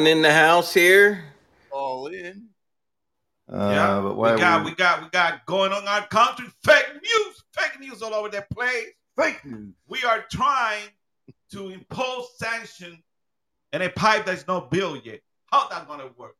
[0.00, 1.24] Coming in the house here?
[1.70, 2.48] all in.
[3.52, 6.46] Uh, yeah, but we got, we- we got, we got going on our country.
[6.64, 8.86] Fake news, fake news all over the place.
[9.16, 9.74] fake news.
[9.88, 10.88] We are trying
[11.52, 13.02] to impose sanction
[13.72, 15.20] and a pipe that's not built yet.
[15.46, 16.36] How that gonna work?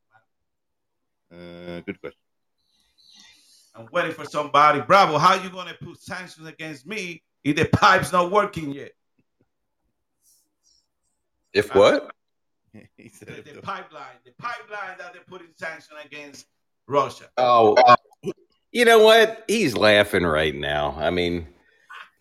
[1.31, 1.77] Man?
[1.77, 2.17] Uh, good question.
[3.75, 4.81] I'm waiting for somebody.
[4.81, 8.91] Bravo, how you gonna put sanctions against me if the pipe's not working yet?
[11.53, 12.11] If what?
[12.97, 16.47] he said, The, the the- pipeline, the pipeline that they're putting sanction against
[16.87, 17.25] Russia.
[17.37, 17.95] Oh, uh,
[18.71, 19.43] you know what?
[19.47, 20.95] He's laughing right now.
[20.97, 21.47] I mean,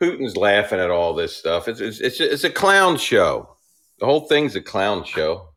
[0.01, 1.69] Putin's laughing at all this stuff.
[1.69, 3.57] It's it's it's a, it's a clown show.
[3.99, 5.51] The whole thing's a clown show.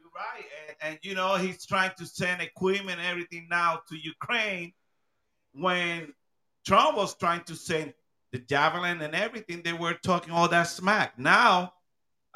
[0.00, 0.44] You're right.
[0.68, 4.72] And, and you know, he's trying to send equipment and everything now to Ukraine
[5.52, 6.12] when
[6.66, 7.92] Trump was trying to send
[8.32, 9.62] the javelin and everything.
[9.62, 11.18] They were talking all that smack.
[11.18, 11.72] Now,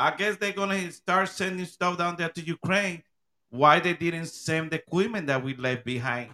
[0.01, 3.03] I guess they're to start sending stuff down there to Ukraine.
[3.51, 6.31] Why they didn't send the equipment that we left behind?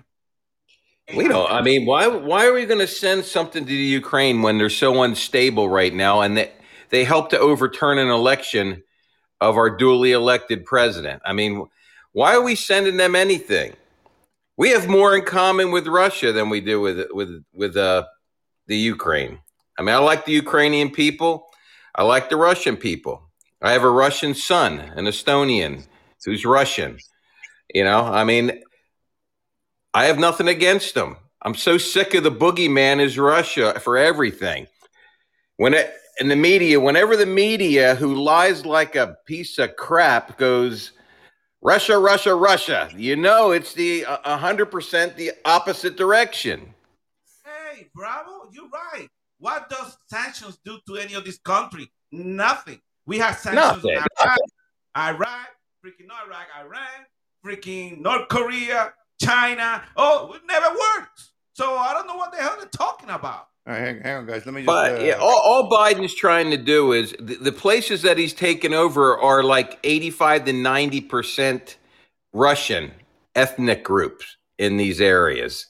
[1.17, 1.51] We don't.
[1.51, 4.71] I mean, why why are we going to send something to the Ukraine when they're
[4.71, 6.53] so unstable right now, and they
[6.91, 8.85] they help to overturn an election
[9.41, 11.23] of our duly elected president?
[11.25, 11.67] I mean,
[12.13, 13.75] why are we sending them anything?
[14.57, 18.05] We have more in common with Russia than we do with with with uh,
[18.69, 19.41] the Ukraine.
[19.77, 21.47] I mean, I like the Ukrainian people.
[21.95, 23.26] I like the Russian people.
[23.67, 25.85] I have a Russian son, an Estonian
[26.25, 26.99] who's Russian.
[27.75, 28.63] You know, I mean,
[29.93, 31.17] I have nothing against them.
[31.43, 34.69] I'm so sick of the boogeyman is Russia for everything.
[35.57, 40.39] When it in the media, whenever the media who lies like a piece of crap
[40.39, 40.93] goes
[41.61, 46.73] Russia, Russia, Russia, you know it's the uh, a hundred percent the opposite direction.
[47.45, 49.09] Hey, Bravo, you're right.
[49.41, 51.91] What does sanctions do to any of this country?
[52.13, 52.81] Nothing.
[53.07, 54.07] We have sanctions in Nothing.
[54.27, 54.39] Iraq,
[54.97, 55.49] Iraq,
[55.85, 57.07] freaking not Iraq, Iran,
[57.45, 59.83] freaking North Korea, China.
[59.97, 61.33] Oh, it never works.
[61.55, 63.49] So I don't know what the hell they're talking about.
[63.67, 64.47] All right, hang, hang on, guys.
[64.47, 64.67] Let me just.
[64.67, 68.35] But uh, yeah, all, all Biden's trying to do is the, the places that he's
[68.35, 71.79] taken over are like 85 to 90 percent
[72.33, 72.93] Russian
[73.35, 75.67] ethnic groups in these areas.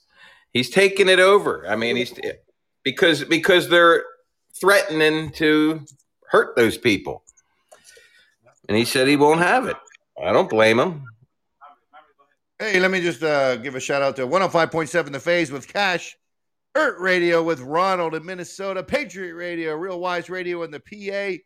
[0.52, 1.66] He's taking it over.
[1.68, 2.12] I mean, he's
[2.82, 4.04] because because they're
[4.60, 5.84] threatening to
[6.30, 7.22] hurt those people,
[8.68, 9.76] and he said he won't have it.
[10.22, 11.04] I don't blame him.
[12.58, 16.16] Hey, let me just uh, give a shout out to 105.7 The Phase with Cash,
[16.74, 21.38] Earth Radio with Ronald in Minnesota, Patriot Radio, Real Wise Radio in the PA,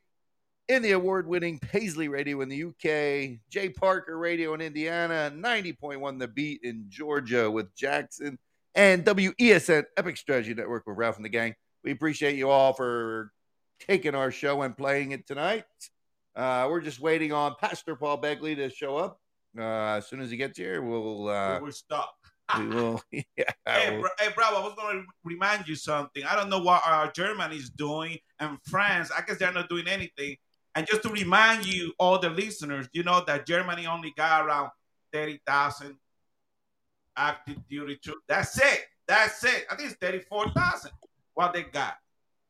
[0.73, 6.19] in the award winning Paisley Radio in the UK, Jay Parker Radio in Indiana, 90.1
[6.21, 8.39] The Beat in Georgia with Jackson,
[8.77, 11.57] and WESN Epic Strategy Network with Ralph and the Gang.
[11.83, 13.33] We appreciate you all for
[13.81, 15.65] taking our show and playing it tonight.
[16.37, 19.21] Uh, we're just waiting on Pastor Paul Begley to show up.
[19.59, 22.15] Uh, as soon as he gets here, we'll uh, we will stop.
[22.59, 23.03] we will.
[23.13, 26.23] Yeah, Hey, bro, hey, Bravo, I was going to remind you something.
[26.25, 29.11] I don't know what uh, Germany is doing and France.
[29.17, 30.37] I guess they're not doing anything.
[30.75, 34.71] And just to remind you, all the listeners, you know that Germany only got around
[35.13, 35.97] 30,000
[37.17, 38.23] active duty troops.
[38.29, 38.87] That's it.
[39.09, 39.67] That's it.
[39.71, 40.93] I think it's 34,000
[41.35, 41.95] what they got,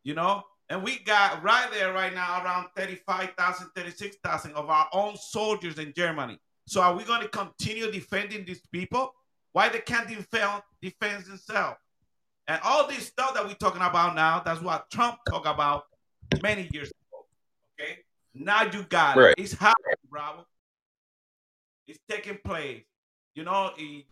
[0.04, 0.42] you know?
[0.70, 5.92] And we got right there right now around 35,000, 36,000 of our own soldiers in
[5.96, 6.38] Germany.
[6.66, 9.12] So are we going to continue defending these people?
[9.52, 11.76] Why they can't defend defend themselves?
[12.46, 15.84] And all this stuff that we're talking about now, that's what Trump talked about
[16.40, 17.26] many years ago.
[17.80, 17.98] Okay,
[18.32, 19.34] now you got Right.
[19.36, 19.42] it.
[19.42, 20.46] It's happening, bravo.
[21.88, 22.84] It's taking place.
[23.34, 24.06] You know, it-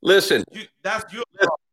[0.00, 1.50] Listen, you, that's your Li- Russia.
[1.50, 1.67] It's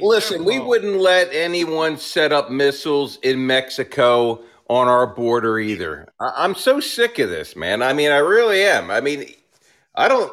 [0.00, 6.08] Listen, we wouldn't let anyone set up missiles in Mexico on our border either.
[6.20, 7.82] I- I'm so sick of this, man.
[7.82, 8.90] I mean, I really am.
[8.90, 9.34] I mean,
[9.94, 10.32] I don't.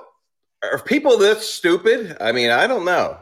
[0.64, 2.18] Are people this stupid?
[2.22, 3.18] I mean, I don't know.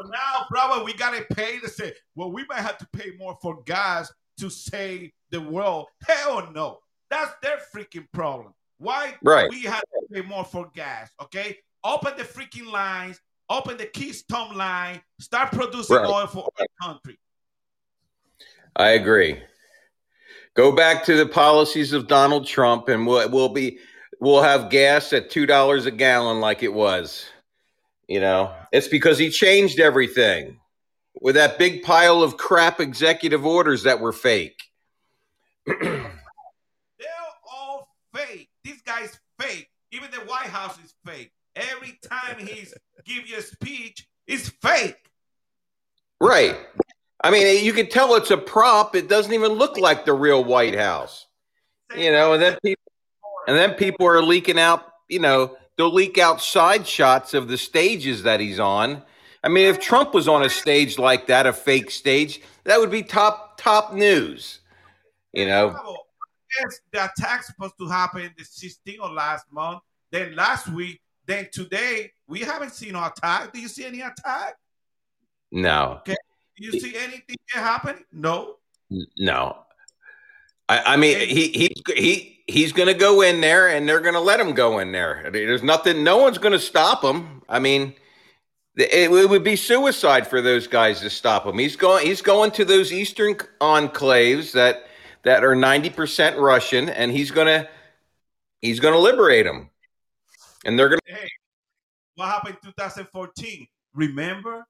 [0.00, 1.92] Oh, now, brother, we gotta pay to say.
[2.14, 5.86] Well, we might have to pay more for gas to save the world.
[6.06, 6.78] Hell no,
[7.10, 8.54] that's their freaking problem.
[8.78, 9.50] Why Right.
[9.50, 11.10] we have to pay more for gas?
[11.20, 13.20] Okay, open the freaking lines,
[13.50, 16.06] open the Keystone line, start producing Right.
[16.06, 17.18] oil for our country.
[18.76, 19.42] I agree.
[20.54, 23.78] Go back to the policies of Donald Trump, and we'll we'll be
[24.20, 27.26] we'll have gas at two dollars a gallon like it was.
[28.08, 30.58] You know, it's because he changed everything
[31.20, 34.60] with that big pile of crap executive orders that were fake.
[35.66, 36.10] They're
[37.50, 38.48] all fake.
[38.64, 39.68] This guy's fake.
[39.92, 41.32] Even the White House is fake.
[41.58, 42.74] Every time he's
[43.04, 45.10] give you a speech, it's fake.
[46.20, 46.56] Right.
[47.22, 48.94] I mean, you can tell it's a prop.
[48.94, 51.26] It doesn't even look like the real White House.
[51.96, 52.92] You know, and then people
[53.46, 57.56] and then people are leaking out, you know, they'll leak out side shots of the
[57.56, 59.02] stages that he's on.
[59.42, 62.90] I mean, if Trump was on a stage like that, a fake stage, that would
[62.90, 64.60] be top top news.
[65.32, 65.96] You know.
[66.60, 69.80] Yes, the attack's supposed to happen the 16th of last month.
[70.10, 73.52] Then last week, then today, we haven't seen no attack.
[73.52, 74.56] Do you see any attack?
[75.52, 75.98] No.
[76.00, 76.16] Okay.
[76.56, 78.04] Do you see anything happen?
[78.10, 78.56] No.
[79.18, 79.58] No.
[80.68, 84.14] I, I mean, he he he he's going to go in there, and they're going
[84.14, 85.28] to let him go in there.
[85.30, 86.02] There's nothing.
[86.02, 87.42] No one's going to stop him.
[87.48, 87.94] I mean,
[88.76, 91.58] it, it, would be suicide for those guys to stop him.
[91.58, 92.06] He's going.
[92.06, 94.86] He's going to those eastern enclaves that
[95.24, 97.68] that are ninety percent Russian, and he's gonna
[98.62, 99.70] he's gonna liberate them.
[100.68, 101.00] And they're gonna.
[101.06, 101.30] Hey,
[102.16, 103.66] what happened in 2014?
[103.94, 104.66] Remember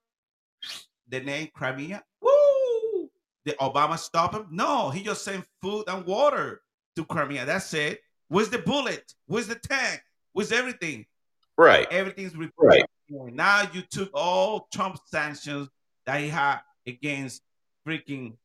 [1.09, 2.05] the name Crimea?
[2.23, 3.11] Woo!
[3.45, 4.47] Did Obama stop him?
[4.49, 6.61] No, he just sent food and water
[6.95, 7.47] to Crimea.
[7.47, 7.99] That's it.
[8.29, 9.13] Where's the bullet?
[9.27, 10.01] Where's the tank?
[10.35, 11.05] Where's everything?
[11.57, 11.89] Right.
[11.91, 12.85] Everything's right.
[13.11, 15.69] Now you took all Trump sanctions
[16.07, 17.43] that he had against
[17.85, 18.37] freaking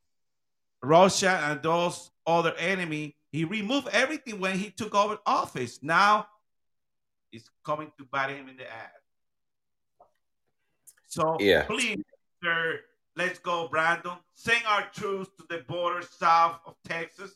[0.81, 3.15] Russia and those other enemy.
[3.31, 5.83] He removed everything when he took over office.
[5.83, 6.25] Now
[7.33, 8.89] it's coming to bite him in the ass.
[11.07, 11.63] So yeah.
[11.63, 12.01] please,
[12.41, 12.79] sir,
[13.17, 14.13] let's go, Brandon.
[14.33, 17.35] Send our troops to the border south of Texas,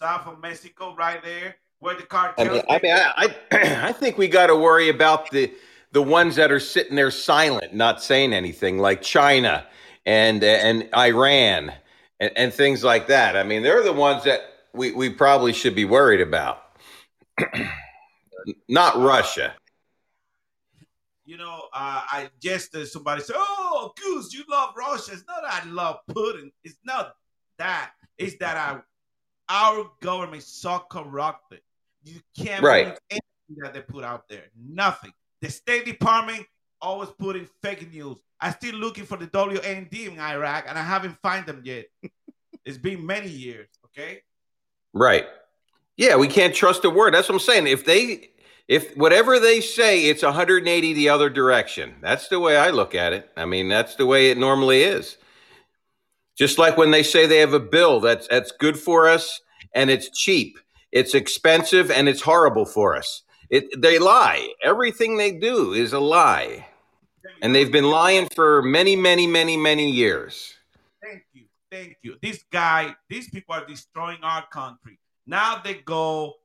[0.00, 2.46] south of Mexico, right there where the cartel.
[2.46, 5.52] I mean, I, mean, I, I, I think we got to worry about the
[5.90, 9.66] the ones that are sitting there silent, not saying anything, like China
[10.06, 11.72] and and Iran
[12.20, 13.36] and, and things like that.
[13.36, 14.40] I mean, they're the ones that
[14.72, 16.62] we, we probably should be worried about,
[18.68, 19.54] not Russia.
[21.24, 25.42] You know, uh, I just uh, somebody said, "Oh, Goose, you love Russia." It's not
[25.42, 26.50] that I love Putin.
[26.64, 27.14] It's not
[27.58, 27.92] that.
[28.18, 28.80] It's that I,
[29.48, 31.60] our government so corrupted.
[32.04, 32.84] You can't right.
[32.84, 34.44] believe anything that they put out there.
[34.56, 35.12] Nothing.
[35.40, 36.44] The State Department
[36.80, 38.16] always putting fake news.
[38.40, 41.86] I'm still looking for the WMD in Iraq, and I haven't found them yet.
[42.64, 43.68] it's been many years.
[43.86, 44.22] Okay.
[44.92, 45.26] Right.
[45.96, 47.14] Yeah, we can't trust a word.
[47.14, 47.66] That's what I'm saying.
[47.66, 48.30] If they,
[48.72, 51.94] if whatever they say, it's 180 the other direction.
[52.00, 53.30] That's the way I look at it.
[53.36, 55.18] I mean, that's the way it normally is.
[56.38, 59.42] Just like when they say they have a bill that's that's good for us
[59.74, 60.58] and it's cheap,
[60.90, 63.24] it's expensive and it's horrible for us.
[63.50, 64.48] It, they lie.
[64.64, 66.66] Everything they do is a lie.
[67.42, 70.54] And they've been lying for many, many, many, many years.
[71.02, 71.42] Thank you.
[71.70, 72.16] Thank you.
[72.22, 74.98] This guy, these people are destroying our country.
[75.26, 76.36] Now they go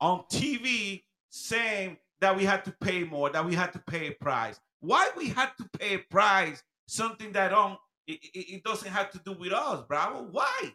[0.00, 4.12] on TV saying that we had to pay more, that we had to pay a
[4.12, 4.60] price.
[4.80, 6.62] Why we had to pay a price?
[6.86, 10.28] Something that don't it, it, it doesn't have to do with us, bravo.
[10.30, 10.72] Why?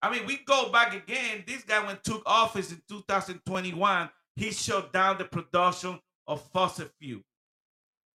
[0.00, 1.44] I mean, we go back again.
[1.46, 7.22] This guy, when took office in 2021, he shut down the production of fossil fuel.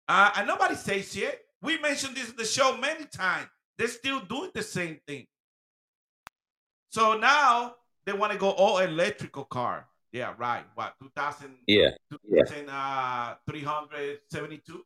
[0.07, 1.41] Uh, and nobody says shit.
[1.61, 3.47] We mentioned this in the show many times.
[3.77, 5.27] They're still doing the same thing.
[6.89, 7.75] So now
[8.05, 9.87] they want to go all electrical car.
[10.13, 10.63] Yeah, right.
[10.75, 11.55] What 2000?
[11.67, 11.89] Yeah.
[12.11, 13.33] 2000, yeah.
[13.35, 14.85] Uh, 372.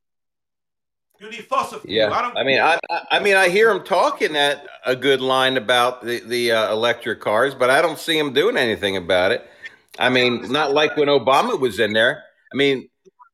[1.20, 1.94] You need fossil fuel.
[1.94, 2.80] Yeah, I, I mean, I,
[3.12, 7.22] I mean, I hear him talking at a good line about the the uh, electric
[7.22, 9.50] cars, but I don't see him doing anything about it.
[9.98, 12.24] I mean, not like when Obama was in there.
[12.54, 12.88] I mean,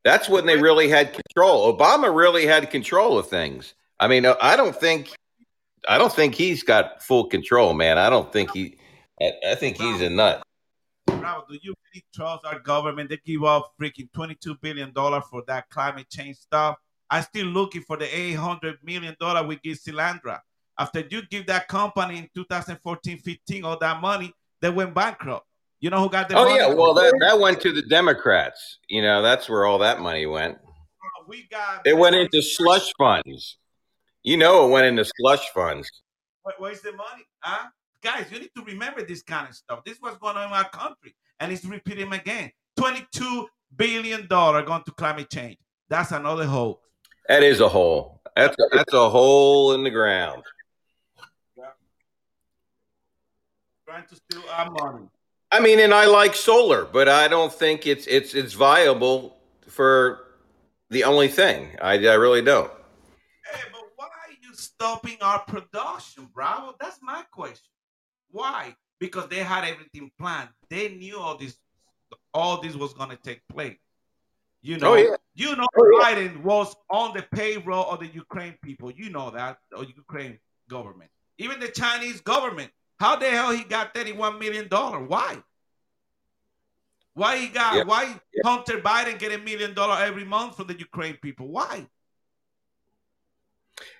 [0.04, 1.78] that's when they really had control.
[1.78, 3.74] Obama really had control of things.
[4.00, 5.12] I mean, I don't think,
[5.88, 7.98] I don't think he's got full control, man.
[7.98, 8.78] I don't think he.
[9.22, 10.43] I, I think he's a nut.
[11.24, 13.10] Bravo, do you really trust our government?
[13.10, 16.78] They give up freaking twenty-two billion dollars for that climate change stuff
[17.14, 19.16] I'm still looking for the $800 million
[19.48, 20.40] we give Solyndra.
[20.80, 25.46] After you give that company in 2014, 15, all that money, they went bankrupt.
[25.80, 26.56] You know who got the oh, money?
[26.56, 26.74] yeah.
[26.74, 28.80] Well, that, that went to the Democrats.
[28.90, 30.56] You know, that's where all that money went.
[30.56, 33.60] Uh, we got it went into slush funds.
[34.24, 35.88] You know, it went into slush funds.
[36.58, 37.28] where's the money?
[37.42, 37.68] Huh?
[38.04, 39.84] Guys, you need to remember this kind of stuff.
[39.86, 41.16] This is what's going on in our country.
[41.40, 42.52] And it's repeating again.
[42.78, 43.46] $22
[43.76, 45.58] billion going to climate change.
[45.88, 46.82] That's another hoax.
[47.30, 48.22] That is a hole.
[48.36, 50.44] That's a, that's a hole in the ground.
[51.58, 51.66] Yeah.
[53.88, 55.08] Trying to steal our money.
[55.52, 60.26] I mean, and I like solar, but I don't think it's it's it's viable for
[60.90, 61.70] the only thing.
[61.80, 62.72] I, I really don't.
[63.46, 66.76] Hey, but why are you stopping our production, Bravo?
[66.80, 67.73] That's my question.
[68.34, 68.76] Why?
[69.04, 70.48] because they had everything planned.
[70.70, 71.58] They knew all this,
[72.34, 73.76] all this was going to take place.
[74.62, 75.16] You oh, know, Oh, yeah.
[75.36, 76.16] you know, Oh, yeah.
[76.16, 78.92] Biden was on the payroll of the Ukraine people.
[78.92, 82.72] You know that, or Ukraine government, even the Chinese government.
[82.98, 85.04] How the hell he got thirty-one million dollar?
[85.04, 85.44] Why?
[87.14, 87.76] Why he got?
[87.76, 87.84] Yeah.
[87.84, 88.16] Why
[88.46, 91.50] Hunter Biden get a million dollar every month from the Ukraine people?
[91.50, 91.88] Why?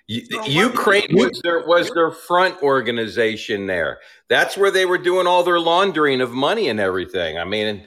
[0.06, 4.00] Ukraine was their was their front organization there.
[4.28, 7.38] That's where they were doing all their laundering of money and everything.
[7.38, 7.84] I mean,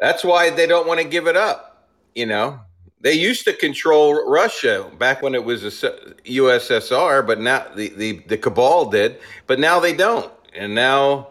[0.00, 1.88] that's why they don't want to give it up.
[2.14, 2.60] You know,
[3.00, 5.90] they used to control Russia back when it was a
[6.24, 11.28] USSR, but now the, the the cabal did, but now they don't, and now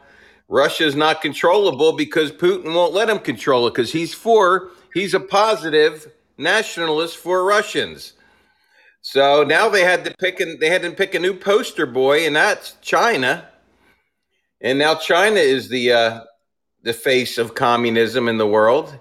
[0.47, 5.19] Russia's not controllable because Putin won't let him control it because he's for he's a
[5.19, 8.13] positive nationalist for Russians.
[9.11, 12.25] So now they had to pick and they had to pick a new poster boy,
[12.25, 13.45] and that's China.
[14.61, 16.21] And now China is the uh,
[16.83, 18.97] the face of communism in the world.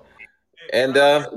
[0.73, 1.31] And uh,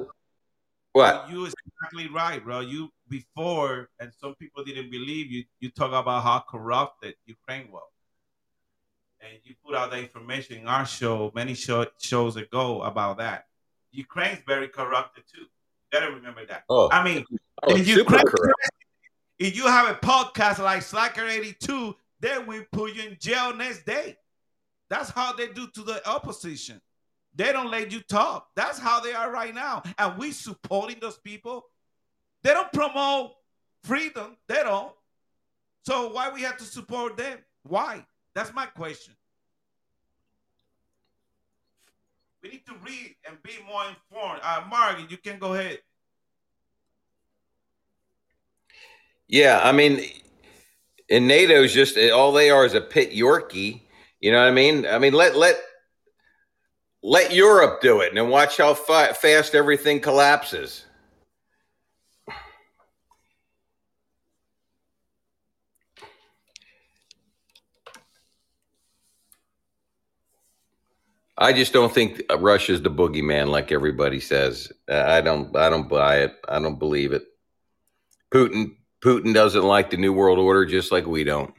[0.91, 1.29] what?
[1.29, 2.61] You is exactly right, bro.
[2.61, 5.43] You before, and some people didn't believe you.
[5.59, 7.91] You talk about how corrupted Ukraine was,
[9.21, 13.45] and you put out the information in our show many show, shows ago about that.
[13.91, 15.45] Ukraine's very corrupted too.
[15.93, 16.63] You gotta remember that.
[16.69, 17.23] Oh, I mean,
[17.61, 18.69] oh, Ukraine, corrupt.
[19.37, 23.85] if you have a podcast like Slacker 82, then we put you in jail next
[23.85, 24.17] day.
[24.89, 26.81] That's how they do to the opposition.
[27.35, 28.47] They don't let you talk.
[28.55, 29.83] That's how they are right now.
[29.99, 31.65] And we supporting those people.
[32.41, 33.33] They don't promote
[33.83, 34.37] freedom.
[34.47, 34.93] They don't.
[35.85, 37.37] So why we have to support them?
[37.63, 38.05] Why?
[38.33, 39.13] That's my question.
[42.43, 44.41] We need to read and be more informed.
[44.43, 45.79] Uh, Margie, you can go ahead.
[49.29, 50.01] Yeah, I mean,
[51.07, 53.81] in NATO's just all they are is a pit Yorkie.
[54.19, 54.85] You know what I mean?
[54.85, 55.57] I mean, let let
[57.01, 60.85] let Europe do it, and watch how fa- fast everything collapses.
[71.37, 74.71] I just don't think uh, Russia's the boogeyman like everybody says.
[74.89, 75.55] Uh, I don't.
[75.55, 76.35] I don't buy it.
[76.47, 77.23] I don't believe it.
[78.33, 78.75] Putin.
[79.01, 81.53] Putin doesn't like the New World Order just like we don't.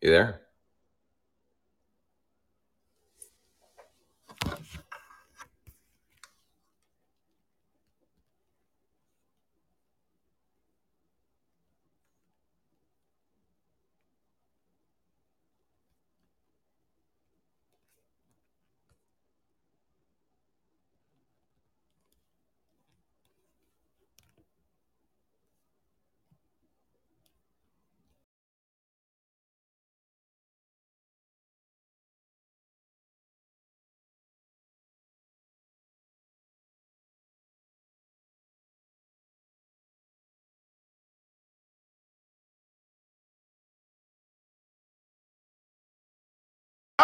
[0.00, 0.45] You there?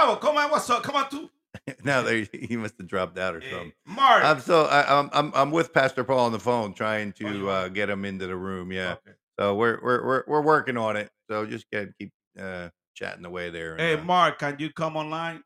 [0.05, 0.83] Oh, come on, what's up?
[0.83, 1.31] Come on, too.
[1.85, 3.73] now there he must have dropped out or something.
[3.87, 4.25] Mark.
[4.25, 7.39] I'm so I, I'm I'm I'm with Pastor Paul on the phone trying Oh, you
[7.41, 8.73] to uh, get him into the room.
[8.73, 9.17] Yeah, Okay.
[9.39, 11.11] so we're we're we're we're working on it.
[11.31, 12.11] So just get keep
[12.41, 13.73] uh, chatting away there.
[13.73, 15.43] And, Hey, uh, Mark, can you come online?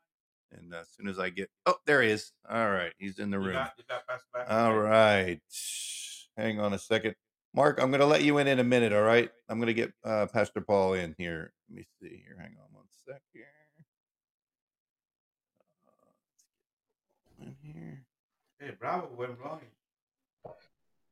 [0.53, 2.31] and uh, as soon as I get oh there he is.
[2.49, 3.53] All right, he's in the You room.
[3.53, 4.49] got, you got Pastor back?
[4.49, 4.79] All
[6.37, 7.15] hang on a second,
[7.53, 7.79] Mark.
[7.81, 8.93] I'm gonna let you in in a minute.
[8.93, 11.51] All right, I'm gonna get uh, Pastor Paul in here.
[11.69, 12.37] Let me see here.
[12.39, 13.43] Hang on one sec here.
[15.87, 18.03] Uh, in here.
[18.59, 19.61] Hey, Bravo went wrong.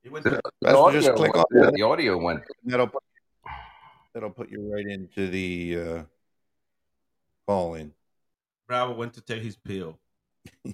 [0.03, 1.73] He went The, to, the Pastor, just audio click went- on yeah, that.
[1.73, 2.41] the audio went.
[2.63, 3.03] That'll put,
[4.13, 6.03] that'll put you right into the uh,
[7.47, 7.91] call in.
[8.67, 9.97] Bravo went to take his pill.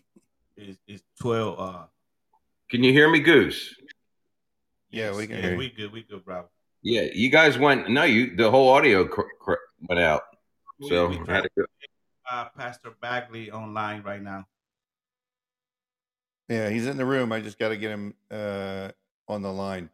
[0.57, 1.59] it's, it's 12.
[1.59, 1.83] Uh,
[2.69, 3.75] Can you hear me, Goose?
[4.89, 5.57] Yeah, we can yeah, hear you.
[5.57, 5.91] we good.
[5.91, 6.49] We good, Bravo.
[6.83, 7.89] Yeah, you guys went.
[7.89, 8.35] No, you.
[8.35, 9.53] The whole audio cr- cr-
[9.87, 10.23] went out.
[10.89, 11.65] So we I had to go.
[12.29, 14.45] uh, Pastor Begley online right now.
[16.51, 17.33] Yeah, he's in the room.
[17.33, 18.89] I just got to get him uh,
[19.29, 19.89] on the line.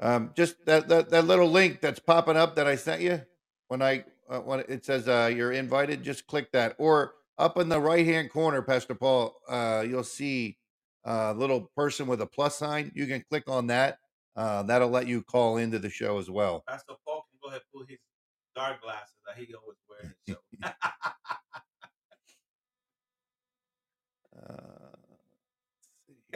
[0.00, 3.22] Um, just that, that that little link that's popping up that I sent you
[3.68, 6.04] when I uh, when it says uh, you're invited.
[6.04, 10.58] Just click that, or up in the right hand corner, Pastor Paul, uh, you'll see
[11.04, 12.92] a little person with a plus sign.
[12.94, 14.00] You can click on that.
[14.36, 16.64] Uh, that'll let you call into the show as well.
[16.68, 18.00] Pastor Paul can go ahead and put his
[18.56, 20.14] dark glasses that he always wears.
[20.28, 20.68] show.
[24.36, 24.95] Uh,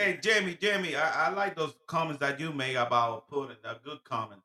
[0.00, 3.56] Hey, Jamie, Jamie, I, I like those comments that you make about Putin.
[3.64, 4.40] A good comment.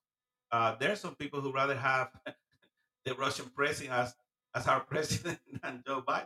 [0.51, 2.09] Uh, there's some people who rather have
[3.05, 4.15] the Russian president as
[4.53, 6.25] as our president than Joe Biden.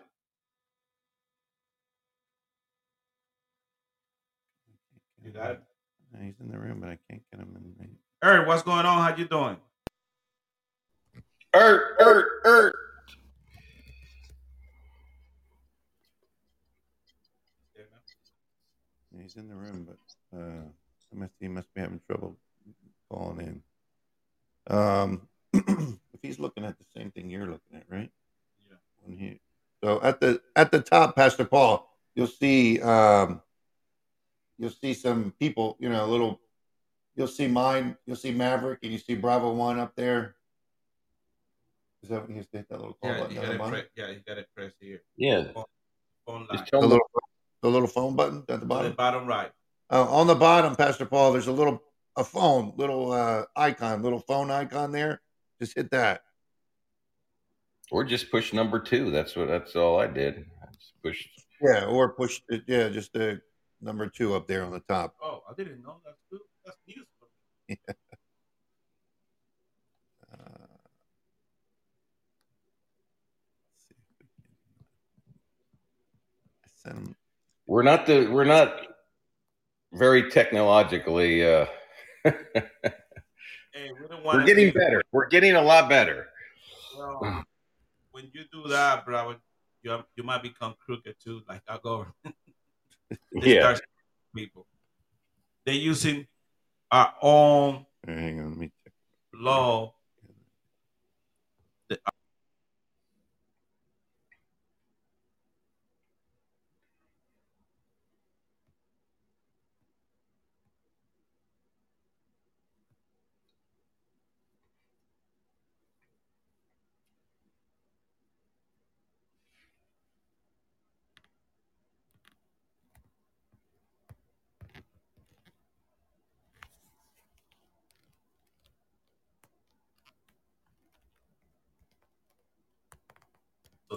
[5.24, 5.62] You got it.
[6.20, 7.88] He's in the room, but I can't get him in.
[7.88, 8.98] the- Eric, what's going on?
[9.08, 9.58] How you doing?
[11.56, 12.76] Ert, ert, ert.
[19.30, 20.63] He's in the room, but uh,
[21.12, 22.36] he must, he must be having trouble
[23.12, 23.62] calling
[24.68, 24.76] in.
[24.76, 28.10] Um, if he's looking at the same thing you're looking at, right?
[28.68, 28.78] Yeah.
[29.04, 29.39] When he,
[29.84, 33.44] so at the at the top, Pastor Paul, you'll see um,
[34.58, 36.42] you'll see some people, you know, a little.
[37.15, 37.98] You'll see mine.
[38.08, 40.38] You'll see Maverick, and you see Bravo One up there.
[42.02, 43.62] Is that when you hit that little call Yeah, button you got it.
[43.62, 45.04] Pre- yeah, you got it pressed here.
[45.18, 45.52] Yeah.
[45.54, 45.68] Phone
[46.48, 46.48] line.
[46.52, 46.89] Just The tell them.
[46.89, 47.06] little,
[47.62, 48.93] the little phone button at the To the bottom.
[48.93, 49.52] bottom right.
[49.91, 51.82] Uh, on the bottom, Pastor Paul, there's a little
[52.15, 55.22] a phone, little uh, icon, little phone icon there.
[55.62, 56.22] Just hit that.
[57.91, 59.10] Or just push number two.
[59.10, 59.48] That's what.
[59.48, 60.45] That's all I did.
[60.62, 61.30] I just pushed.
[61.62, 62.63] Yeah, or push it.
[62.67, 63.41] Yeah, just the
[63.82, 65.15] number two up there on the top.
[65.22, 65.98] Oh, I didn't know.
[66.06, 66.39] That's good.
[66.65, 67.26] That's news for
[67.67, 67.80] me.
[70.32, 70.67] Uh,
[76.63, 77.15] let's see
[77.70, 78.26] We're not the.
[78.26, 78.74] We're not
[79.94, 81.46] very technologically.
[81.46, 81.68] Uh,
[83.72, 85.04] Hey, we don't we're getting better.
[85.12, 86.30] We're getting a lot better.
[86.98, 87.46] Well,
[88.10, 89.36] when you do that, bro,
[89.84, 92.16] you you might become crooked too, like our government.
[93.40, 93.62] They Yeah.
[93.76, 93.82] start
[94.36, 94.66] people.
[95.64, 96.26] They're using
[96.92, 98.94] our own hang on, let me check.
[99.34, 99.94] law.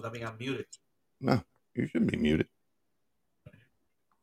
[0.03, 0.67] So that means I'm muted.
[1.21, 1.41] No,
[1.77, 2.49] you shouldn't be muted.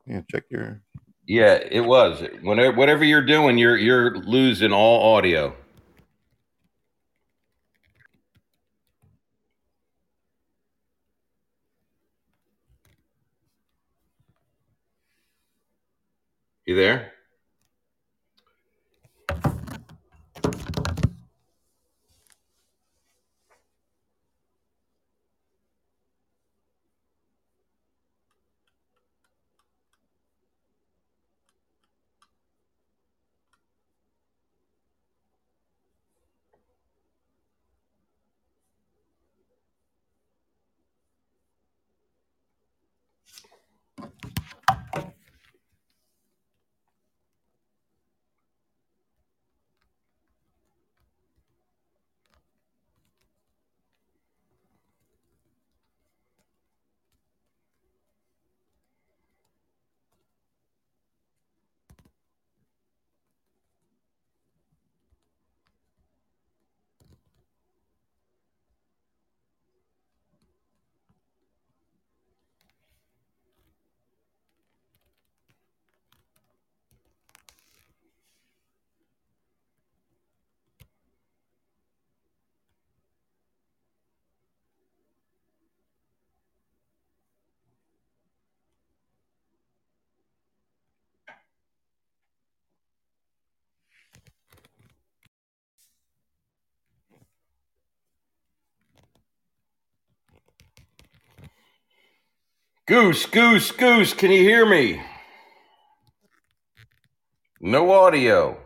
[0.05, 0.81] Yeah, check your.
[1.25, 2.21] Yeah, it was.
[2.41, 5.55] Whenever, whatever you're doing, you're you're losing all audio.
[16.65, 17.13] You there?
[102.89, 104.99] Goose, goose, goose, can you hear me?
[107.61, 108.57] No audio.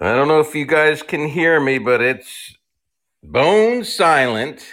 [0.00, 2.56] I don't know if you guys can hear me, but it's
[3.22, 4.64] bone silent.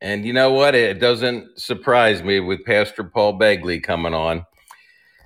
[0.00, 0.74] And you know what?
[0.74, 4.44] It doesn't surprise me with Pastor Paul Begley coming on.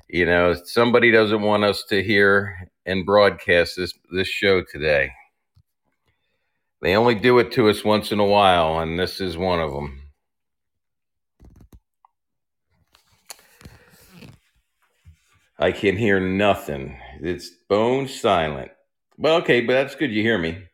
[0.09, 5.13] You know, somebody doesn't want us to hear and broadcast this this show today.
[6.81, 9.73] They only do it to us once in a while, and this is one of
[9.73, 10.03] them.
[15.59, 16.97] I can hear nothing.
[17.21, 18.71] It's bone silent.
[19.19, 20.69] Well, okay, but that's good you hear me.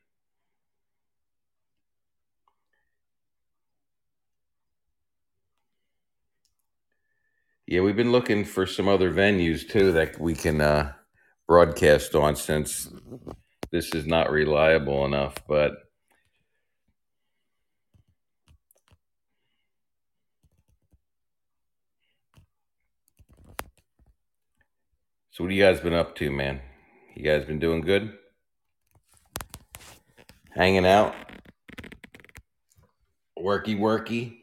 [7.67, 10.93] Yeah, we've been looking for some other venues too that we can uh,
[11.49, 12.91] broadcast on since
[13.73, 15.35] this is not reliable enough.
[15.49, 15.73] But
[25.31, 26.61] so, what have you guys been up to, man?
[27.17, 28.13] You guys been doing good?
[30.55, 31.15] Hanging out?
[33.39, 34.43] Worky, worky?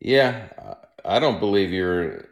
[0.00, 0.48] Yeah,
[1.04, 2.26] I don't believe you're.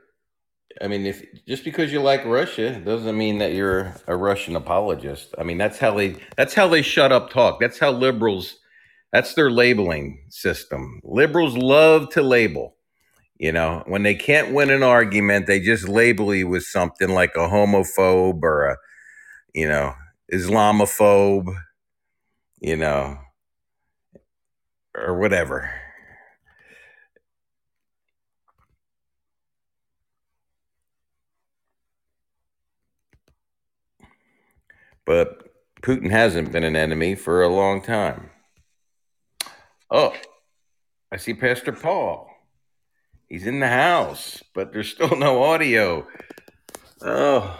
[0.82, 5.34] I mean, if just because you like Russia doesn't mean that you're a Russian apologist.
[5.38, 7.60] I mean, that's how they that's how they shut up talk.
[7.60, 8.56] That's how liberals.
[9.12, 11.00] That's their labeling system.
[11.02, 12.76] Liberals love to label.
[13.38, 17.32] You know, when they can't win an argument, they just label you with something like
[17.36, 18.76] a homophobe or a,
[19.54, 19.94] you know,
[20.32, 21.54] Islamophobe.
[22.60, 23.18] You know,
[24.96, 25.70] or whatever.
[35.10, 35.50] But
[35.82, 38.30] Putin hasn't been an enemy for a long time.
[39.90, 40.14] Oh,
[41.10, 42.30] I see Pastor Paul.
[43.28, 46.06] He's in the house, but there's still no audio.
[47.02, 47.58] Oh.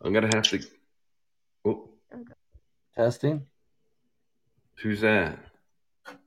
[0.00, 0.60] I'm gonna have to.
[1.64, 1.88] Oh,
[2.94, 3.44] Testing.
[4.76, 5.49] who's that?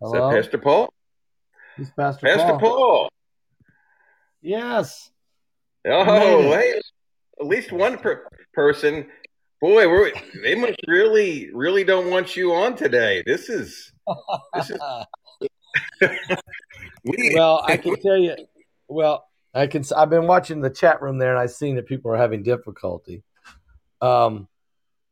[0.01, 0.93] Is that Pastor Paul?
[1.77, 2.59] He's Pastor, Pastor Paul.
[2.59, 3.09] Paul.
[4.41, 5.09] Yes.
[5.87, 6.79] Oh, hey,
[7.39, 9.07] at least one per- person.
[9.61, 10.11] Boy, we're,
[10.43, 13.23] they must really, really don't want you on today.
[13.25, 13.91] This is
[14.53, 14.79] This is-
[17.05, 18.35] we, well, I can tell you.
[18.87, 19.83] Well, I can.
[19.95, 23.23] I've been watching the chat room there, and I've seen that people are having difficulty.
[24.01, 24.47] Um,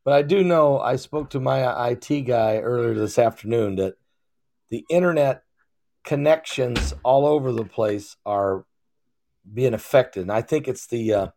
[0.03, 0.79] but I do know.
[0.79, 3.95] I spoke to my IT guy earlier this afternoon that
[4.71, 5.43] the internet
[6.03, 8.65] connections all over the place are
[9.53, 11.13] being affected, and I think it's the.
[11.13, 11.27] Uh,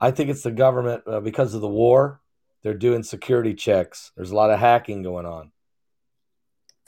[0.00, 2.20] I think it's the government uh, because of the war.
[2.62, 4.12] They're doing security checks.
[4.16, 5.52] There's a lot of hacking going on.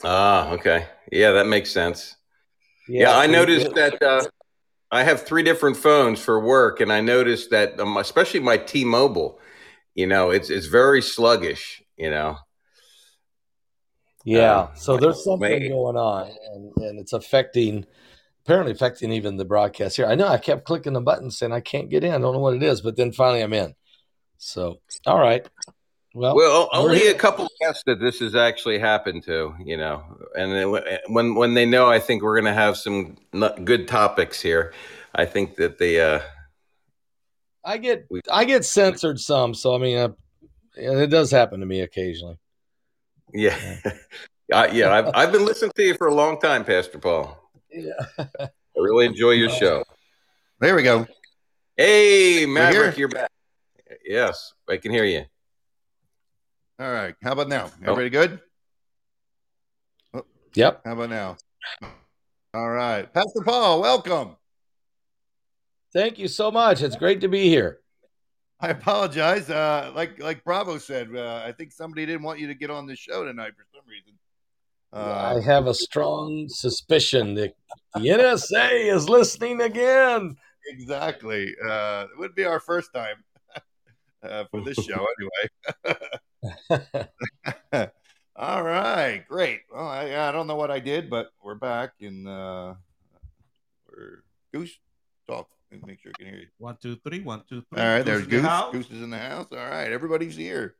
[0.03, 2.15] ah, okay, yeah, that makes sense.
[2.87, 4.23] Yeah, I noticed that uh,
[4.91, 9.39] I have three different phones for work, and I noticed that, um, especially my T-Mobile,
[9.93, 11.83] you know, it's it's very sluggish.
[11.97, 12.37] You know,
[14.23, 15.69] Yeah, Uh, so there's something wait.
[15.69, 17.85] going on, and, and it's affecting,
[18.45, 20.05] apparently affecting even the broadcast here.
[20.05, 22.13] I know I kept clicking the button saying I can't get in.
[22.13, 23.73] I don't know what it is, but then finally I'm in.
[24.37, 25.47] So, all right.
[26.13, 29.55] Well, well, only a couple guests that this has actually happened to.
[29.63, 30.03] You know,
[30.35, 33.17] and then when when they know, I think we're going to have some
[33.63, 34.73] good topics here.
[35.15, 36.01] I think that they.
[36.01, 36.19] Uh,
[37.63, 40.09] I get I get censored some, so I mean, uh,
[40.75, 42.40] it does happen to me occasionally.
[43.33, 43.57] Yeah,
[44.53, 44.91] uh, yeah.
[44.91, 47.37] I've I've been listening to you for a long time, Pastor Paul.
[47.71, 47.91] Yeah.
[48.17, 49.83] I really enjoy your show.
[50.59, 51.07] There we go.
[51.77, 52.99] Hey, Maverick, here?
[52.99, 53.31] you're back.
[54.05, 55.23] Yes, I can hear you.
[56.79, 57.15] All right.
[57.23, 57.69] How about now?
[57.81, 58.39] Everybody good?
[60.55, 60.81] Yep.
[60.83, 61.37] How about now?
[62.53, 63.11] All right.
[63.13, 64.35] Pastor Paul, welcome.
[65.93, 66.81] Thank you so much.
[66.81, 67.80] It's great to be here.
[68.61, 69.49] I apologize.
[69.49, 72.85] Uh, like like Bravo said, uh, I think somebody didn't want you to get on
[72.85, 74.13] the show tonight for some reason.
[74.93, 77.55] Uh, I have a strong suspicion that
[77.95, 80.35] the NSA is listening again.
[80.67, 81.55] exactly.
[81.65, 83.23] Uh, it would be our first time
[84.23, 85.97] uh, for this show, anyway.
[88.35, 89.61] All right, great.
[89.73, 92.73] Well, I, I don't know what I did, but we're back, and uh,
[93.89, 94.77] we're Goose
[95.25, 95.49] talk.
[95.71, 96.47] Let me Make sure I can hear you.
[96.57, 97.21] One, two, three.
[97.21, 97.81] One, two, three.
[97.81, 98.71] All right, Goose there's in the Goose.
[98.73, 99.47] Goose is in the house.
[99.51, 100.75] All right, everybody's here.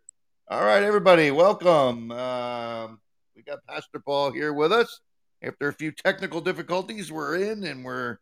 [0.50, 2.12] All right, everybody, welcome.
[2.12, 3.00] Um,
[3.34, 5.00] we got Pastor Paul here with us.
[5.42, 8.18] After a few technical difficulties, we're in and we're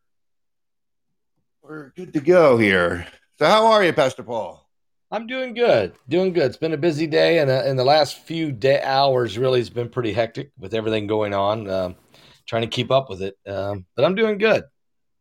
[1.63, 3.07] we're good to go here.
[3.39, 4.69] So, how are you, Pastor Paul?
[5.09, 6.43] I'm doing good, doing good.
[6.43, 9.71] It's been a busy day, and uh, in the last few day hours, really, it's
[9.71, 11.67] been pretty hectic with everything going on.
[11.67, 11.95] Um,
[12.45, 14.65] trying to keep up with it, um, but I'm doing good.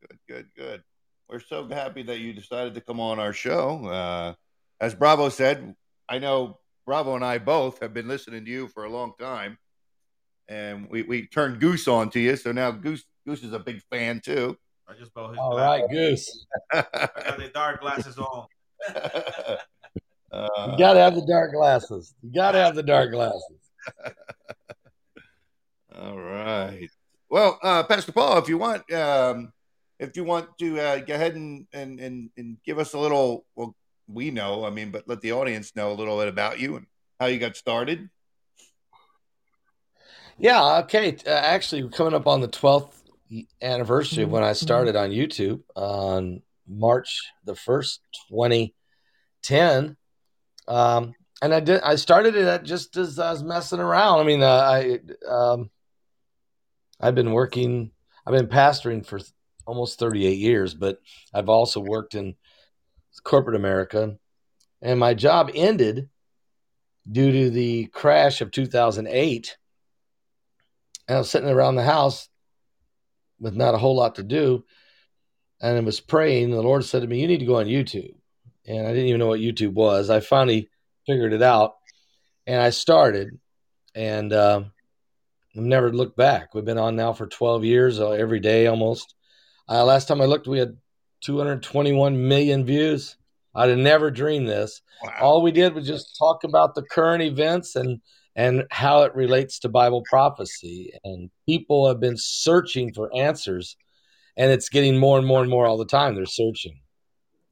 [0.02, 0.82] Good, good, good.
[1.28, 3.84] We're so happy that you decided to come on our show.
[3.86, 4.34] Uh,
[4.80, 5.74] as Bravo said,
[6.08, 9.58] I know Bravo and I both have been listening to you for a long time,
[10.48, 12.36] and we, we turned Goose on to you.
[12.36, 14.56] So now Goose Goose is a big fan too.
[14.88, 15.82] I just bought his All glasses.
[15.82, 16.46] right, Goose.
[16.72, 18.46] I got the dark glasses on.
[20.30, 22.14] Uh, You got to have the dark glasses.
[22.22, 23.58] You got to have the dark glasses.
[25.98, 26.86] all right.
[27.30, 29.54] Well, uh, Pastor Paul, if you want, um,
[29.98, 33.44] if you want to uh, go ahead and, and and and give us a little,
[33.56, 33.74] well,
[34.06, 36.86] we know, I mean, but let the audience know a little bit about you and
[37.20, 38.08] how you got started.
[40.38, 40.78] Yeah.
[40.78, 41.16] Okay.
[41.26, 42.92] Uh, actually, coming up on the 12th
[43.60, 47.98] anniversary of when I started on YouTube on March the 1st,
[48.30, 49.96] 2010.
[50.66, 54.20] Um, and I did, I started it just as I was messing around.
[54.20, 55.70] I mean, uh, I, um,
[57.00, 57.90] I've been working,
[58.26, 59.20] I've been pastoring for
[59.68, 60.98] almost 38 years, but
[61.32, 62.34] I've also worked in
[63.22, 64.16] corporate America.
[64.80, 66.08] And my job ended
[67.10, 69.56] due to the crash of 2008
[71.08, 72.28] and I was sitting around the house
[73.40, 74.64] with not a whole lot to do.
[75.60, 76.50] And I was praying.
[76.50, 78.14] The Lord said to me, You need to go on YouTube.
[78.66, 80.10] And I didn't even know what YouTube was.
[80.10, 80.68] I finally
[81.06, 81.76] figured it out
[82.46, 83.40] and I started.
[83.94, 84.64] And uh,
[85.56, 86.54] I've never looked back.
[86.54, 89.14] We've been on now for 12 years, uh, every day almost.
[89.68, 90.76] Uh, last time I looked, we had
[91.22, 93.16] 221 million views.
[93.54, 94.80] I'd have never dreamed this.
[95.02, 95.14] Wow.
[95.20, 98.00] All we did was just talk about the current events and
[98.36, 100.92] and how it relates to Bible prophecy.
[101.02, 103.76] And people have been searching for answers,
[104.36, 106.14] and it's getting more and more and more all the time.
[106.14, 106.78] They're searching.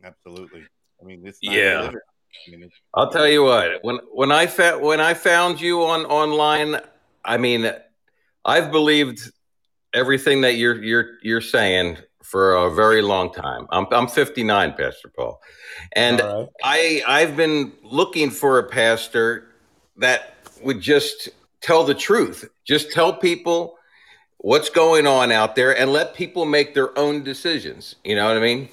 [0.05, 0.62] Absolutely.
[1.01, 1.81] I mean, it's Yeah.
[1.81, 2.05] illiterate.
[2.47, 3.83] I mean, it's, I'll tell you what.
[3.83, 6.77] When when I fa- when I found you on online,
[7.25, 7.69] I mean,
[8.45, 9.21] I've believed
[9.93, 11.97] everything that you're you're you're saying
[12.27, 13.66] for a very long time.
[13.70, 15.41] I'm I'm 59, Pastor Paul,
[15.95, 16.49] and right.
[16.64, 19.49] I I've been looking for a pastor
[19.97, 21.29] that would just
[21.61, 23.79] tell the truth, just tell people
[24.39, 27.95] what's going on out there, and let people make their own decisions.
[28.05, 28.68] You know what I mean?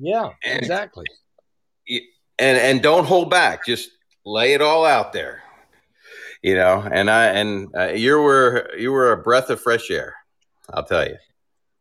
[0.00, 1.06] Yeah, And- exactly.
[1.88, 3.90] and and don't hold back just
[4.24, 5.42] lay it all out there
[6.42, 10.14] you know and i and uh, you were you were a breath of fresh air
[10.74, 11.16] i'll tell you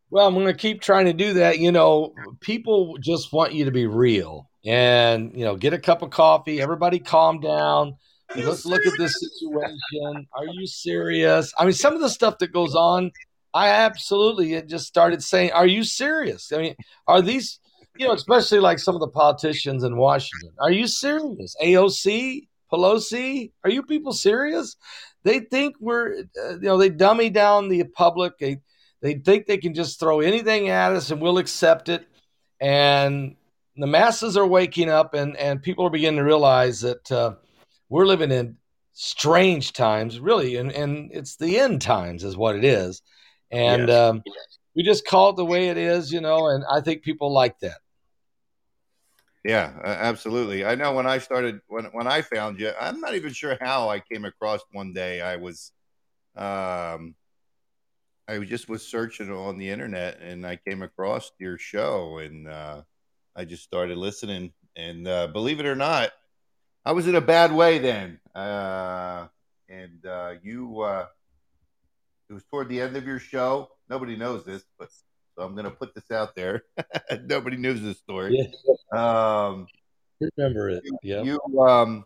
[0.09, 1.59] Well, I'm going to keep trying to do that.
[1.59, 6.01] You know, people just want you to be real and, you know, get a cup
[6.01, 6.61] of coffee.
[6.61, 7.95] Everybody calm down.
[8.35, 10.27] Let's look at this situation.
[10.33, 11.53] Are you serious?
[11.57, 13.11] I mean, some of the stuff that goes on,
[13.53, 16.51] I absolutely just started saying, Are you serious?
[16.51, 16.75] I mean,
[17.07, 17.59] are these,
[17.97, 21.55] you know, especially like some of the politicians in Washington, are you serious?
[21.61, 24.75] AOC, Pelosi, are you people serious?
[25.23, 28.37] They think we're, uh, you know, they dummy down the public.
[28.37, 28.57] They,
[29.01, 32.07] they think they can just throw anything at us and we'll accept it.
[32.59, 33.35] And
[33.75, 37.35] the masses are waking up and, and people are beginning to realize that uh,
[37.89, 38.57] we're living in
[38.93, 40.55] strange times, really.
[40.55, 43.01] And, and it's the end times, is what it is.
[43.51, 43.89] And Yes.
[43.89, 44.23] um,
[44.75, 47.59] we just call it the way it is, you know, and I think people like
[47.59, 47.77] that.
[49.43, 50.65] yeah, absolutely.
[50.65, 53.89] I know when I started, when when I found you, I'm not even sure how
[53.89, 54.61] I came across.
[54.71, 55.71] One day, I was,
[56.35, 57.15] um,
[58.27, 62.81] I just was searching on the internet, and I came across your show, and uh,
[63.35, 64.51] I just started listening.
[64.75, 66.11] And uh, believe it or not,
[66.85, 68.19] I was in a bad way then.
[68.35, 69.27] Uh,
[69.69, 71.07] and uh, you, uh,
[72.29, 73.69] it was toward the end of your show.
[73.89, 74.89] Nobody knows this, but
[75.35, 76.63] so I'm going to put this out there.
[77.23, 78.51] Nobody knows this story.
[78.91, 79.67] Um,
[80.37, 80.83] Remember it.
[81.03, 81.21] Yeah.
[81.21, 82.05] you um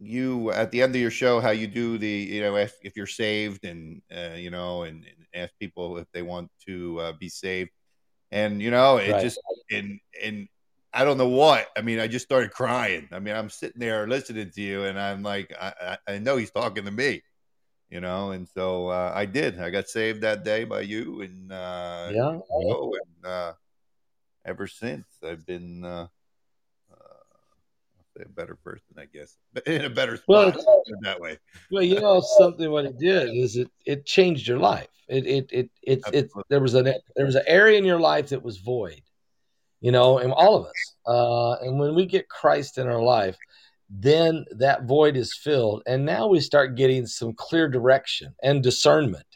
[0.00, 2.96] you at the end of your show how you do the you know if, if
[2.96, 7.12] you're saved and uh, you know and, and ask people if they want to uh,
[7.12, 7.70] be saved.
[8.32, 9.22] And you know it Right.
[9.22, 10.48] just and and
[10.92, 11.68] I don't know what.
[11.76, 13.08] I mean I just started crying.
[13.12, 16.36] I mean I'm sitting there listening to you and I'm like I, I, I know
[16.36, 17.22] he's talking to me
[17.90, 18.32] you know?
[18.32, 19.60] And so uh, I did.
[19.60, 22.38] I got saved that day by you and uh Yeah.
[22.50, 23.52] oh, and uh,
[24.44, 26.08] ever since I've been uh,
[26.90, 30.28] uh, I'll say a better person, I guess, but in a better spot.
[30.28, 31.38] Well, let's put it that way.
[31.70, 32.70] Well, you know something.
[32.70, 34.88] What it did is it it changed your life.
[35.08, 38.28] It it it it, it there was an there was an area in your life
[38.30, 39.02] that was void.
[39.80, 40.94] You know, and all of us.
[41.06, 43.36] Uh, and when we get Christ in our life,
[43.90, 49.26] then that void is filled, and now we start getting some clear direction and discernment.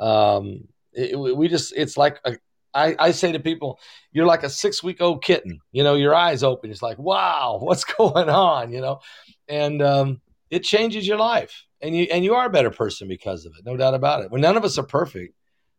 [0.00, 2.36] Um, it, we just it's like a,
[2.74, 3.78] I, I say to people,
[4.12, 5.60] you're like a six week old kitten.
[5.72, 6.70] You know, your eyes open.
[6.70, 8.72] It's like, wow, what's going on?
[8.72, 9.00] You know,
[9.48, 10.20] and um,
[10.50, 13.64] it changes your life, and you and you are a better person because of it,
[13.64, 14.30] no doubt about it.
[14.30, 15.34] Well, none of us are perfect,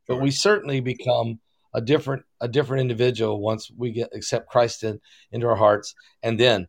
[0.08, 1.40] but we certainly become
[1.74, 5.00] a different a different individual once we get accept Christ in,
[5.32, 5.94] into our hearts,
[6.24, 6.68] and then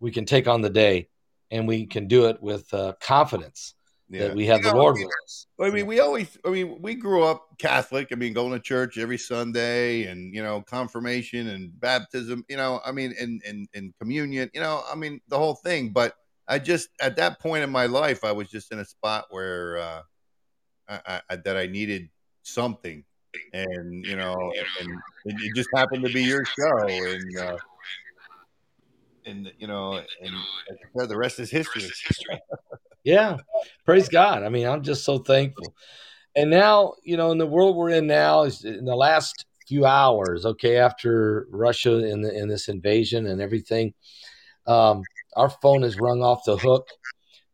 [0.00, 1.08] we can take on the day,
[1.50, 3.74] and we can do it with uh, confidence
[4.08, 4.28] yeah.
[4.28, 5.46] that we have you the know, Lord with us.
[5.60, 8.08] I mean, we always, I mean, we grew up Catholic.
[8.12, 12.44] I mean, going to church every Sunday, and you know, confirmation and baptism.
[12.48, 14.50] You know, I mean, and and and communion.
[14.54, 15.90] You know, I mean, the whole thing.
[15.90, 16.14] But
[16.46, 19.78] I just at that point in my life, I was just in a spot where
[19.78, 20.02] uh,
[20.88, 22.08] I, I, that I needed
[22.42, 23.04] something
[23.52, 24.90] and you know, and
[25.24, 27.56] it just happened to be your show, and uh,
[29.26, 31.82] and you know, and the rest is history.
[33.04, 33.38] yeah,
[33.84, 34.42] praise God.
[34.42, 35.74] I mean, I'm just so thankful.
[36.36, 39.84] And now, you know, in the world we're in now, is in the last few
[39.86, 43.94] hours, okay, after Russia in in this invasion and everything,
[44.66, 45.02] um,
[45.36, 46.88] our phone is rung off the hook.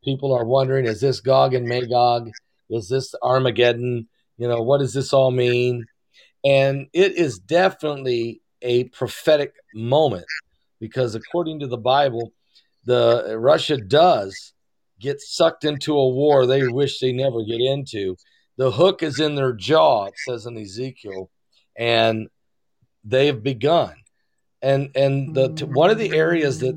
[0.05, 2.31] People are wondering, is this Gog and Magog?
[2.71, 4.09] Is this Armageddon?
[4.37, 5.87] You know, what does this all mean?
[6.45, 10.27] And it is definitely a prophetic moment
[10.81, 12.33] because according to the Bible,
[12.85, 14.54] the Russia does
[15.01, 18.17] get sucked into a war they wish they never get into.
[18.57, 21.31] The hook is in their jaw, it says in Ezekiel,
[21.77, 22.29] and
[23.05, 23.95] they have begun.
[24.63, 26.75] And and the one of the areas that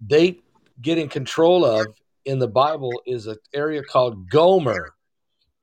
[0.00, 0.38] they
[0.80, 1.86] get in control of
[2.24, 4.94] in the Bible is an area called Gomer.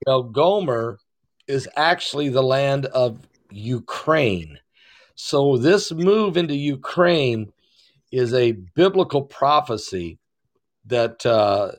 [0.07, 0.99] Now, Gomer
[1.47, 3.19] is actually the land of
[3.51, 4.57] Ukraine.
[5.15, 7.51] So this move into Ukraine
[8.11, 10.17] is a biblical prophecy
[10.87, 11.71] that uh,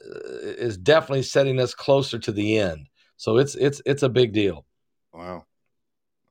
[0.58, 2.88] is definitely setting us closer to the end.
[3.16, 4.64] So it's it's it's a big deal.
[5.12, 5.44] Wow.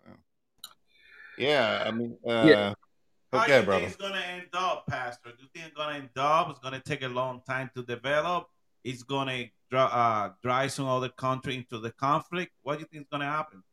[0.05, 0.13] wow.
[1.38, 2.73] Yeah, I mean, uh, yeah.
[3.34, 3.80] Okay, How do you brother.
[3.82, 5.30] think it's gonna end up, Pastor?
[5.32, 6.49] Do you think it's gonna end up?
[6.49, 8.47] It's gonna take a long time to develop.
[8.84, 9.45] It's gonna
[9.76, 12.51] uh, drive some other country into the conflict?
[12.63, 13.63] What do you think is going to happen?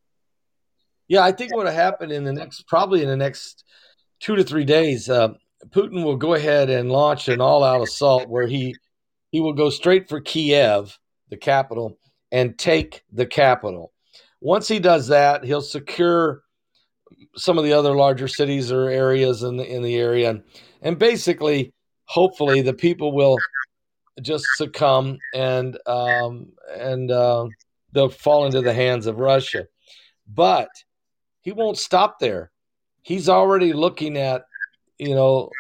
[1.09, 3.65] Yeah, I think what will happen in the next, probably in the next
[4.21, 5.35] two to three days, uh,
[5.69, 8.75] Putin will go ahead and launch an all-out assault where he
[9.33, 10.99] he will go straight for Kiev,
[11.31, 11.99] the capital,
[12.31, 13.93] and take the capital.
[14.41, 16.43] Once he does that, he'll secure
[17.37, 20.43] some of the other larger cities or areas in the in the area, and,
[20.83, 21.73] and basically,
[22.05, 23.39] hopefully, the people will
[24.21, 27.47] just succumb and um, and uh,
[27.93, 29.67] they'll fall into the hands of Russia.
[30.29, 30.69] But
[31.41, 32.51] he won't stop there.
[33.03, 34.45] He's already looking at
[34.99, 35.57] you know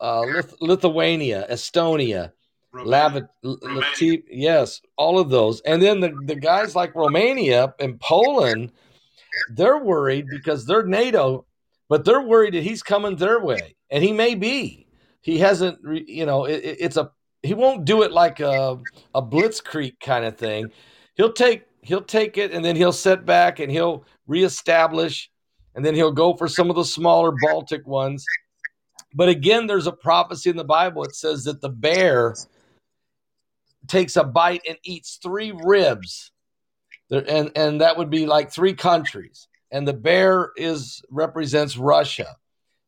[0.00, 2.32] uh, Lith- Lithuania, Estonia,
[2.72, 8.72] Lav- Latif- yes, all of those, and then the the guys like Romania and Poland,
[9.54, 11.46] they're worried because they're NATO,
[11.88, 14.86] but they're worried that he's coming their way, and he may be.
[15.22, 17.10] He hasn't, you know, it, it's a
[17.42, 18.78] he won't do it like a
[19.14, 20.70] a blitzkrieg kind of thing.
[21.14, 25.30] He'll take he'll take it and then he'll set back and he'll reestablish
[25.74, 28.24] and then he'll go for some of the smaller Baltic ones.
[29.14, 31.04] But again, there's a prophecy in the Bible.
[31.04, 32.34] It says that the bear
[33.86, 36.32] takes a bite and eats three ribs,
[37.10, 39.48] and and that would be like three countries.
[39.72, 42.36] And the bear is represents Russia.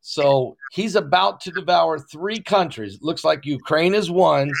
[0.01, 2.99] So he's about to devour three countries.
[3.01, 4.51] Looks like Ukraine is one,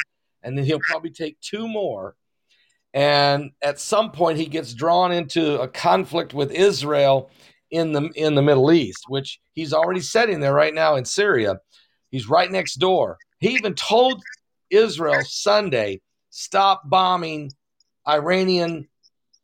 [0.41, 2.15] and then he'll probably take two more.
[2.93, 7.29] And at some point, he gets drawn into a conflict with Israel
[7.71, 11.59] in the in the Middle East, which he's already setting there right now in Syria.
[12.11, 13.17] He's right next door.
[13.39, 14.21] He even told
[14.69, 16.01] Israel Sunday,
[16.33, 17.51] stop bombing
[18.07, 18.87] Iranian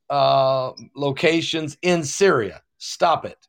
[0.10, 2.64] uh, locations in Syria.
[2.80, 3.48] Stop it.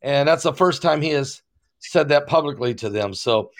[0.00, 1.42] And that's the first time he has
[1.78, 3.12] said that publicly to them.
[3.12, 3.50] So,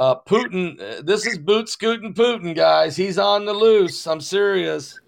[0.00, 2.96] uh, Putin, uh, this is boot scooting Putin, guys.
[2.96, 4.04] He's on the loose.
[4.04, 4.98] I'm serious.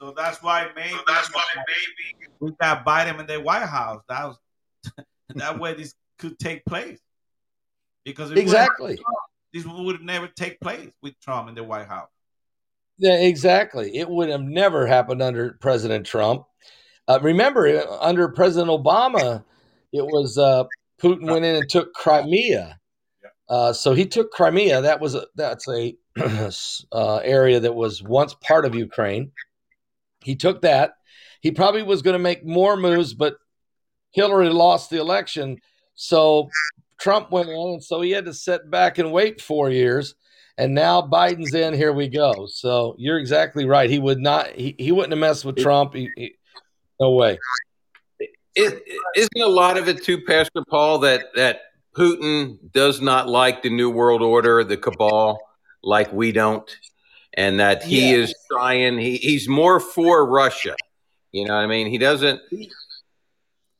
[0.00, 4.02] So that's why maybe so that's why maybe we got Biden in the White House.
[4.08, 4.38] That was
[5.34, 7.00] that way this could take place.
[8.04, 8.98] Because exactly
[9.52, 12.08] this would never take place with Trump in the White House.
[13.02, 13.96] Yeah, exactly.
[13.96, 16.44] It would have never happened under President Trump.
[17.08, 19.42] Uh, remember, under President Obama,
[19.92, 20.64] it was uh,
[21.02, 22.78] Putin went in and took Crimea.
[23.48, 24.82] Uh, so he took Crimea.
[24.82, 25.96] That was a, that's a
[26.92, 29.32] uh, area that was once part of Ukraine.
[30.22, 30.92] He took that.
[31.40, 33.34] He probably was going to make more moves, but
[34.12, 35.58] Hillary lost the election.
[35.96, 36.50] So
[37.00, 40.14] Trump went in, and so he had to sit back and wait four years.
[40.58, 41.74] And now Biden's in.
[41.74, 42.46] Here we go.
[42.46, 43.88] So you're exactly right.
[43.88, 44.50] He would not.
[44.52, 45.94] He, he wouldn't have messed with Trump.
[45.94, 46.34] He, he,
[47.00, 47.38] no way.
[48.54, 48.82] It,
[49.16, 51.60] isn't a lot of it too, Pastor Paul, that that
[51.96, 55.40] Putin does not like the New World Order, the cabal,
[55.82, 56.70] like we don't,
[57.34, 58.18] and that he yeah.
[58.18, 58.98] is trying.
[58.98, 60.76] He, he's more for Russia.
[61.32, 61.86] You know what I mean?
[61.86, 62.40] He doesn't.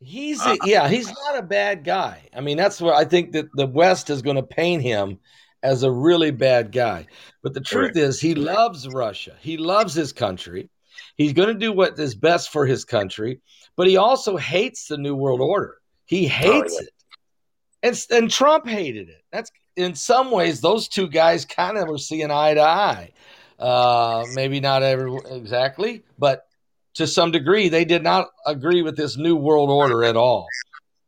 [0.00, 2.28] He's uh, a, yeah, he's not a bad guy.
[2.34, 5.18] I mean, that's where I think that the West is going to paint him
[5.62, 7.06] as a really bad guy.
[7.42, 8.04] But the truth right.
[8.04, 9.36] is, he loves Russia.
[9.40, 10.68] He loves his country.
[11.16, 13.40] He's going to do what is best for his country,
[13.76, 15.76] but he also hates the New World Order.
[16.06, 16.86] He hates oh, yeah.
[16.86, 18.08] it.
[18.10, 19.22] And, and Trump hated it.
[19.32, 23.12] That's in some ways, those two guys kind of were seeing eye to eye.
[23.58, 26.46] Uh, maybe not every, exactly, but
[26.94, 30.46] to some degree, they did not agree with this new world order at all.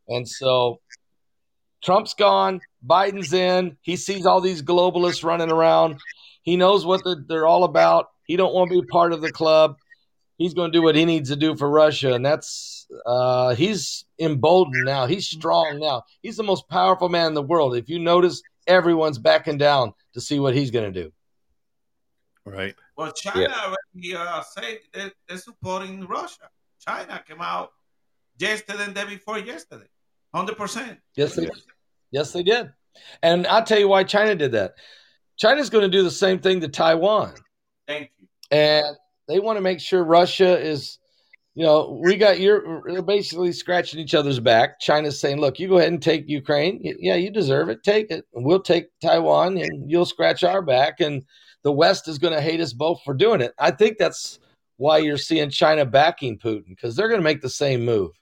[0.08, 0.80] And so
[1.84, 3.76] Trump's gone, Biden's in.
[3.82, 6.00] He sees all these globalists running around.
[6.42, 8.08] He knows what they're all about.
[8.24, 9.76] He don't want to be part of the club.
[10.36, 14.04] He's going to do what he needs to do for Russia, and that's uh, he's
[14.18, 15.06] emboldened now.
[15.06, 16.02] He's strong now.
[16.22, 17.76] He's the most powerful man in the world.
[17.76, 21.12] If you notice, everyone's backing down to see what he's going to do.
[22.44, 22.74] Right.
[22.96, 23.74] Well, China yeah.
[23.94, 26.48] already uh, said they're, they're, supporting Russia.
[26.78, 27.72] China came out
[28.38, 29.86] yesterday and day before yesterday,
[30.34, 30.98] hundred percent.
[31.16, 31.48] Yes, they,
[32.14, 32.72] yes, they did.
[33.22, 34.74] And I'll tell you why China did that.
[35.36, 37.34] China's going to do the same thing to Taiwan.
[37.88, 38.28] Thank you.
[38.50, 38.96] And
[39.26, 40.98] they want to make sure Russia is,
[41.54, 44.78] you know, we got you're basically scratching each other's back.
[44.80, 46.80] China's saying, look, you go ahead and take Ukraine.
[46.82, 47.82] Yeah, you deserve it.
[47.82, 48.24] Take it.
[48.32, 51.00] And we'll take Taiwan and you'll scratch our back.
[51.00, 51.24] And
[51.64, 53.54] the West is going to hate us both for doing it.
[53.58, 54.38] I think that's
[54.76, 58.12] why you're seeing China backing Putin because they're going to make the same move.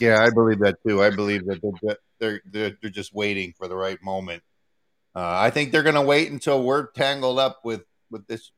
[0.00, 1.02] Yeah, I believe that too.
[1.02, 4.42] I believe that they're they're they're, they're just waiting for the right moment.
[5.14, 8.50] Uh, I think they're going to wait until we're tangled up with with this,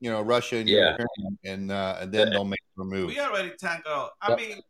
[0.00, 0.90] you know, Russia and yeah.
[0.90, 3.08] Ukraine, and uh, and then they'll make the move.
[3.08, 4.10] We already tangled.
[4.20, 4.38] I yep.
[4.38, 4.60] mean,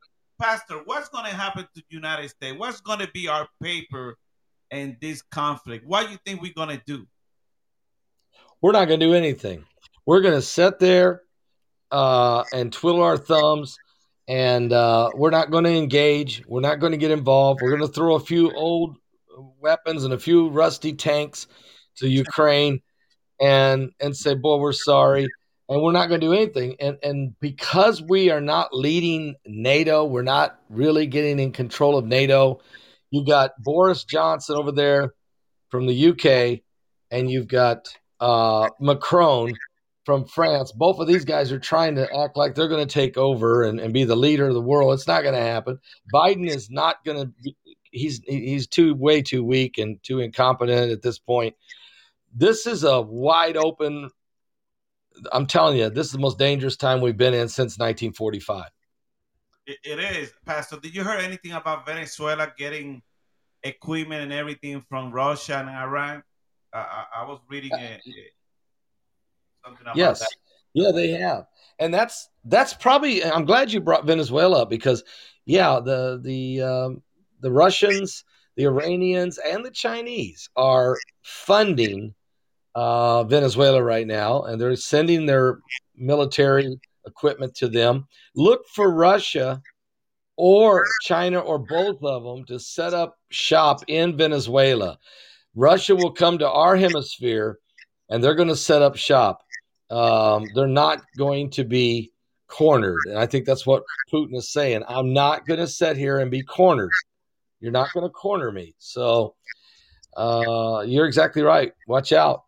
[0.41, 2.59] Pastor, what's going to happen to the United States?
[2.59, 4.17] What's going to be our paper
[4.71, 5.87] in this conflict?
[5.87, 7.07] What do you think we're going to do?
[8.63, 9.65] We're not going to do anything.
[10.07, 11.23] We're going to sit there
[11.91, 13.79] uh, and twiddle our thumbs,
[14.29, 16.43] and uh, we're not going to engage.
[16.47, 17.61] We're not going to get involved.
[17.63, 18.97] We're going to throw a few old
[19.61, 21.47] weapons and a few rusty tanks
[21.97, 22.81] to Ukraine,
[23.41, 25.29] and and say, "Boy, we're sorry."
[25.69, 26.77] and we're not going to do anything.
[26.81, 32.05] And and because we are not leading NATO, we're not really getting in control of
[32.05, 32.61] NATO.
[33.11, 35.15] You got Boris Johnson over there
[35.71, 36.61] from the UK,
[37.11, 37.89] and you've got
[38.21, 39.55] uh, Macron
[40.05, 40.73] from France.
[40.73, 43.81] Both of these guys are trying to act like they're going to take over and,
[43.81, 44.93] and be the leader of the world.
[44.95, 45.79] It's not going to happen.
[46.13, 47.53] Biden is not going to.
[47.91, 51.55] He's he's too way too weak and too incompetent at this point.
[52.35, 54.11] This is a wide open.
[55.33, 58.65] I'm telling you, this is the most dangerous time we've been in since 1945.
[59.67, 60.79] it, it is, Pastor.
[60.81, 63.01] Did you hear anything about Venezuela getting
[63.63, 66.25] equipment and everything from Russia and Iran?
[66.73, 68.33] I, I was reading uh, it,
[69.65, 70.21] something about yes.
[70.21, 70.29] that.
[70.75, 71.47] Yeah, they have,
[71.79, 73.25] and that's that's probably.
[73.25, 75.05] I'm glad you brought Venezuela up because,
[75.47, 77.03] yeah, the the um,
[77.41, 78.25] the Russians,
[78.57, 82.13] the Iranians, and the Chinese are funding
[82.75, 85.61] uh, Venezuela right now, and they're sending their
[85.95, 88.07] military equipment to them.
[88.35, 89.63] Look for Russia
[90.37, 94.99] or China or both of them to set up shop in Venezuela.
[95.55, 97.59] Russia will come to our hemisphere
[98.09, 99.44] and they're going to set up shop.
[99.95, 102.13] Um, they're not going to be
[102.49, 103.01] cornered.
[103.07, 104.83] And I think that's what Putin is saying.
[104.89, 106.91] I'm not going to sit here and be cornered.
[107.61, 108.75] You're not going to corner me.
[108.79, 109.37] So
[110.17, 111.73] uh, you're exactly right.
[111.87, 112.43] Watch out.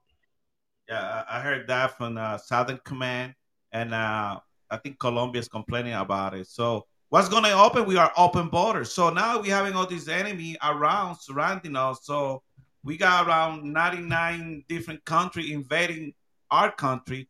[0.89, 3.35] Yeah, I heard that from uh, Southern Command,
[3.73, 4.39] and uh,
[4.71, 6.47] I think Colombia is complaining about it.
[6.47, 7.87] So what's going to open?
[7.87, 8.93] We are open borders.
[8.93, 12.01] So now we're having all these enemy around surrounding us.
[12.03, 12.43] So
[12.85, 16.15] we got around 99 different countries invading
[16.51, 17.29] our country.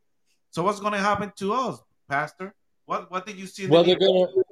[0.56, 2.54] So what's going to happen to us, Pastor?
[2.86, 3.66] What what did you see?
[3.66, 4.42] well, they're going to.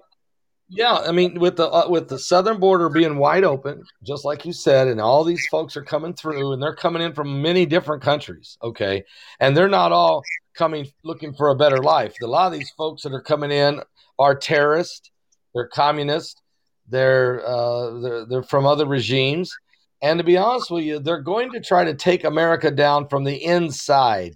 [0.68, 4.44] Yeah, I mean, with the uh, with the southern border being wide open, just like
[4.44, 7.64] you said, and all these folks are coming through, and they're coming in from many
[7.64, 8.58] different countries.
[8.62, 9.02] Okay,
[9.40, 10.22] and they're not all
[10.54, 12.12] coming looking for a better life.
[12.22, 13.80] A lot of these folks that are coming in
[14.18, 15.10] are terrorists,
[15.54, 16.38] they're communists,
[16.86, 19.56] they're uh, they're, they're from other regimes,
[20.02, 23.24] and to be honest with you, they're going to try to take America down from
[23.24, 24.34] the inside,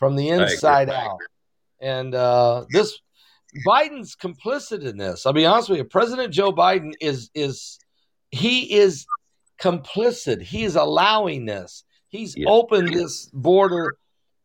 [0.00, 1.18] from the inside out.
[1.80, 2.98] And uh, this
[3.64, 5.24] Biden's complicit in this.
[5.24, 5.84] I'll be honest with you.
[5.84, 7.78] President Joe Biden is is
[8.32, 9.06] he is
[9.60, 10.42] complicit.
[10.42, 12.48] He is allowing this He's Yeah.
[12.48, 13.96] opened this border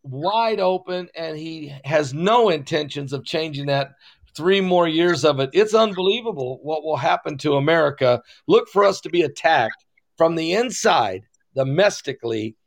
[0.04, 3.92] wide open, and he has no intentions of changing that.
[4.38, 5.50] Three more years of it.
[5.54, 8.22] It's unbelievable what will happen to America.
[8.48, 9.86] Look for us to be attacked
[10.18, 11.24] from the inside,
[11.56, 12.58] domestically,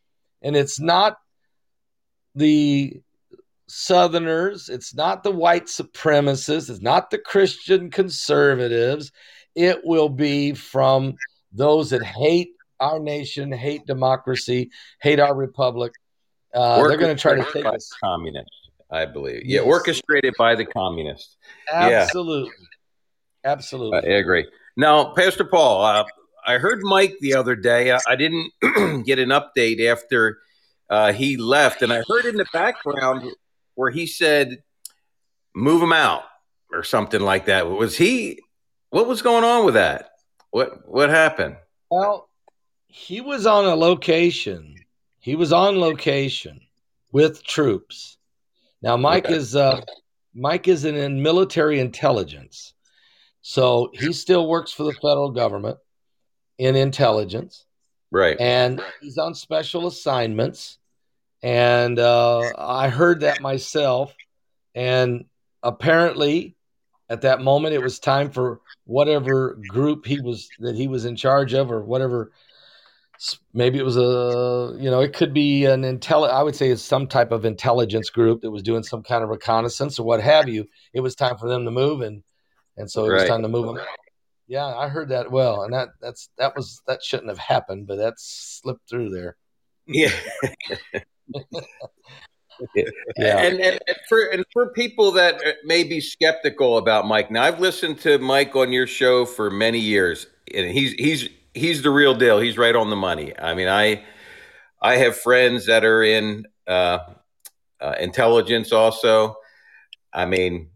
[0.41, 1.19] and it's not
[2.39, 2.95] the
[3.67, 9.13] Southerners, it's not the white supremacists, it's not the Christian conservatives.
[9.55, 11.17] It will be from
[11.53, 14.71] those that hate our nation, hate democracy,
[15.03, 15.93] hate our republic.
[16.55, 17.91] Uh, they're going to try to take us.
[18.03, 19.43] communists, I believe.
[19.45, 19.67] Yeah, Yes.
[19.67, 21.37] orchestrated by the communists.
[21.71, 21.89] yeah.
[22.05, 22.53] Absolutely.
[23.45, 24.11] Absolutely.
[24.11, 24.47] I agree.
[24.77, 26.05] Now, Pastor Paul, uh,
[26.47, 27.93] I heard Mike the other day.
[27.93, 28.51] I, I didn't
[29.05, 30.39] get an update after
[30.91, 33.23] uh, he left, and I heard in the background
[33.75, 34.63] where he said,
[35.55, 36.23] "Move him out"
[36.73, 37.69] or something like that.
[37.69, 38.41] Was he?
[38.91, 40.11] What was going on with that?
[40.51, 41.57] What What happened?
[41.91, 42.29] Well,
[42.87, 44.75] he was on a location.
[45.21, 46.61] He was on location
[47.13, 48.17] with troops.
[48.81, 49.35] Now, Mike Okay.
[49.35, 49.81] is uh,
[50.35, 52.73] Mike is in, in military intelligence,
[53.43, 55.79] so he still works for the federal government
[56.59, 57.67] in intelligence,
[58.11, 58.41] Right.
[58.41, 60.79] and he's on special assignments.
[61.43, 64.13] And uh, I heard that myself,
[64.75, 65.27] and
[65.63, 66.57] apparently,
[67.09, 71.15] at that moment, it was time for whatever group he was that he was in
[71.15, 72.33] charge of, or whatever
[73.53, 76.83] maybe it was a you know it could be an intel i would say it's
[76.83, 80.49] some type of intelligence group that was doing some kind of reconnaissance or what have
[80.49, 82.23] you it was time for them to move and
[82.77, 83.87] and so it was time to move them out.
[84.49, 87.97] Yeah i heard that well and that that's that was that shouldn't have happened but
[87.97, 89.37] that slipped through there
[89.89, 90.13] Yeah.
[93.17, 93.39] Yeah.
[93.39, 93.79] And, and,
[94.09, 98.19] for and for people that uh, may be skeptical about Mike, now I've listened to
[98.19, 102.41] Mike on your show for many years, and he's he's he's the real deal.
[102.41, 103.33] He's right on the money.
[103.39, 104.03] I mean, I
[104.83, 106.99] I have friends that are in uh,
[107.81, 109.37] uh, intelligence also.
[110.13, 110.71] I mean,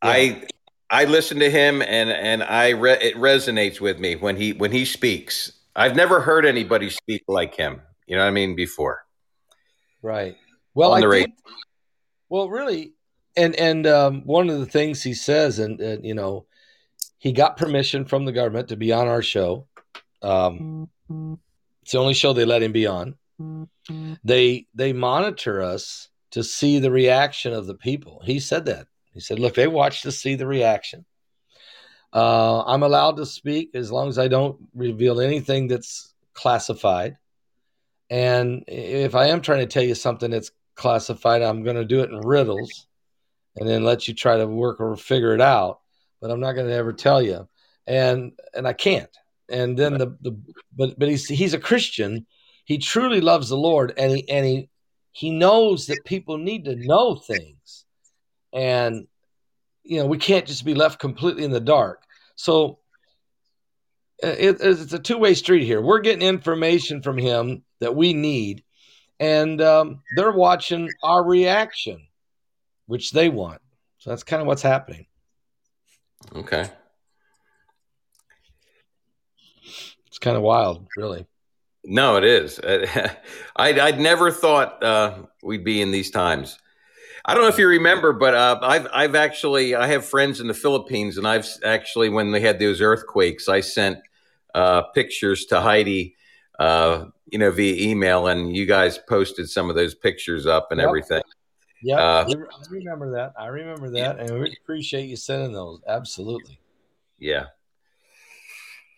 [0.00, 0.44] I
[0.90, 4.72] I listen to him and and I re- it resonates with me when he when
[4.72, 5.52] he speaks.
[5.76, 7.80] I've never heard anybody speak like him.
[8.06, 8.56] You know what I mean?
[8.56, 9.04] Before.
[10.02, 10.36] Right.
[10.74, 11.34] Well, I the think,
[12.28, 12.94] well, really,
[13.36, 16.46] and and um, one of the things he says, and, and you know,
[17.18, 19.66] he got permission from the government to be on our show.
[20.22, 20.88] Um,
[21.82, 23.16] it's the only show they let him be on.
[24.24, 28.22] They they monitor us to see the reaction of the people.
[28.24, 28.86] He said that.
[29.12, 31.04] He said, "Look, they watch to see the reaction."
[32.12, 37.16] Uh, I'm allowed to speak as long as I don't reveal anything that's classified.
[38.08, 42.00] And if I am trying to tell you something that's classified, I'm going to do
[42.00, 42.88] it in riddles
[43.56, 45.80] and then let you try to work or figure it out.
[46.20, 47.48] But I'm not going to ever tell you,
[47.86, 49.10] and and I can't.
[49.48, 50.38] And then the the
[50.76, 52.26] but but he's he's a Christian.
[52.64, 54.68] He truly loves the Lord, and he and he
[55.12, 57.79] he knows that people need to know things,
[58.52, 59.06] and
[59.82, 62.02] you know we can't just be left completely in the dark.
[62.36, 62.78] So
[64.22, 65.80] uh, it, it's a two way street here.
[65.80, 68.64] We're getting information from him that we need,
[69.18, 72.06] and um, they're watching our reaction,
[72.86, 73.60] which they want.
[73.98, 75.06] So that's kind of what's happening.
[76.34, 76.70] Okay.
[80.06, 81.26] It's kind of wild, really.
[81.84, 82.60] No, it is.
[83.56, 86.58] I'd, I'd never thought uh, we'd be in these times.
[87.30, 90.48] I don't know if you remember, but uh, I've I've actually I have friends in
[90.48, 93.98] the Philippines, and I've actually when they had those earthquakes, I sent
[94.52, 96.16] uh, pictures to Heidi,
[96.58, 100.80] uh, you know, via email, and you guys posted some of those pictures up and
[100.80, 100.88] Yep.
[100.88, 101.22] everything.
[101.84, 102.34] Yeah, Uh, I
[102.68, 103.34] remember that.
[103.38, 105.80] I remember that, and we appreciate you sending those.
[105.86, 106.58] Absolutely.
[107.20, 107.44] Yeah.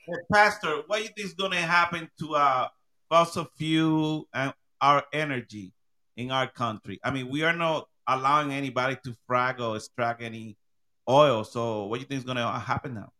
[0.08, 2.68] Well, Pastor, what do you think is going to happen to uh,
[3.10, 5.74] fossil fuel and our energy
[6.16, 6.98] in our country?
[7.04, 10.56] I mean, we are not allowing anybody to frack or extract any
[11.08, 11.44] oil.
[11.44, 13.12] So, what do you think is going to happen now?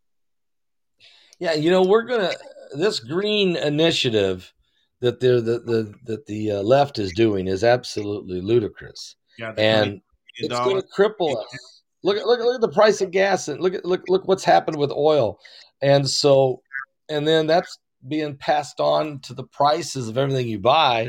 [1.38, 2.30] Yeah, you know, we're gonna
[2.72, 4.53] this green initiative
[5.01, 10.01] that the the, that the uh, left is doing is absolutely ludicrous, Yeah, and
[10.36, 11.82] it's going to cripple us.
[12.05, 14.28] Look at look at look at the price of gas and look at look look
[14.28, 15.40] what's happened with oil,
[15.82, 16.62] and so
[17.09, 17.76] and then that's
[18.07, 21.09] being passed on to the prices of everything you buy,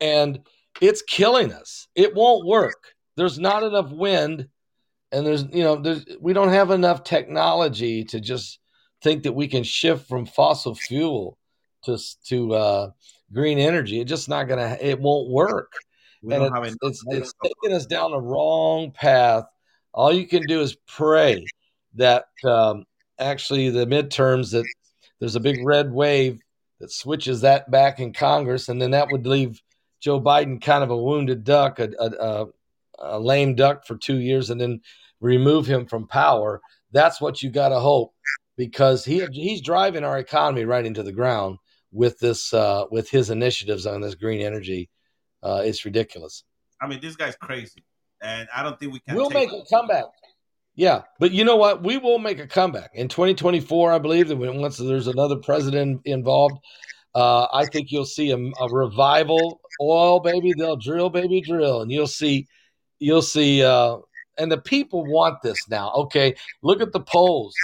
[0.00, 0.40] and
[0.80, 1.86] it's killing us.
[1.94, 2.93] It won't work.
[3.16, 4.48] There's not enough wind,
[5.12, 8.58] and there's you know there's we don't have enough technology to just
[9.02, 11.38] think that we can shift from fossil fuel
[11.84, 11.98] to
[12.28, 12.90] to uh,
[13.32, 14.00] green energy.
[14.00, 14.76] It's just not gonna.
[14.80, 15.72] It won't work
[16.22, 19.44] We and don't it's, enough it's, it's taking us down the wrong path.
[19.92, 21.46] All you can do is pray
[21.94, 22.84] that um,
[23.18, 24.64] actually the midterms that
[25.20, 26.40] there's a big red wave
[26.80, 29.62] that switches that back in Congress, and then that would leave
[30.00, 32.46] Joe Biden kind of a wounded duck, a, a, a
[33.18, 34.80] lame duck for two years, and then
[35.20, 36.60] remove him from power.
[36.92, 38.12] That's what you got to hope
[38.56, 41.58] because he he's driving our economy right into the ground
[41.92, 44.90] with this uh, with his initiatives on this green energy.
[45.42, 46.44] Uh, it's ridiculous.
[46.80, 47.84] I mean, this guy's crazy,
[48.22, 49.16] and I don't think we can.
[49.16, 50.04] We'll make a comeback.
[50.76, 51.84] Yeah, but you know what?
[51.84, 53.92] We will make a comeback in 2024.
[53.92, 56.58] I believe that once there's another president involved,
[57.14, 59.60] uh, I think you'll see a, a, revival.
[59.80, 62.48] Oil, baby, they'll drill, baby, drill, and you'll see,
[62.98, 63.98] you'll see, uh,
[64.38, 65.92] and the people want this now.
[65.92, 67.54] Okay, look at the polls.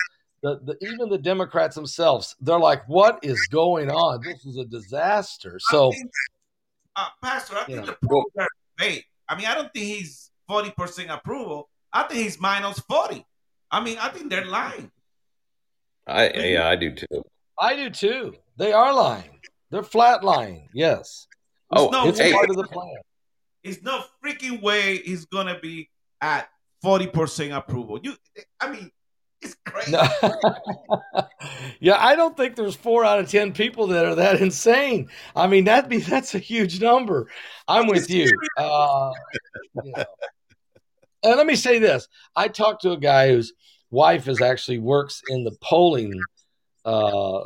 [0.42, 4.22] The, the, even the Democrats themselves, they're like, "What is going on?
[4.24, 6.10] This is a disaster." So, I think,
[6.96, 9.04] uh, Pastor, I think the polls are fake.
[9.28, 11.68] I mean, I don't think he's forty percent approval.
[11.92, 13.26] I think he's minus forty.
[13.70, 14.90] I mean, I think they're lying.
[16.06, 17.22] I yeah, I do too.
[17.58, 18.34] I do too.
[18.56, 19.40] They are lying.
[19.70, 20.68] They're flat lying.
[20.74, 21.26] Yes.
[21.70, 22.96] Oh, no it's hey, part of the plan.
[23.62, 25.90] There's no freaking way he's gonna be
[26.20, 26.48] at
[26.82, 28.00] forty percent approval.
[28.02, 28.14] You,
[28.60, 28.90] I mean,
[29.42, 29.92] it's crazy.
[29.92, 30.02] No.
[31.80, 35.08] yeah, I don't think there's four out of ten people that are that insane.
[35.34, 37.28] I mean, that be that's a huge number.
[37.68, 38.30] I'm with you.
[38.56, 39.12] Uh,
[39.82, 40.04] you know.
[41.22, 43.52] And let me say this: I talked to a guy whose
[43.90, 46.18] wife is actually works in the polling,
[46.84, 47.42] uh,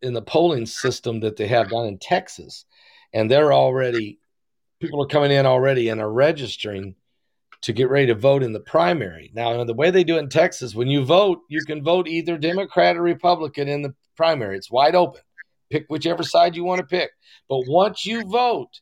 [0.00, 2.64] in the polling system that they have down in Texas,
[3.12, 4.18] and they're already
[4.82, 6.96] people are coming in already and are registering
[7.62, 9.30] to get ready to vote in the primary.
[9.32, 12.36] Now, the way they do it in Texas, when you vote, you can vote either
[12.36, 14.56] Democrat or Republican in the primary.
[14.56, 15.22] It's wide open.
[15.70, 17.12] Pick whichever side you want to pick.
[17.48, 18.80] But once you vote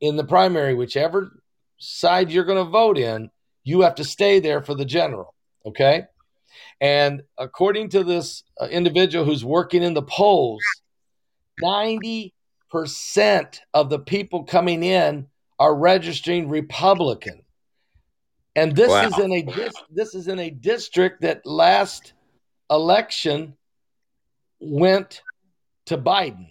[0.00, 1.42] in the primary, whichever
[1.78, 3.30] side you're going to vote in,
[3.62, 5.34] you have to stay there for the general.
[5.66, 6.04] Okay.
[6.80, 10.62] And according to this uh, individual who's working in the polls,
[11.62, 12.32] 90%
[13.74, 15.26] of the people coming in
[15.58, 17.42] are registering Republican.
[18.56, 19.06] And this wow.
[19.06, 19.46] is in a
[19.90, 22.12] this is in a district that last
[22.70, 23.56] election
[24.60, 25.22] went
[25.86, 26.48] to Biden.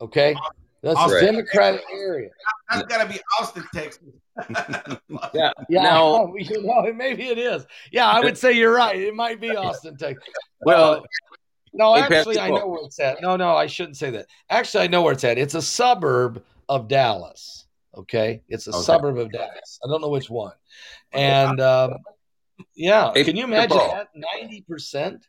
[0.00, 0.34] Okay,
[0.82, 2.30] that's a Democratic area.
[2.70, 4.02] That's got to be Austin, Texas.
[5.34, 5.82] yeah, yeah.
[5.82, 7.66] Now, you know, maybe it is.
[7.92, 8.98] Yeah, I would say you're right.
[8.98, 10.24] It might be Austin, Texas.
[10.62, 11.00] Well, uh,
[11.72, 13.20] no, actually, I know where it's at.
[13.20, 14.26] No, no, I shouldn't say that.
[14.48, 15.38] Actually, I know where it's at.
[15.38, 17.66] It's a suburb of Dallas.
[17.96, 18.80] Okay, it's a okay.
[18.80, 19.80] suburb of Dallas.
[19.84, 20.52] I don't know which one.
[21.12, 21.94] And um,
[22.74, 24.08] yeah, can you imagine that?
[24.14, 25.26] Ninety percent.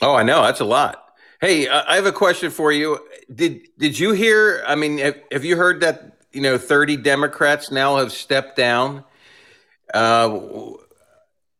[0.00, 1.04] Oh, I know that's a lot.
[1.40, 2.98] Hey, I have a question for you.
[3.34, 4.62] Did did you hear?
[4.66, 9.04] I mean, have, have you heard that you know thirty Democrats now have stepped down?
[9.92, 10.38] Uh,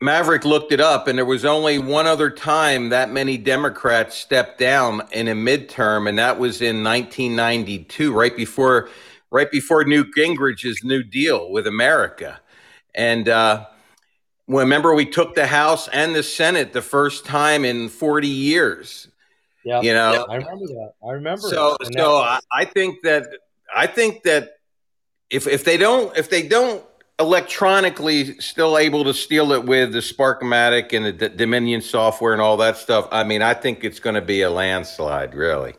[0.03, 4.59] Maverick looked it up, and there was only one other time that many Democrats stepped
[4.59, 8.89] down in a midterm, and that was in 1992, right before
[9.31, 12.41] right before Newt Gingrich's New Deal with America.
[12.95, 13.67] And uh,
[14.47, 19.09] remember, we took the House and the Senate the first time in 40 years.
[19.65, 20.93] Yeah, you know, I remember that.
[21.07, 21.43] I remember.
[21.43, 23.27] So, so I, I think that
[23.75, 24.57] I think that
[25.29, 26.83] if if they don't if they don't
[27.21, 32.41] electronically still able to steal it with the Smartmatic and the D- Dominion software and
[32.41, 35.75] all that stuff, I mean, I think it's going to be a landslide, really.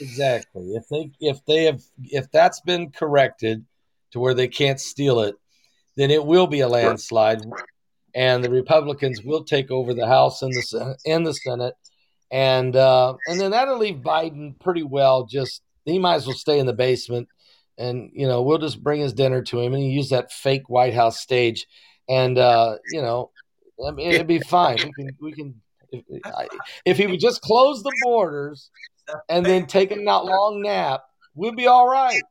[0.00, 0.74] Exactly.
[0.74, 3.64] If they if they have if that's been corrected
[4.12, 5.36] to where they can't steal it,
[5.96, 7.42] then it will be a landslide,
[8.14, 11.74] and the Republicans will take over the House and the and the Senate,
[12.30, 15.24] and uh, and then that'll leave Biden pretty well.
[15.24, 17.28] Just he might as well stay in the basement,
[17.76, 20.94] and you know we'll just bring his dinner to him and use that fake White
[20.94, 21.66] House stage,
[22.08, 23.30] and uh, you know
[23.86, 24.78] I mean, it'd be fine.
[24.78, 25.54] We can we can
[25.90, 26.04] if,
[26.84, 28.70] if he would just close the borders
[29.28, 31.02] and then take a not long nap,
[31.34, 32.22] we'll be all right.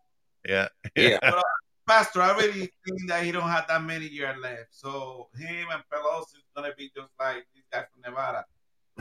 [0.47, 1.19] Yeah, yeah.
[1.21, 1.41] But, uh,
[1.87, 4.67] Pastor, I really think that he don't have that many years left.
[4.71, 8.45] So him and Pelosi is gonna be just like this guy from Nevada.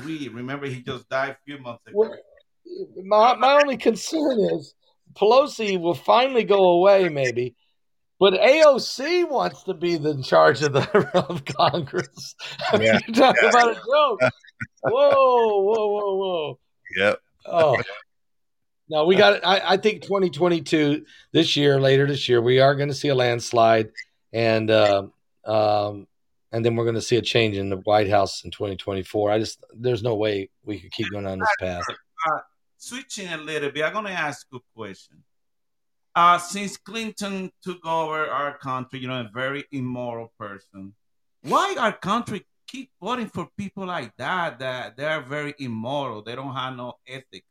[0.04, 1.98] We remember he just died a few months ago.
[1.98, 2.16] Well,
[3.04, 4.74] my my only concern is
[5.14, 7.56] Pelosi will finally go away, maybe.
[8.18, 12.34] But AOC wants to be the in charge of the of Congress.
[12.72, 12.98] I mean, yeah.
[13.06, 13.48] you're talking yeah.
[13.50, 14.20] about a joke.
[14.82, 16.58] Whoa, whoa, whoa, whoa.
[16.96, 17.20] Yep.
[17.49, 17.76] Oh,
[18.88, 19.44] no, we got.
[19.44, 23.14] I, I think 2022 this year, later this year, we are going to see a
[23.14, 23.90] landslide,
[24.32, 25.07] and uh,
[25.44, 26.07] um,
[26.53, 29.30] and then we're going to see a change in the White House in 2024.
[29.30, 31.82] I just there's no way we could keep going on this path.
[31.88, 32.38] Uh,
[32.76, 35.22] switching a little bit, I'm going to ask a question.
[36.14, 40.94] Uh, since Clinton took over our country, you know, a very immoral person,
[41.42, 44.58] why our country keep voting for people like that?
[44.58, 46.22] That they're very immoral.
[46.22, 47.46] They don't have no ethics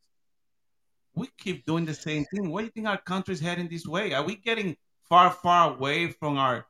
[1.15, 2.51] we keep doing the same thing.
[2.51, 4.13] Why do you think our country's heading this way?
[4.13, 4.75] Are we getting
[5.07, 6.65] far, far away from our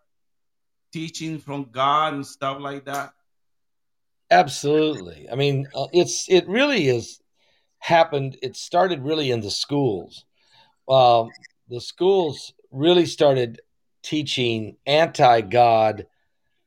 [0.94, 3.14] teaching from God and stuff like that?
[4.32, 5.28] Absolutely.
[5.32, 7.22] I mean, uh, it's it really is
[7.80, 8.38] happened.
[8.42, 10.26] It started really in the schools.
[10.88, 11.30] Um,
[11.70, 13.62] the schools really started
[14.04, 16.08] teaching anti-God,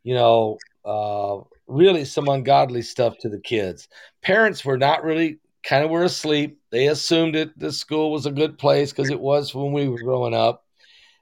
[0.03, 1.39] you know, uh,
[1.69, 3.89] really some ungodly stuff to the kids.
[4.23, 6.59] Parents were not really kind of were asleep.
[6.71, 9.99] They assumed that the school was a good place because it was when we were
[9.99, 10.65] growing up.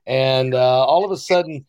[0.07, 1.67] And uh, all of a sudden,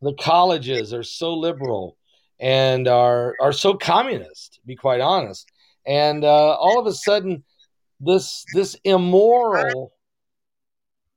[0.00, 1.96] the colleges are so liberal
[2.40, 4.54] and are are so communist.
[4.54, 5.50] To be quite honest,
[5.86, 7.44] and uh, all of a sudden,
[8.00, 9.92] this this immoral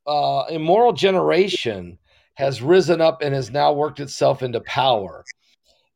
[0.06, 1.98] uh, immoral generation
[2.34, 5.24] has risen up and has now worked itself into power.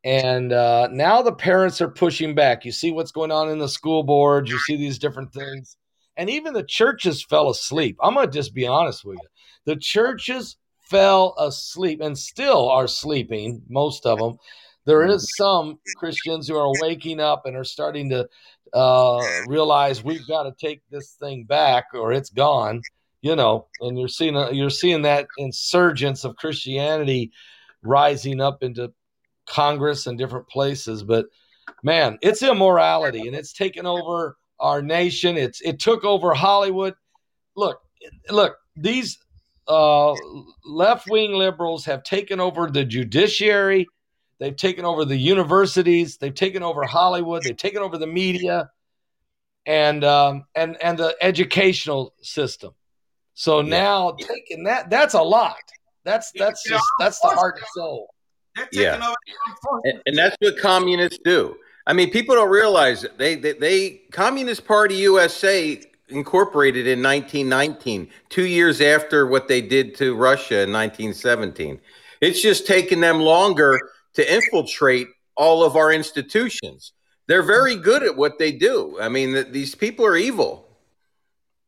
[0.04, 2.64] And uh, now the parents are pushing back.
[2.64, 4.50] You see what's going on in the school boards.
[4.50, 5.76] You see these different things.
[6.16, 7.96] And even the churches fell asleep.
[8.02, 9.28] I'm going to just be honest with you.
[9.64, 14.38] The churches fell asleep and still are sleeping, most of them.
[14.84, 18.28] There is some Christians who are waking up and are starting to
[18.74, 22.82] uh, realize we've got to take this thing back or it's gone
[23.22, 27.30] you know, and you're seeing a, you're seeing that insurgence of Christianity
[27.82, 28.92] rising up into
[29.46, 31.02] Congress and different places.
[31.02, 31.26] But
[31.82, 35.36] man, it's immorality, and it's taken over our nation.
[35.36, 36.94] It's it took over Hollywood.
[37.56, 37.80] Look,
[38.30, 39.18] look, these
[39.68, 40.14] uh,
[40.64, 43.86] left wing liberals have taken over the judiciary.
[44.38, 46.16] They've taken over the universities.
[46.16, 47.42] They've taken over Hollywood.
[47.42, 48.70] They've taken over the media,
[49.66, 52.72] and um, and and the educational system.
[53.34, 53.68] So yeah.
[53.68, 55.56] now taking that, that's a lot.
[56.04, 58.11] That's that's just that's the heart and soul.
[58.72, 59.12] Yeah,
[59.84, 61.56] and, and, that's what communists do.
[61.86, 63.16] I mean, people don't realize it.
[63.16, 69.94] They, they they Communist Party USA incorporated in 1919, two years after what they did
[69.96, 71.80] to Russia in 1917.
[72.20, 73.80] It's just taken them longer
[74.14, 76.92] to infiltrate all of our institutions.
[77.26, 78.98] They're very good at what they do.
[79.00, 80.68] I mean, these people are evil.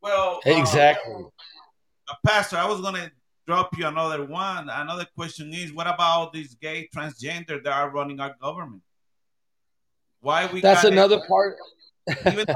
[0.03, 1.15] Well, exactly.
[1.15, 3.11] Uh, uh, Pastor, I was going to
[3.47, 4.69] drop you another one.
[4.69, 8.83] Another question is, what about these gay transgender that are running our government?
[10.21, 10.61] Why we?
[10.61, 11.23] That's another it?
[11.29, 11.57] part.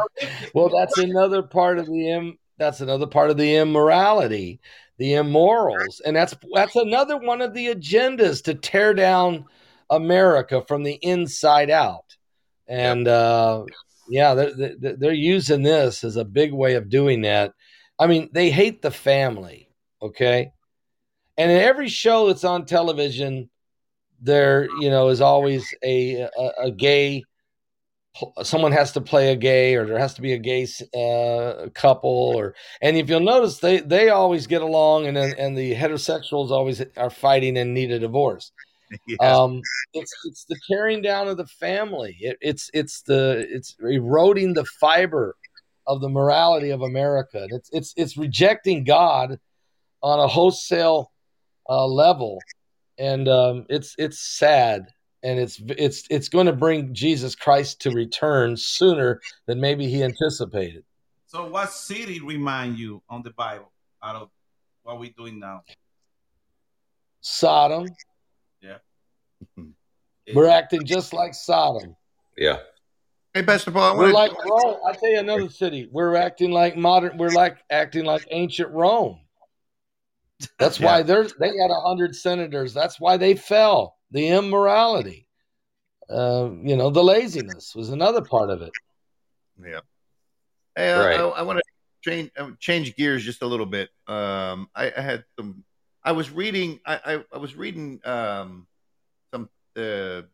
[0.54, 4.60] well, that's another part of the Im- that's another part of the immorality,
[4.98, 9.44] the immorals, and that's that's another one of the agendas to tear down
[9.90, 12.04] America from the inside out.
[12.66, 13.64] And uh,
[14.10, 17.54] yeah, they're, they're using this as a big way of doing that.
[17.98, 19.70] I mean, they hate the family,
[20.02, 20.52] okay?
[21.38, 23.48] And in every show that's on television,
[24.20, 27.24] there, you know, is always a, a, a gay
[28.42, 32.10] someone has to play a gay or there has to be a gay uh, couple
[32.10, 36.50] or and if you'll notice they they always get along and then and the heterosexuals
[36.50, 38.50] always are fighting and need a divorce
[39.06, 39.18] yes.
[39.20, 39.62] um
[39.92, 44.64] it's it's the tearing down of the family it, it's it's the it's eroding the
[44.80, 45.36] fiber
[45.88, 47.48] of the morality of America.
[47.50, 49.40] It's it's it's rejecting God
[50.02, 51.10] on a wholesale
[51.68, 52.38] uh, level,
[52.98, 54.88] and um, it's it's sad,
[55.22, 60.02] and it's it's it's going to bring Jesus Christ to return sooner than maybe he
[60.02, 60.84] anticipated.
[61.26, 63.70] So, what city remind you on the Bible
[64.02, 64.30] out of
[64.82, 65.62] what we're doing now?
[67.20, 67.86] Sodom.
[68.62, 68.78] Yeah.
[70.34, 71.96] We're acting just like Sodom.
[72.36, 72.58] Yeah.
[73.34, 74.76] Hey, Pastor Paul, we're like Rome.
[74.86, 75.88] I tell you another city.
[75.92, 77.16] We're acting like modern.
[77.18, 79.20] We're like acting like ancient Rome.
[80.58, 80.86] That's yeah.
[80.86, 82.72] why they're they had a hundred senators.
[82.72, 83.96] That's why they fell.
[84.10, 85.28] The immorality,
[86.08, 88.70] uh, you know, the laziness was another part of it.
[89.62, 89.80] Yeah.
[90.76, 91.20] Hey, uh, right.
[91.20, 91.64] I, I want to
[92.08, 93.90] change uh, change gears just a little bit.
[94.06, 95.64] Um, I, I had some.
[96.04, 96.80] I was reading.
[96.86, 98.66] I I, I was reading um,
[99.32, 100.26] some the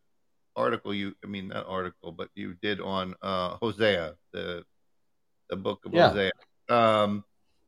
[0.57, 4.65] article you I mean not article, but you did on uh, Hosea, the
[5.49, 6.09] the book of yeah.
[6.11, 6.33] Hosea.
[6.69, 7.25] Um,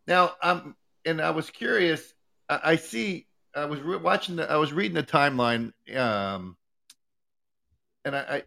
[0.06, 2.12] now I'm and I was curious.
[2.48, 3.26] I, see.
[3.54, 4.36] I was re- watching.
[4.36, 5.72] The, I was reading the timeline.
[5.96, 6.56] Um,
[8.04, 8.42] and I, I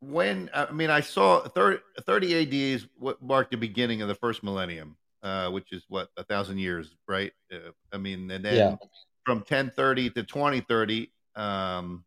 [0.00, 4.14] when I mean I saw 30, 30 AD is what marked the beginning of the
[4.14, 7.32] first millennium, uh, which is what a thousand years, right?
[7.52, 8.76] Uh, I mean, and then yeah.
[9.24, 12.04] from 1030 to 2030, um,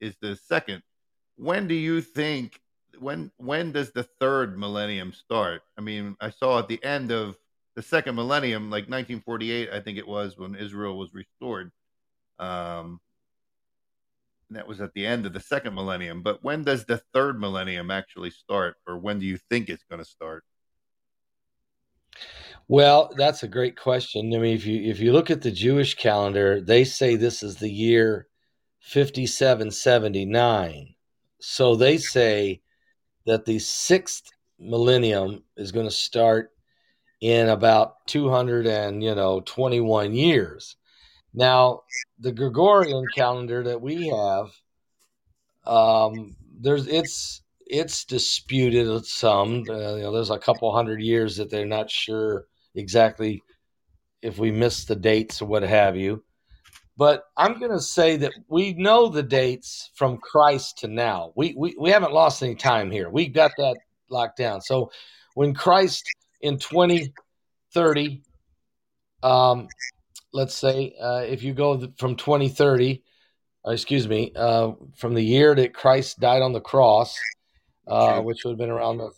[0.00, 0.82] is the second.
[1.36, 2.60] When do you think
[2.98, 5.62] when when does the third millennium start?
[5.78, 7.36] I mean, I saw at the end of
[7.74, 11.72] the second millennium, like 1948, I think it was when Israel was restored.
[12.38, 13.00] Um,
[14.50, 16.22] that was at the end of the second millennium.
[16.22, 20.02] But when does the third millennium actually start, or when do you think it's going
[20.02, 20.44] to start?
[22.68, 24.32] Well, that's a great question.
[24.34, 27.56] I mean, if you if you look at the Jewish calendar, they say this is
[27.56, 28.28] the year
[28.80, 30.94] 5779.
[31.40, 32.62] So they say
[33.26, 36.53] that the sixth millennium is going to start
[37.24, 40.76] in about 200 and you know 21 years.
[41.32, 41.80] Now,
[42.18, 44.50] the Gregorian calendar that we have,
[45.64, 49.64] um, there's it's it's disputed some.
[49.66, 52.44] Uh, you know, there's a couple hundred years that they're not sure
[52.74, 53.42] exactly
[54.20, 56.22] if we missed the dates or what have you.
[56.98, 61.32] But I'm going to say that we know the dates from Christ to now.
[61.36, 63.08] We, we we haven't lost any time here.
[63.08, 63.78] We got that
[64.10, 64.60] locked down.
[64.60, 64.90] So
[65.34, 66.04] when Christ
[66.44, 68.22] in 2030,
[69.22, 69.66] um,
[70.34, 73.02] let's say uh, if you go from 2030,
[73.66, 77.18] uh, excuse me, uh, from the year that Christ died on the cross,
[77.88, 79.10] uh, which would have been around the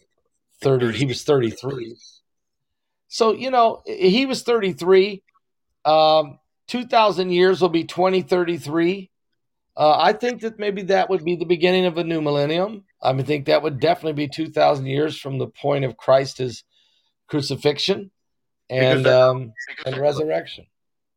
[0.62, 1.96] 30, he was 33.
[3.08, 5.24] So, you know, he was 33.
[5.84, 9.10] Um, 2,000 years will be 2033.
[9.76, 12.84] Uh, I think that maybe that would be the beginning of a new millennium.
[13.02, 16.62] I mean, think that would definitely be 2,000 years from the point of Christ's
[17.28, 18.10] crucifixion
[18.70, 19.52] and that, um,
[19.84, 20.66] and resurrection.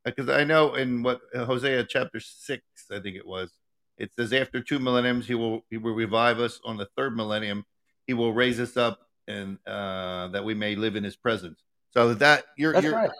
[0.05, 3.51] Because I know in what Hosea chapter six, I think it was,
[3.97, 6.59] it says after two millenniums he will he will revive us.
[6.63, 7.65] On the third millennium,
[8.07, 11.61] he will raise us up and uh, that we may live in his presence.
[11.91, 13.11] So that you're, That's you're right.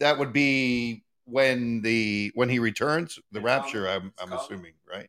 [0.00, 3.88] that would be when the when he returns, the rapture.
[3.88, 5.08] I'm I'm assuming, right?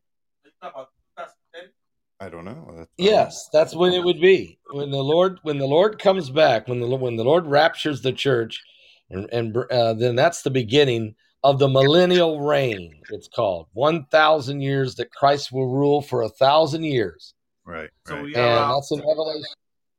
[2.23, 2.73] I don't know.
[2.77, 6.69] That's yes, that's when it would be when the Lord when the Lord comes back
[6.69, 8.63] when the when the Lord raptures the church,
[9.09, 13.01] and and uh, then that's the beginning of the millennial reign.
[13.09, 17.33] It's called one thousand years that Christ will rule for a thousand years.
[17.65, 17.89] Right.
[18.07, 18.23] So right.
[18.23, 19.43] we and that's in Revelation.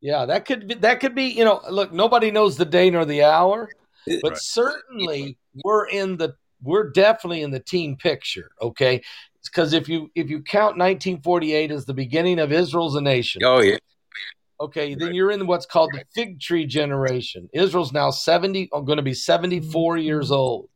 [0.01, 1.25] Yeah, that could be, that could be.
[1.25, 3.69] You know, look, nobody knows the day nor the hour,
[4.23, 4.39] but Right.
[4.39, 8.49] certainly we're in the we're definitely in the team picture.
[8.63, 9.03] Okay,
[9.55, 13.43] because if you if you count 1948 as the beginning of Israel as a nation,
[13.45, 13.77] Oh yeah.
[14.61, 17.49] okay, then you're in what's called the fig tree generation.
[17.53, 20.03] Israel's now 70, going to be 74 mm-hmm.
[20.03, 20.69] years old.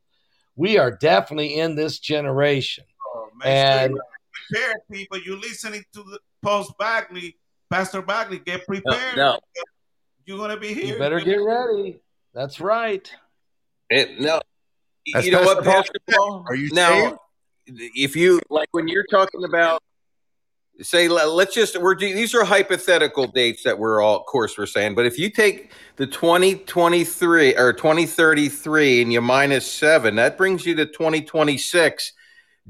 [0.54, 2.84] We are definitely in this generation.
[3.14, 4.02] Oh, make And- sure
[4.50, 5.18] prepared, people.
[5.18, 7.34] You're listening to the post Begley,
[7.70, 8.44] Pastor Begley.
[8.44, 9.16] Get prepared.
[9.16, 9.38] no,
[10.24, 10.94] You're gonna be here.
[10.94, 12.00] You better get ready.
[12.32, 13.10] That's right.
[13.90, 14.40] it, no.
[15.12, 15.82] That's you know what, Pastor Paul.
[15.82, 16.44] Pastor Paul?
[16.48, 16.90] Are you now?
[16.90, 17.16] saved?
[17.68, 19.82] If you like when you're talking about,
[20.80, 24.94] say, let's just we're these are hypothetical dates that we're all, of course, we're saying.
[24.94, 30.74] But if you take the 2023 or 2033 and you minus seven, that brings you
[30.76, 32.12] to 2026.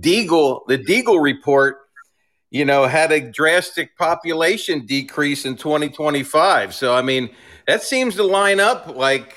[0.01, 1.79] Deagle, the Deagle report,
[2.51, 6.75] you know, had a drastic population decrease in 2025.
[6.75, 7.31] So I mean,
[7.67, 9.35] that seems to line up like,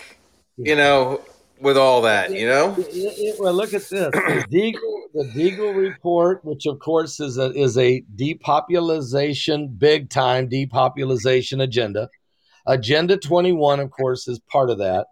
[0.58, 1.22] you know,
[1.62, 2.76] with all that, you know.
[2.78, 3.90] It- it- well, look at this.
[3.90, 10.48] The Deagle, the Deagle report, which of course is a is a depopulation, big time
[10.48, 12.10] depopulation agenda.
[12.68, 15.08] Agenda 21, of course, is part of that.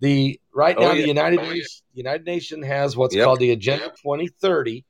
[0.00, 1.02] The right Oh, now, yeah.
[1.02, 1.48] the United Oh, yeah.
[1.50, 3.24] Nations, United Nation has what's Yep.
[3.24, 4.84] called the Agenda 2030,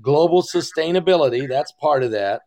[0.00, 1.48] global sustainability.
[1.48, 2.42] That's part of that.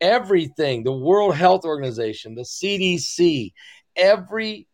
[0.00, 3.52] Everything, the World Health Organization, the CDC,
[3.96, 4.68] every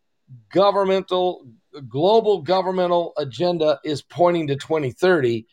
[0.53, 1.45] governmental
[1.81, 5.45] global governmental agenda is pointing to 2030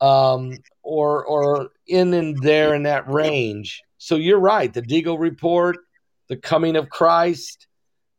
[0.00, 3.82] um, or or in and there in that range.
[3.98, 4.72] So you're right.
[4.72, 5.76] The deagle report
[6.28, 7.66] the coming of christ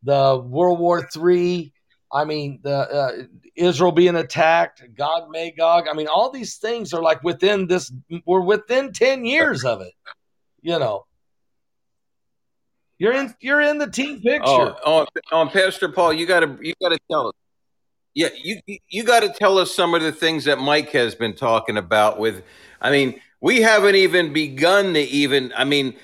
[0.03, 1.73] the world war III.
[2.11, 3.11] i mean the uh,
[3.55, 5.85] israel being attacked gog magog.
[5.89, 7.91] I mean all these things are like within this
[8.25, 9.93] we're within 10 years of it
[10.61, 11.05] you know
[12.99, 16.73] you're in you're in the team picture Oh, oh, oh, Pastor Paul, you gotta you
[16.81, 17.33] gotta tell us.
[18.17, 21.35] Yeah, you you got to tell us some of the things that Mike has been
[21.35, 22.17] talking about.
[22.17, 22.43] With,
[22.81, 25.53] I mean, we haven't even begun to even.
[25.55, 25.95] I mean,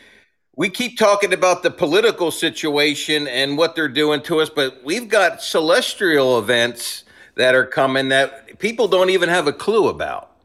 [0.56, 5.10] we keep talking about the political situation and what they're doing to us, but we've
[5.10, 10.36] got celestial events that are coming that people don't even have a clue about.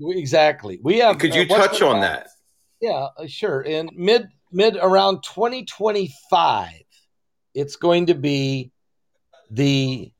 [0.00, 2.28] exactly we have Could you uh, touch on that?
[2.80, 3.60] Yeah, uh, sure.
[3.60, 6.70] In mid mid around 2025,
[7.54, 8.72] it's going to be
[9.50, 10.12] the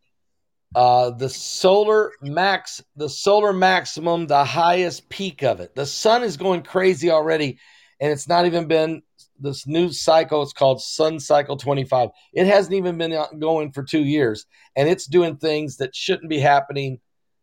[0.75, 5.75] uh the solar max the solar maximum the highest peak of it.
[5.75, 7.59] The sun is going crazy already
[8.01, 9.03] and it's not even been
[9.39, 10.43] this new cycle.
[10.43, 15.07] It's called sun cycle 25 it hasn't even been going for two years and it's
[15.07, 17.01] doing things that shouldn't be happening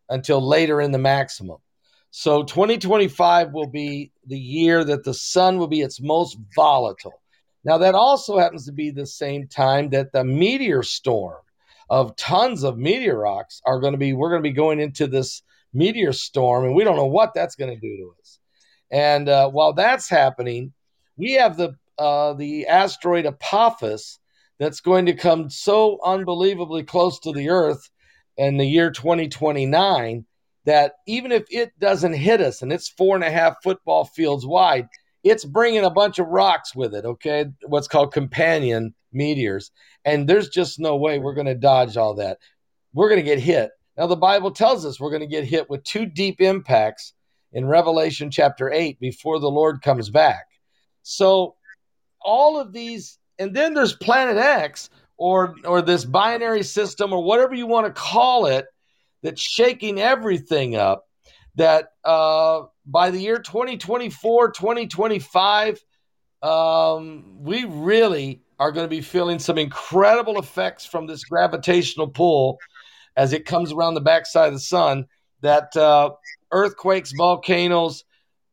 [0.09, 1.57] until later in the maximum
[2.11, 7.21] so 2025 will be the year that the sun will be its most volatile.
[7.63, 11.37] Now, that also happens to be the same time that the meteor storm
[11.89, 15.07] of tons of meteor rocks are going to be we're going to be going into
[15.07, 15.41] this
[15.73, 18.39] meteor storm and we don't know what that's going to do to us
[18.91, 20.71] and uh, while that's happening
[21.17, 24.19] we have the uh, the asteroid apophis
[24.59, 27.89] that's going to come so unbelievably close to the earth
[28.37, 30.25] in the year 2029
[30.69, 34.45] that even if it doesn't hit us and it's four and a half football fields
[34.45, 34.87] wide
[35.23, 37.45] it's bringing a bunch of rocks with it okay?
[37.67, 39.71] What's called companion meteors.
[40.05, 42.37] And there's just no way we're going to dodge all that.
[42.93, 43.71] We're going to get hit.
[43.97, 47.13] Now the bible tells us we're going to get hit with two deep impacts
[47.51, 50.45] in revelation chapter 8 before the lord comes back.
[51.03, 51.55] So
[52.21, 57.55] all of these and then there's planet x or or this binary system or whatever
[57.55, 58.65] you want to call it
[59.21, 61.05] that's shaking everything up
[61.55, 65.79] that uh, by the year 2024 2025
[66.41, 72.59] um, we really are going to be feeling some incredible effects from this gravitational pull
[73.15, 75.05] as it comes around the backside of the sun
[75.41, 76.11] that uh,
[76.51, 78.03] earthquakes volcanoes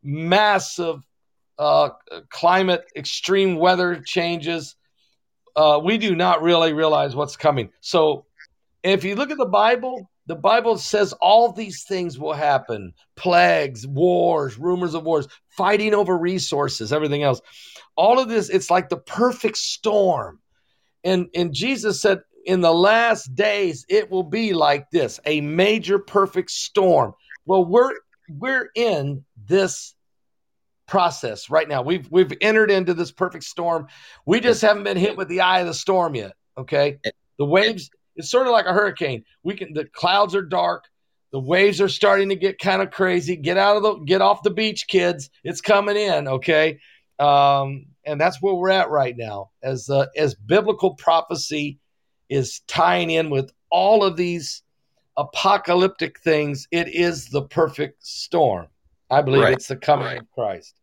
[0.02, 1.00] massive
[1.58, 1.90] uh,
[2.30, 4.76] climate extreme weather changes
[5.56, 7.70] uh, we do not really realize what's coming.
[7.80, 8.26] So
[8.82, 12.92] if you look at the bible the bible says all these things will happen.
[13.16, 17.40] Plagues wars rumors of wars fighting over resources everything else.
[17.96, 20.40] All of this it's like the perfect storm.
[21.04, 25.98] And and jesus said in the last days it will be like this a major
[25.98, 27.14] perfect storm.
[27.44, 27.92] Well we're
[28.28, 29.94] we're in this
[30.86, 31.82] process right now.
[31.82, 33.88] We've we've entered into this perfect storm.
[34.24, 36.98] We just haven't been hit with the eye of the storm yet okay?
[37.38, 39.24] The waves it's sort of like a hurricane.
[39.42, 40.84] We can the clouds are dark.
[41.32, 43.36] The waves are starting to get kind of crazy.
[43.36, 45.30] Get out of the get off the beach kids.
[45.44, 46.78] It's coming in okay?
[47.18, 49.50] Um, and that's where we're at right now.
[49.62, 51.78] As uh, as biblical prophecy
[52.28, 54.62] is tying in with all of these
[55.16, 58.66] apocalyptic things it is the perfect storm.
[59.10, 59.52] I believe Right.
[59.54, 60.20] it's the coming Right.
[60.20, 60.74] of christ.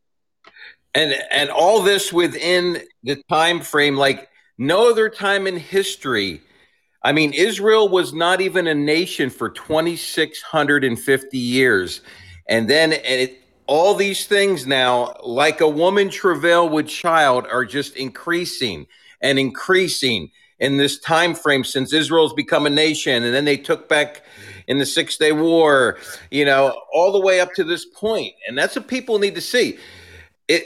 [0.96, 6.42] And and all this within the time frame like no other time in history
[7.04, 12.02] i mean israel was not even a nation for 2650 years.
[12.48, 17.96] And then it, all these things now like a woman travail with child are just
[17.96, 18.88] increasing
[19.22, 23.24] and increasing in this time frame since israel's become a nation.
[23.24, 24.24] And then they took back
[24.68, 25.98] in the six day war
[26.32, 28.34] you know all the way up to this point.
[28.48, 29.78] And that's what people need to see.
[30.48, 30.64] It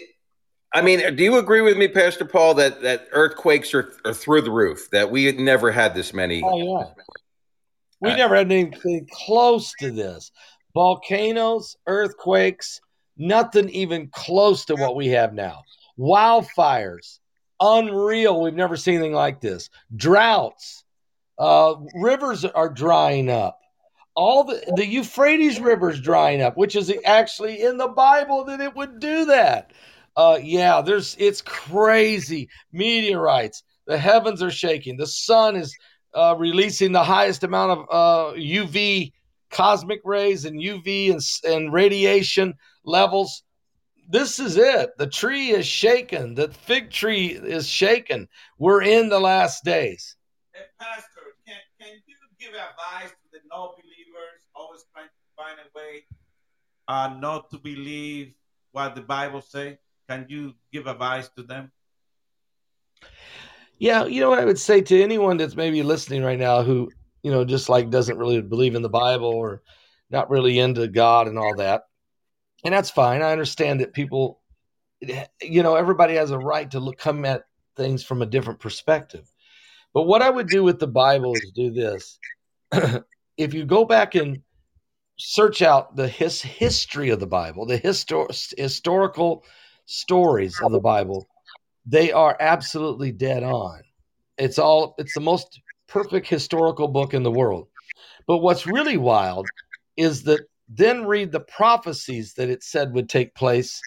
[0.73, 4.41] i mean do you agree with me pastor paul that that earthquakes are, are through
[4.41, 6.41] the roof that we had never had this many?
[6.43, 7.05] Oh yeah.
[7.99, 10.31] We Uh, never had anything close to this.
[10.73, 12.79] Volcanoes earthquakes
[13.17, 15.63] nothing even close to what we have now.
[15.97, 17.19] Wildfires
[17.59, 18.41] unreal.
[18.41, 19.69] We've never seen anything like this.
[19.95, 20.83] Droughts
[21.39, 23.59] uh, rivers are drying up.
[24.15, 28.75] All the the euphrates river's drying up which is actually in the bible that it
[28.75, 29.71] would do that
[30.17, 32.49] uh, yeah there's it's crazy.
[32.73, 33.63] Meteorites.
[33.85, 34.97] The heavens are shaking.
[34.97, 35.73] The sun is
[36.13, 39.11] uh, releasing the highest amount of uh, uv
[39.49, 41.21] cosmic rays and uv and,
[41.53, 43.43] and radiation levels.
[44.09, 44.89] This is it.
[44.97, 46.35] The tree is shaken.
[46.35, 48.27] The fig tree is shaken.
[48.57, 50.15] We're in the last days.
[50.53, 55.59] Hey, Pastor, can, can you give advice to the no believers always trying to find
[55.59, 56.05] a way
[56.87, 58.33] uh, not to believe
[58.71, 59.77] what the Bible say?
[60.09, 61.71] Can you give advice to them?
[63.77, 66.89] Yeah, you know what I would say to anyone that's maybe listening right now who,
[67.21, 69.61] you know, just like doesn't really believe in the Bible or
[70.09, 71.83] not really into God and all that.
[72.63, 73.21] And that's fine.
[73.21, 74.41] I understand that people
[75.01, 77.43] you know, everybody has a right to look come at
[77.75, 79.31] things from a different perspective.
[79.93, 82.19] But what I would do with the Bible is do this.
[83.37, 84.41] if you go back and
[85.17, 89.43] search out the his, history of the Bible, the histor- historical
[89.87, 91.27] stories of the Bible,
[91.85, 93.81] they are absolutely dead on.
[94.37, 97.67] It's all it's the most perfect historical book in the world.
[98.27, 99.49] But what's really wild
[99.95, 103.81] is that then read the prophecies that it said would take place,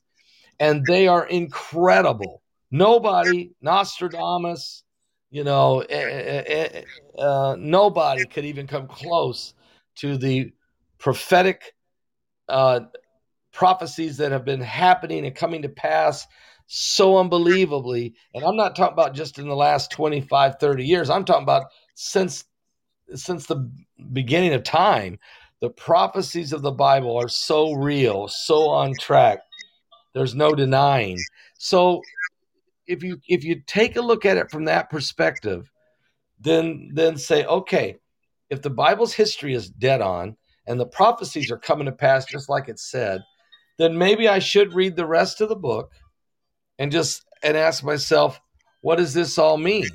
[0.58, 2.42] and they are incredible.
[2.70, 4.82] Nobody, Nostradamus,
[5.30, 6.82] you know, eh, eh, eh,
[7.18, 9.54] uh, nobody could even come close
[9.96, 10.52] to the
[10.98, 11.74] prophetic
[12.48, 12.80] uh,
[13.52, 16.26] prophecies that have been happening and coming to pass
[16.66, 18.14] so unbelievably.
[18.34, 21.10] And I'm not talking about just in the last 25, 30 years.
[21.10, 22.44] I'm talking about since
[23.14, 23.68] since the
[24.12, 25.18] beginning of time.
[25.60, 29.40] The prophecies of the Bible are so real, so on track.
[30.14, 31.18] There's no denying.
[31.58, 32.02] So
[32.86, 35.70] if you if you take a look at it from that perspective,
[36.40, 37.96] then then say, okay,
[38.48, 40.36] if the Bible's history is dead on
[40.66, 43.22] and the prophecies are coming to pass just like it said,
[43.80, 45.92] then maybe I should read the rest of the book
[46.78, 48.40] and just and ask myself,
[48.82, 49.88] what does this all mean?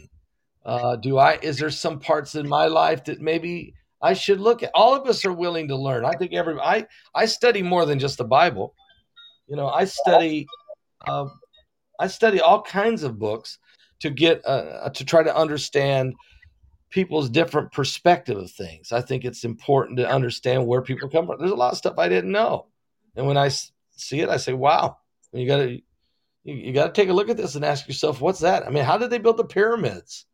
[0.66, 4.64] Uh, do I is there some parts in my life that maybe I should look
[4.64, 4.72] at?
[4.74, 6.04] All of us are willing to learn.
[6.04, 8.74] I think every I I study more than just the Bible.
[9.48, 10.48] You know, I study
[11.08, 11.28] uh,
[12.00, 13.60] I study all kinds of books
[14.00, 16.16] to get uh, to try to understand
[16.90, 18.92] people's different perspective of things.
[18.92, 21.38] I think it's important to understand where people come from.
[21.38, 22.68] There's a lot of stuff I didn't know,
[23.16, 23.52] and when I
[23.96, 24.98] see it, I say, "Wow!"
[25.32, 25.80] You got to
[26.44, 28.84] you, got to take a look at this and ask yourself, "What's that?" I mean,
[28.84, 30.26] how did they build the pyramids?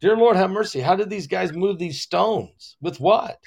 [0.00, 0.80] Dear Lord, have mercy.
[0.80, 2.76] How did these guys move these stones?
[2.80, 3.38] With what?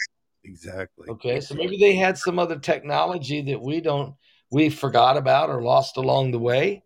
[0.44, 1.08] Exactly.
[1.10, 4.16] Okay, so maybe they had some other technology that we don't,
[4.52, 6.84] we forgot about or lost along the way.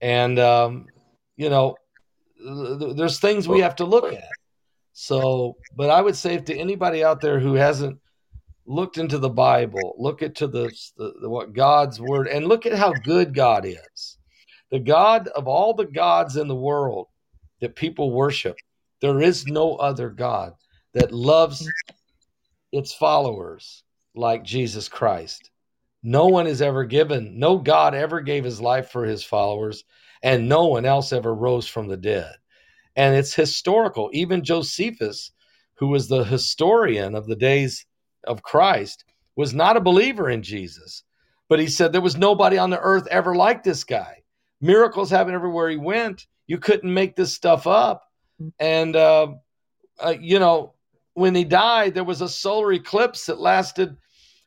[0.00, 0.86] And, um,
[1.36, 1.76] you know,
[2.38, 4.28] th- there's things we have to look at.
[4.94, 7.98] So, but I would say to anybody out there who hasn't
[8.68, 12.74] looked into the Bible, look into the, the, the what God's word, and look at
[12.74, 14.18] how good God is.
[14.70, 17.08] The God of all the gods in the world
[17.60, 18.56] that people worship,
[19.00, 20.52] there is no other God
[20.92, 21.66] that loves
[22.70, 23.82] its followers
[24.14, 25.50] like Jesus Christ.
[26.02, 29.84] No one is ever given, no God ever gave his life for his followers,
[30.22, 32.34] and no one else ever rose from the dead.
[32.96, 34.10] And it's historical.
[34.12, 35.32] Even Josephus,
[35.76, 37.86] who was the historian of the days
[38.24, 39.04] of Christ,
[39.36, 41.04] was not a believer in Jesus,
[41.48, 44.22] but he said there was nobody on the earth ever like this guy.
[44.60, 46.26] Miracles happened everywhere he went.
[46.46, 48.02] You couldn't make this stuff up.
[48.58, 49.34] And, uh,
[50.04, 50.74] uh, you know,
[51.14, 53.96] when he died, there was a solar eclipse that lasted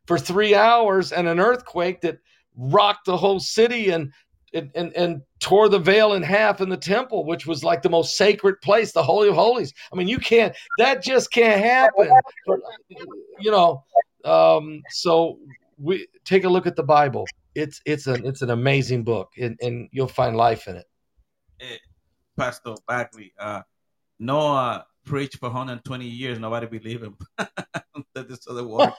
[0.07, 2.19] for three hours and an earthquake that
[2.55, 4.11] rocked the whole city and,
[4.53, 7.89] and, and, and tore the veil in half in the temple, which was like the
[7.89, 9.73] most sacred place, the Holy of Holies.
[9.91, 12.09] I mean, you can't, that just can't happen.
[13.39, 13.83] You know,
[14.23, 15.39] um, so
[15.77, 17.25] we take a look at the Bible.
[17.53, 20.85] It's it's an it's an amazing book, and, and you'll find life in it.
[22.37, 23.61] Pastor Begley, uh,
[24.19, 26.39] Noah preached for 120 years.
[26.39, 27.17] Nobody believed him.
[27.37, 28.53] that is so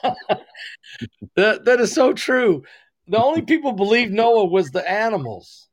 [1.35, 2.63] that, that is so true.
[3.07, 5.69] The only people believed Noah was the animals.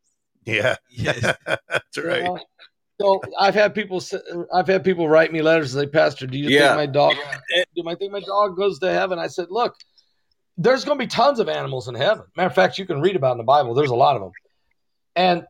[0.51, 1.21] Yeah, Yes.
[1.47, 2.19] that's right.
[2.19, 2.39] You know?
[3.01, 4.03] So I've had people
[4.53, 6.75] I've had people write me letters and say, Pastor, do you Yeah.
[6.75, 7.17] think my dog
[7.75, 9.19] do I think my dog goes to heaven?
[9.19, 9.75] I said, Look,
[10.59, 12.25] there's going to be tons of animals in heaven.
[12.37, 13.73] Matter of fact, you can read about in the Bible.
[13.75, 14.33] There's a lot of them,
[15.17, 15.47] and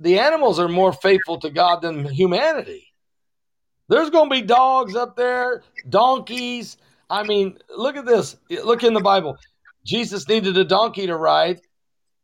[0.00, 2.86] the animals are more faithful to God than humanity.
[3.88, 6.78] There's going to be dogs up there, donkeys.
[7.10, 8.36] I mean, look at this.
[8.48, 9.36] Look in the Bible.
[9.84, 11.60] Jesus needed a donkey to ride,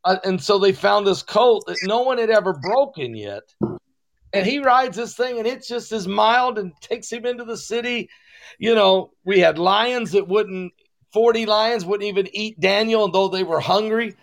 [0.04, 3.42] uh, and so they found this colt that no one had ever broken yet.
[4.32, 7.56] And he rides this thing, and it's just as mild and takes him into the
[7.56, 8.08] city.
[8.58, 10.72] You know, we had lions that wouldn't,
[11.12, 14.14] 40 lions wouldn't even eat Daniel, and though they were hungry.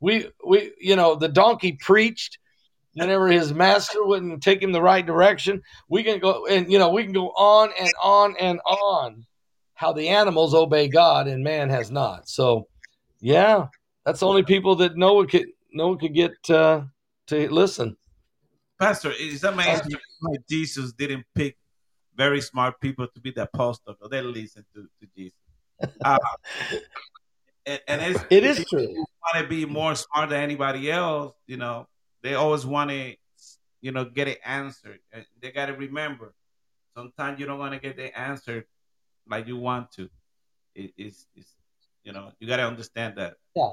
[0.00, 2.38] We, we, you know, the donkey preached
[2.94, 5.62] whenever his master wouldn't take him the right direction.
[5.88, 9.26] We can go, and, you know, we can go on and on and on
[9.74, 12.28] how the animals obey God and man has not.
[12.28, 12.68] So,
[13.20, 13.66] yeah,
[14.04, 16.82] that's the only people that Noah could, Noah could get uh,
[17.28, 17.96] to listen.
[18.78, 21.56] Pastor, it's amazing how Jesus didn't pick
[22.16, 25.38] very smart people to be the apostle, but they listen to, to Jesus.
[26.04, 26.18] Uh,
[27.66, 28.86] and, and it's, It is true.
[28.94, 31.88] want to be more smart than anybody else, you know,
[32.22, 33.14] they always want to,
[33.80, 35.00] you know, get it answered.
[35.12, 36.34] And they got to remember,
[36.96, 38.66] sometimes you don't want to get the answer
[39.28, 40.08] like you want to.
[40.74, 41.54] It, it's, it's,
[42.04, 43.34] you know, you got to understand that.
[43.54, 43.70] Yeah.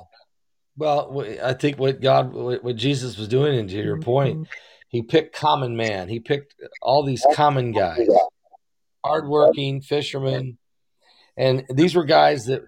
[0.76, 4.48] Well, I think what God, what what Jesus was doing, and to your point,
[4.88, 6.08] he picked common man.
[6.08, 8.08] He picked all these common guys,
[9.04, 10.58] hardworking fishermen,
[11.36, 12.64] and these were guys that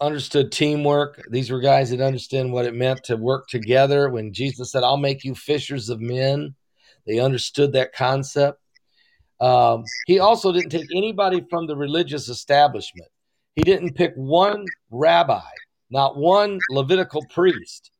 [0.00, 1.22] understood teamwork.
[1.30, 4.10] These were guys that understood what it meant to work together.
[4.10, 6.56] When Jesus said, "I'll make you fishers of men,"
[7.06, 8.58] they understood that concept.
[9.40, 13.08] Um, he also didn't take anybody from the religious establishment.
[13.56, 15.40] He didn't pick one rabbi,
[15.90, 17.90] not one Levitical priest.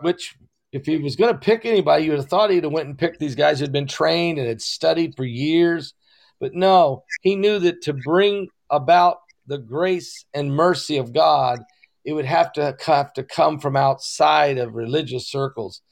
[0.00, 0.36] Which,
[0.72, 2.98] if he was going to pick anybody, you would have thought he'd have went and
[2.98, 5.94] picked these guys who'd been trained and had studied for years.
[6.40, 11.60] But no, he knew that to bring about the grace and mercy of God,
[12.04, 15.82] it would have to have to come from outside of religious circles.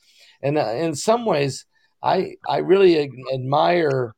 [0.42, 1.66] And uh, in some ways,
[2.02, 4.14] I I really ad- admire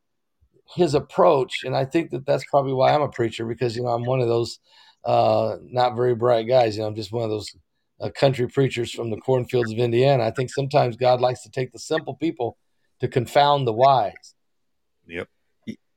[0.75, 3.89] his approach, and I think that that's probably why I'm a preacher because you know
[3.89, 4.59] I'm one of those
[5.09, 6.77] uh, not very bright guys.
[6.77, 7.57] You know, I'm just one of those
[7.99, 10.23] uh, country preachers from the cornfields of Indiana.
[10.25, 12.59] I think sometimes God likes to take the simple people
[13.01, 14.35] to confound the wise.
[15.07, 15.27] Yep.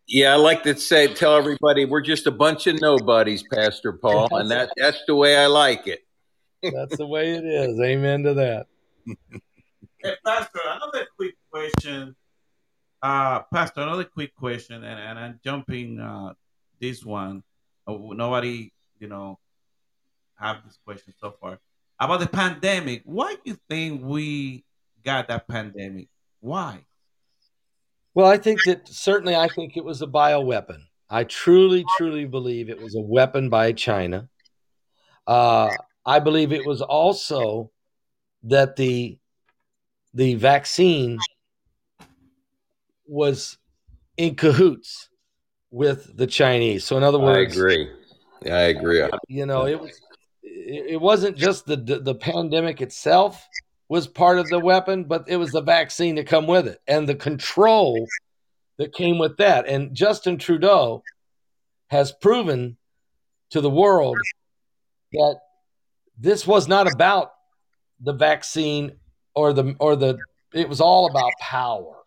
[0.08, 4.30] Yeah, I like to say, tell everybody we're just a bunch of nobodies, Pastor Paul,
[4.32, 6.00] and that that's the way I like it.
[6.64, 7.80] That's the way it is.
[7.82, 8.68] Amen to that.
[10.04, 12.16] Hey, Pastor, another quick question.
[13.02, 16.34] Uh, Pastor, another quick question, and, and I'm jumping uh,
[16.80, 17.44] this one.
[17.88, 18.72] Uh, nobody,
[19.02, 19.40] you know,
[20.36, 21.60] have this question so far
[22.00, 23.02] about the pandemic.
[23.04, 24.64] Why do you think we
[25.04, 26.08] got that pandemic?
[26.40, 26.86] Why?
[28.14, 30.84] Well, I think that certainly I think it was a bioweapon.
[31.10, 34.30] I truly, truly believe it was a weapon by China.
[35.28, 35.70] Uh,
[36.06, 37.72] I believe it was also
[38.44, 39.18] that the
[40.14, 41.20] the vaccine
[43.06, 43.58] was
[44.18, 45.10] in cahoots
[45.70, 46.84] with the Chinese.
[46.84, 47.90] So in other words, I agree.
[48.46, 49.02] I agree.
[49.02, 50.00] Uh, you know, it was
[50.44, 53.48] it wasn't just the the pandemic itself
[53.88, 57.08] was part of the weapon, but it was the vaccine to come with it and
[57.08, 58.08] the control
[58.78, 59.68] that came with that.
[59.68, 61.04] And Justin Trudeau
[61.90, 62.78] has proven
[63.50, 64.18] to the world
[65.12, 65.36] that
[66.18, 67.34] this was not about
[68.00, 68.94] the vaccine
[69.36, 70.18] or the or the
[70.54, 71.98] it was all about power.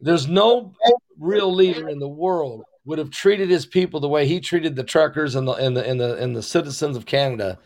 [0.00, 0.74] There's no
[1.18, 4.82] real leader in the world would have treated his people the way he treated the
[4.82, 7.58] truckers and the and the and the, and the citizens of Canada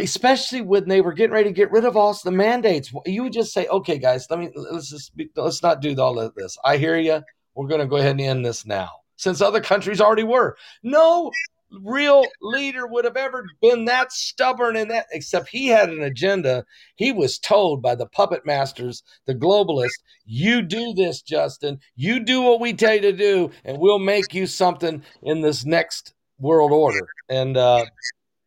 [0.00, 2.92] especially when they were getting ready to get rid of all the mandates.
[3.04, 6.34] You would just say, "Okay, guys, let me let's just let's not do all of
[6.34, 7.22] this." I hear you.
[7.54, 10.56] We're going to go ahead and end this now, since other countries already were.
[10.82, 11.30] No
[11.70, 16.64] real leader would have ever been that stubborn in that, except he had an agenda.
[16.96, 21.80] He was told by the puppet masters, the globalists, "You do this, Justin.
[21.94, 25.64] You do what we tell you to do, and we'll make you something in this
[25.64, 27.86] next world order." And uh,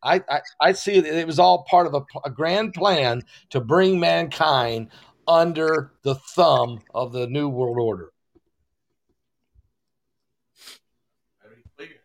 [0.02, 3.60] I, I, I see it, it was all part of a, a grand plan to
[3.60, 4.88] bring mankind
[5.28, 8.10] under the thumb of the New World Order.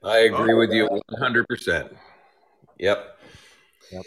[0.06, 1.96] I agree with you 100%.
[2.78, 3.18] Yep.
[3.92, 4.04] yep.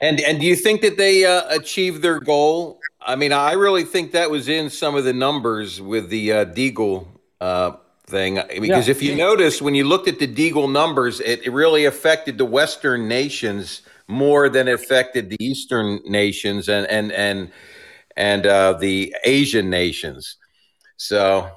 [0.00, 2.80] And and do you think that they uh, achieved their goal?
[3.00, 6.44] I mean, I really think that was in some of the numbers with the uh,
[6.46, 7.06] Deagle
[7.40, 7.72] uh,
[8.06, 8.90] thing because yeah.
[8.90, 12.44] if you notice when you looked at the Deagle numbers, it, it, really affected the
[12.44, 17.52] Western nations more than it affected the Eastern nations and and and
[18.16, 20.36] and uh, the Asian nations.
[20.96, 21.48] So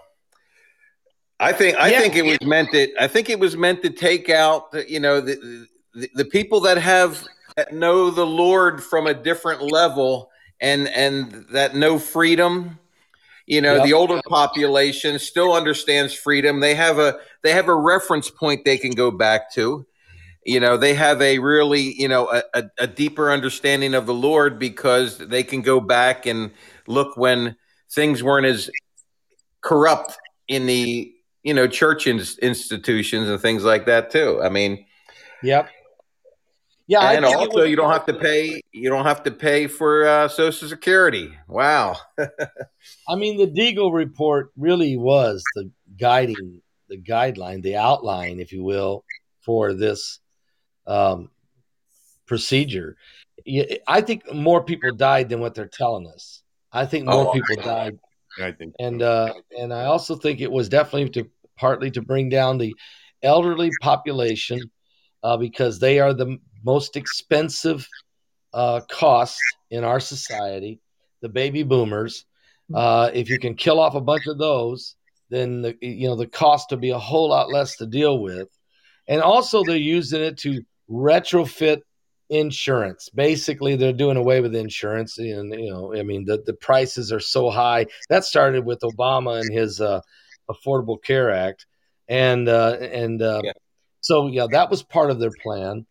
[1.40, 2.00] I think I yeah.
[2.00, 5.00] think it was meant that I think it was meant to take out the, you
[5.00, 7.26] know the, the the people that have
[7.56, 10.30] that know the Lord from a different level
[10.62, 12.80] and and that know freedom
[13.48, 13.84] you know, yep.
[13.84, 16.60] the older population still understands freedom.
[16.60, 19.86] They have a they have a reference point they can go back to.
[20.46, 24.14] You know, they have a really, you know, a, a, a deeper understanding of the
[24.14, 26.52] Lord because they can go back and
[26.88, 27.56] look when
[27.92, 28.70] things weren't as
[29.62, 30.18] corrupt
[30.48, 31.15] in the,
[31.46, 34.42] you know, church institutions and things like that too.
[34.44, 34.86] I mean,
[35.44, 35.70] yep.
[36.88, 38.62] Yeah, and also you don't have to pay.
[38.72, 41.36] You don't have to pay for uh, Social Security.
[41.48, 41.98] Wow.
[43.08, 48.64] I mean, the Deagle report really was the guiding, the guideline, the outline, if you
[48.64, 49.04] will,
[49.42, 50.20] for this
[50.86, 51.30] um,
[52.28, 52.98] procedure.
[53.88, 56.44] I think more people died than what they're telling us.
[56.72, 58.00] I think more oh, people died.
[58.40, 62.30] I think, and uh, and I also think it was definitely to partly to bring
[62.30, 62.74] down the
[63.24, 64.60] elderly population
[65.24, 67.88] uh, because they are the most expensive
[68.54, 70.80] uh, cost in our society,
[71.22, 72.26] the baby boomers.
[72.74, 74.96] Uh, if you can kill off a bunch of those,
[75.30, 78.48] then the you know the cost will be a whole lot less to deal with.
[79.08, 81.82] And also, they're using it to retrofit
[82.30, 83.10] insurance.
[83.10, 87.20] Basically, they're doing away with insurance, and you know, I mean, the the prices are
[87.20, 87.86] so high.
[88.10, 90.02] That started with Obama and his uh,
[90.50, 91.66] Affordable Care Act,
[92.08, 93.52] and uh, and uh, yeah.
[94.02, 95.86] so yeah, that was part of their plan.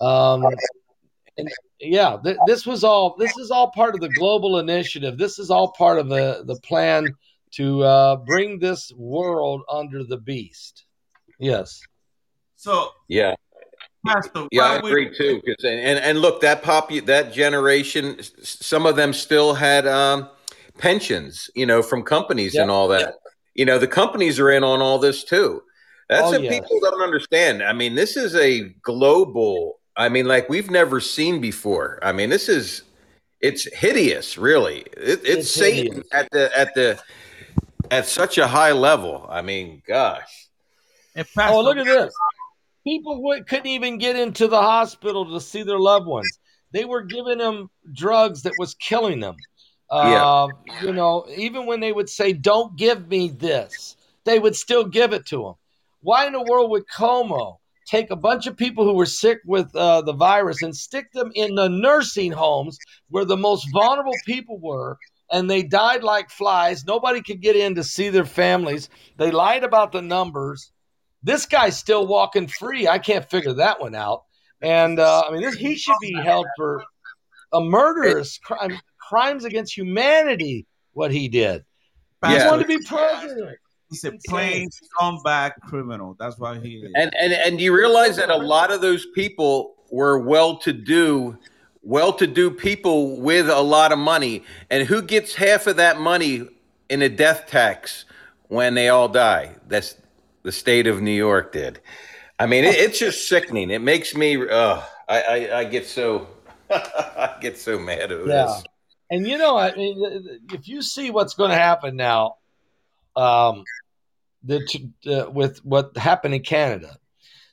[0.00, 0.44] Um,
[1.38, 1.48] and
[1.80, 3.16] yeah, th- this was all.
[3.18, 5.18] This is all part of the global initiative.
[5.18, 7.08] This is all part of the the plan
[7.52, 10.84] to uh, bring this world under the beast.
[11.38, 11.80] Yes.
[12.56, 13.34] So yeah.
[14.06, 15.42] Pastor, yeah, I agree we- too.
[15.44, 20.28] Because and, and look, that pop that generation, some of them still had um,
[20.78, 22.62] pensions, you know, from companies yep.
[22.62, 23.00] and all that.
[23.00, 23.14] Yep.
[23.56, 25.62] You know, the companies are in on all this too.
[26.08, 26.54] That's oh, what yes.
[26.54, 27.62] people don't understand.
[27.62, 31.98] I mean, this is a global I mean, like we've never seen before.
[32.02, 32.82] I mean, this is
[33.40, 34.80] it's hideous, really.
[34.80, 36.08] It, it's, it's Satan hideous.
[36.12, 37.00] at the at the
[37.90, 39.26] at such a high level.
[39.28, 40.48] I mean, gosh.
[41.38, 42.12] Oh, look at this!
[42.84, 46.38] People would, couldn't even get into the hospital to see their loved ones.
[46.72, 49.34] They were giving them drugs that was killing them.
[49.92, 50.48] Yeah.
[50.82, 55.12] You know, even when they would say, "Don't give me this," they would still give
[55.12, 55.54] it to them.
[56.00, 57.58] Why in the world would Cuomo
[57.88, 61.30] take a bunch of people who were sick with uh, the virus and stick them
[61.34, 62.78] in the nursing homes
[63.10, 64.98] where the most vulnerable people were?
[65.32, 66.84] And they died like flies.
[66.84, 68.88] Nobody could get in to see their families.
[69.16, 70.70] They lied about the numbers.
[71.24, 72.86] This guy's still walking free.
[72.86, 74.22] I can't figure that one out.
[74.62, 76.84] And uh, I mean, this, he should be held for
[77.52, 80.66] a murderous crime, crimes against humanity.
[80.92, 81.64] What he did.
[82.24, 82.48] He Yeah.
[82.50, 83.58] wanted to be president.
[83.90, 86.16] He's a plain scumbag criminal.
[86.18, 86.92] That's why he is.
[86.96, 91.38] And and and you realize that a lot of those people were well-to-do,
[91.82, 96.48] well-to-do people with a lot of money, and who gets half of that money
[96.88, 98.04] in a death tax
[98.48, 99.54] when they all die?
[99.68, 99.94] That's
[100.42, 101.78] the state of New York did.
[102.38, 103.70] I mean, it, it's just sickening.
[103.70, 104.36] It makes me.
[104.48, 106.26] Uh, I, I I get so
[106.70, 108.46] I get so mad at Yeah.
[108.46, 108.64] this.
[109.10, 112.36] And you know, I mean, if you see what's going to happen now,
[113.14, 113.64] um,
[114.42, 116.98] the, uh, with what happened in Canada,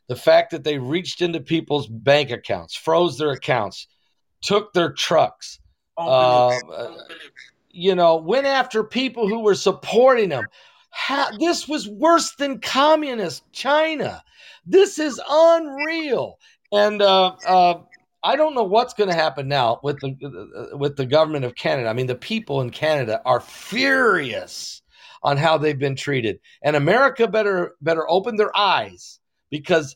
[0.07, 3.87] the fact that they reached into people's bank accounts, froze their accounts,
[4.41, 5.59] took their trucks,
[5.97, 6.97] uh, uh,
[7.69, 10.45] you know, went after people who were supporting them.
[10.89, 14.23] Ha- this was worse than communist China.
[14.65, 16.37] This is unreal.
[16.71, 17.81] And uh, uh,
[18.23, 20.15] I don't know what's going to happen now with the
[20.73, 21.89] uh, with the government of Canada.
[21.89, 24.81] I mean, the people in Canada are furious
[25.21, 29.19] on how they've been treated, and America better better open their eyes
[29.49, 29.95] because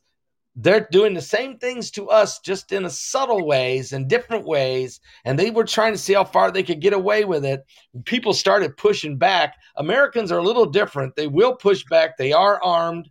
[0.60, 5.00] they're doing the same things to us, just in a subtle ways and different ways.
[5.24, 7.64] And they were trying to see how far they could get away with it.
[8.06, 9.56] People started pushing back.
[9.76, 11.16] Americans are a little different.
[11.16, 12.18] They will push back.
[12.18, 13.10] They are armed.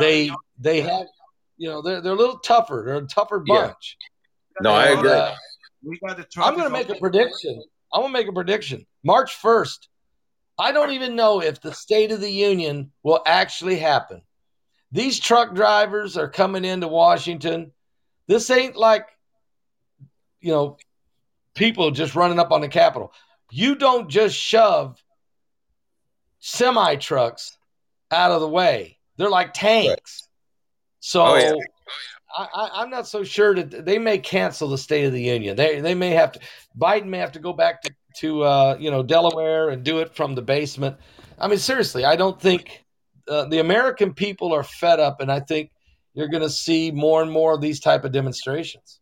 [0.00, 1.06] They they have,
[1.56, 2.82] you know, they're they're a little tougher.
[2.84, 3.72] They're a tougher Yeah.
[4.58, 4.64] Bunch.
[4.64, 5.10] No, I agree.
[5.10, 5.34] uh,
[5.82, 7.62] we got the I'm going to make a prediction.
[7.92, 8.86] I'm going to make a prediction.
[9.04, 9.88] March 1st.
[10.58, 14.22] I don't even know if the State of the Union will actually happen.
[14.92, 17.72] These truck drivers are coming into Washington.
[18.28, 19.06] This ain't like,
[20.40, 20.76] you know,
[21.54, 23.12] people just running up on the Capitol.
[23.50, 25.02] You don't just shove
[26.38, 27.56] semi trucks
[28.10, 28.98] out of the way.
[29.16, 30.28] They're like tanks.
[31.00, 31.52] So Oh, yeah.
[32.36, 35.56] I, I, I'm not so sure that they may cancel the State of the Union.
[35.56, 36.40] They they may have to.
[36.78, 40.14] Biden may have to go back to to uh, you know Delaware and do it
[40.14, 40.96] from the basement.
[41.38, 42.84] I mean, seriously, I don't think
[43.28, 45.70] uh, the American people are fed up, and I think
[46.14, 49.00] you're going to see more and more of these type of demonstrations.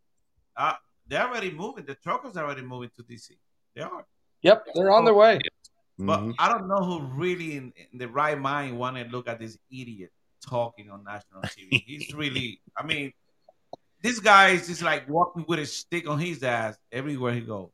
[0.56, 0.74] Uh,
[1.09, 1.84] they're already moving.
[1.84, 3.30] The truckers are already moving to DC.
[3.74, 4.06] They are.
[4.42, 5.40] Yep, they're on their way.
[5.98, 6.34] But Mhm.
[6.38, 9.59] I don't know who really in, in the right mind want to look at this
[9.70, 10.10] idiot
[10.44, 11.82] talking on national TV.
[11.86, 13.12] He's really, I mean,
[14.02, 17.70] this guy is just like walking with a stick on his ass everywhere he goes.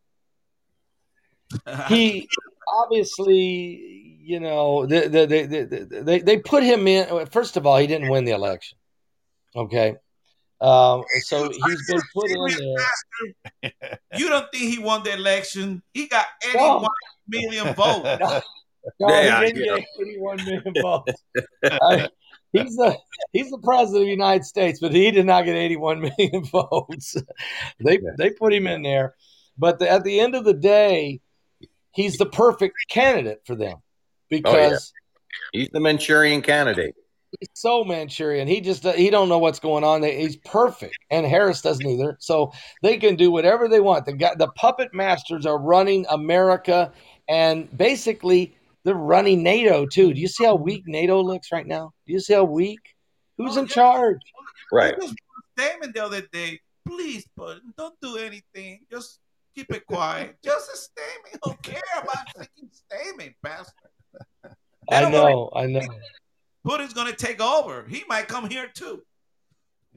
[1.88, 2.28] He
[2.82, 7.26] obviously, you know, they they, they, they, they they put him in.
[7.26, 8.76] First of all, he didn't win the election.
[9.56, 9.96] Okay,
[10.60, 12.46] um, so he's been put in
[13.62, 13.72] there.
[14.16, 15.82] you don't think he won the election?
[15.94, 16.78] He got No.
[16.78, 16.90] 81
[17.28, 18.46] million votes.
[19.00, 19.76] No, Yeah, he didn't yeah.
[19.78, 21.12] get 81 million votes.
[22.52, 22.96] He's the
[23.32, 27.16] he's the president of the United States, but he did not get 81 million votes.
[27.84, 29.14] they they put him in there,
[29.58, 31.20] but the, at the end of the day,
[31.92, 33.82] he's the perfect candidate for them oh,
[34.28, 34.92] because
[35.52, 36.94] He's the Manchurian candidate.
[37.38, 38.48] he's so Manchurian.
[38.48, 40.02] He just he don't know what's going on.
[40.02, 42.16] He's perfect, and Harris doesn't either.
[42.20, 42.52] So
[42.82, 44.06] they can do whatever they want.
[44.06, 46.92] The guy, the puppet masters are running America,
[47.28, 50.12] and basically they're running NATO too.
[50.14, 51.92] Do you see how weak NATO looks right now?
[52.06, 52.80] Do you see how weak?
[53.36, 53.74] Who's Oh, in yeah.
[53.74, 54.20] charge?
[54.72, 54.94] Right.
[55.00, 55.14] He just
[55.56, 56.60] statement the other day.
[56.86, 58.80] Please, but don't do anything.
[58.90, 59.18] Just
[59.55, 60.36] keep it quiet.
[60.44, 61.38] Just a statement.
[61.44, 63.90] Who care about a freaking statement, bastard?
[64.42, 65.80] They I don't know, I know.
[66.66, 67.84] Putin's gonna take over.
[67.88, 69.02] He might come here too.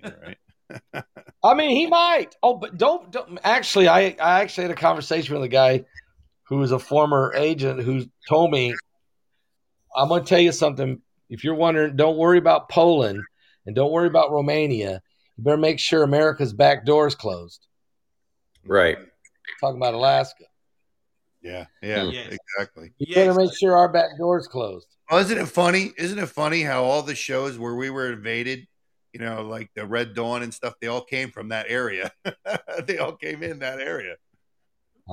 [0.03, 0.37] Right.
[1.43, 2.35] I mean, he might.
[2.43, 3.39] Oh, but don't, don't.
[3.43, 5.85] Actually, I I actually had a conversation with a guy
[6.51, 8.75] who was a former agent who told me,
[9.95, 11.01] "I'm going to tell you something.
[11.29, 13.23] If you're wondering, don't worry about Poland
[13.65, 15.01] and don't worry about Romania.
[15.37, 17.65] You better make sure America's back doors closed."
[18.65, 18.97] Right.
[19.61, 20.43] Talking about Alaska,
[21.41, 22.11] Yeah, yeah, hmm.
[22.11, 22.37] Yes.
[22.57, 22.91] exactly.
[22.97, 23.15] you Yes.
[23.15, 24.87] better make sure our back doors closed.
[25.09, 25.93] Well, isn't it funny?
[25.97, 28.67] Isn't it funny how all the shows where we were invaded,
[29.13, 32.11] you know, like the Red Dawn and stuff, they all came from that area.
[32.85, 34.15] they all came in that area.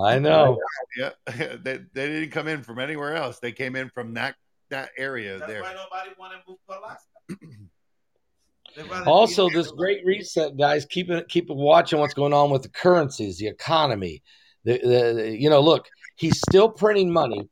[0.01, 0.59] I know.
[0.97, 3.39] Yeah, they, they didn't come in from anywhere else.
[3.41, 4.35] They came in from that
[4.71, 5.63] that area That's there.
[5.63, 7.09] why nobody want to move to Alaska.
[8.77, 10.85] They'd rather be Also, this great reset, guys.
[10.85, 14.23] Keep it, keep watching what's going on with the currencies, the economy.
[14.65, 17.49] The, the, the- you know, look, he's still printing money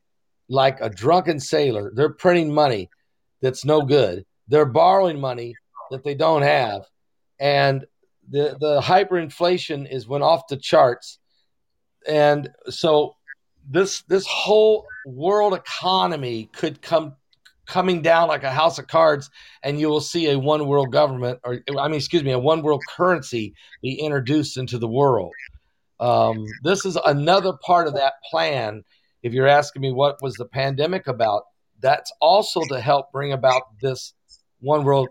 [0.49, 1.91] like a drunken sailor.
[1.95, 2.91] They're printing money.
[3.41, 4.25] that's no good.
[4.49, 5.55] They're borrowing money
[5.91, 6.83] that they don't have,
[7.41, 7.85] and
[8.29, 11.19] the the hyperinflation is went off the charts,
[12.07, 13.15] and so
[13.69, 17.15] this this whole world economy could come
[17.67, 19.29] coming down like a house of cards
[19.63, 22.63] and you will see a one world government or i mean excuse me a one
[22.63, 25.33] world currency be introduced into the world
[25.99, 28.85] um, this is another part of that plan
[29.23, 31.45] if you're asking me what was the pandemic about
[31.81, 34.15] that's also to help bring about this
[34.61, 35.09] one world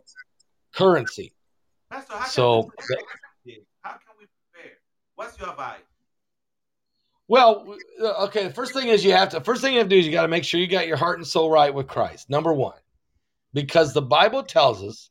[0.74, 1.34] currency
[1.92, 3.64] Pastor, So, can we prepare?
[3.82, 4.72] how can we prepare?
[5.16, 5.80] What's your advice?
[7.28, 8.48] Well, uh, okay.
[8.48, 9.42] The first thing is you have to.
[9.42, 10.98] First thing you have to do is you got to make sure you got your
[10.98, 12.30] heart and soul right with Christ.
[12.30, 12.78] Number one,
[13.54, 15.10] because the Bible tells us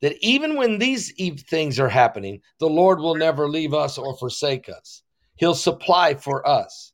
[0.00, 1.12] that even when these
[1.48, 5.02] things are happening, the Lord will never leave us or forsake us.
[5.36, 6.92] He'll supply for us.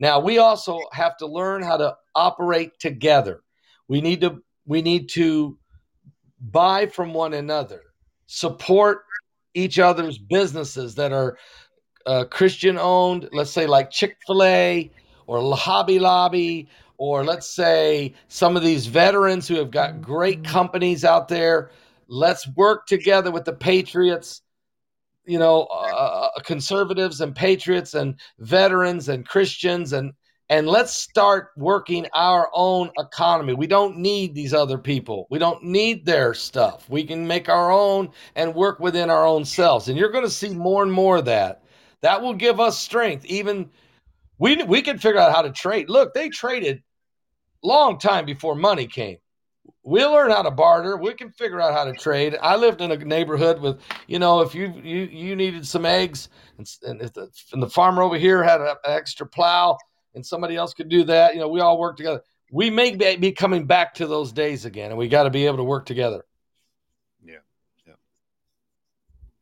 [0.00, 3.42] Now we also have to learn how to operate together.
[3.88, 4.42] We need to.
[4.66, 5.58] We need to
[6.40, 7.82] buy from one another,
[8.26, 9.02] support
[9.54, 11.38] each other's businesses that are
[12.06, 14.90] uh, Christian owned, let's say like Chick fil A
[15.26, 16.68] or Hobby Lobby,
[16.98, 21.70] or let's say some of these veterans who have got great companies out there.
[22.08, 24.42] Let's work together with the Patriots,
[25.24, 30.12] you know, uh, conservatives and patriots and veterans and Christians and
[30.50, 33.54] and let's start working our own economy.
[33.54, 35.26] We don't need these other people.
[35.30, 36.88] We don't need their stuff.
[36.90, 39.88] We can make our own and work within our own selves.
[39.88, 41.63] And you're going to see more and more of that.
[42.04, 43.24] That will give us strength.
[43.24, 43.70] Even
[44.38, 45.88] we we can figure out how to trade.
[45.88, 46.82] Look, they traded
[47.62, 49.16] long time before money came.
[49.82, 50.98] We'll learn how to barter.
[50.98, 52.36] We can figure out how to trade.
[52.42, 56.28] I lived in a neighborhood with, you know, if you you you needed some eggs,
[56.58, 59.78] and, and if the, and the farmer over here had a- an extra plow,
[60.14, 62.20] and somebody else could do that, you know, we all work together.
[62.52, 65.46] We may be be coming back to those days again, and we got to be
[65.46, 66.22] able to work together.
[67.24, 67.36] Yeah,
[67.86, 67.94] yeah.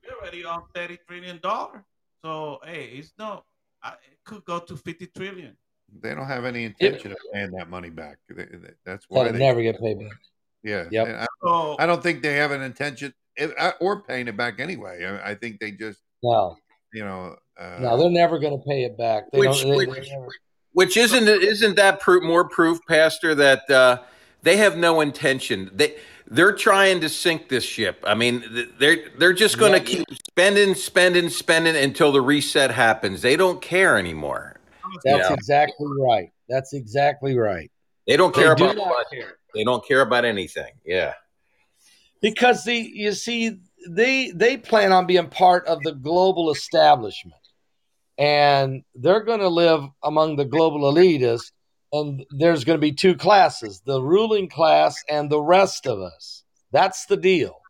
[0.05, 1.85] We're already on thirty trillion dollar.
[2.25, 3.45] So hey, it's no.
[3.85, 5.57] It could go to fifty trillion.
[6.01, 8.17] They don't have any intention of paying that money back.
[8.29, 10.17] They- they- That's why That'll they never get paid back.
[10.63, 10.85] Yeah.
[10.91, 11.09] Yep.
[11.09, 14.59] I, So I don't think they have an intention if- uh, or paying it back
[14.61, 15.05] anyway.
[15.05, 16.57] I, I think they just, No,
[16.95, 19.25] you know, uh, no, they're never going to pay it back.
[19.33, 19.71] They Which- don't.
[19.79, 20.29] They, which- never,
[20.73, 24.03] Which isn't isn't that proof, more proof, Pastor, that uh,
[24.43, 25.71] they have no intention.
[25.75, 25.97] They
[26.29, 28.03] they're trying to sink this ship.
[28.07, 28.45] I mean,
[28.79, 30.05] they're they're just going to Yeah.
[30.05, 33.23] keep spending, spending, spending until the reset happens.
[33.23, 34.57] They don't care anymore.
[35.05, 35.33] that's Yeah.
[35.35, 36.31] exactly right.
[36.49, 37.71] That's exactly right.
[38.07, 39.05] They don't care do about not money.
[39.23, 39.39] care.
[39.55, 40.73] They don't care about anything.
[40.85, 41.15] Yeah.
[42.21, 43.59] because the you see
[43.89, 47.41] they they plan on being part of the global establishment
[48.19, 51.52] and they're going to live among the global elitists
[51.93, 56.45] and there's going to be two classes the ruling class and the rest of us
[56.73, 57.61] that's the deal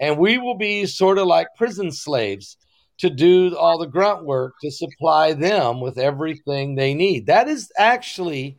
[0.00, 2.56] and we will be sort of like prison slaves
[2.98, 7.70] to do all the grunt work to supply them with everything they need that is
[7.78, 8.56] actually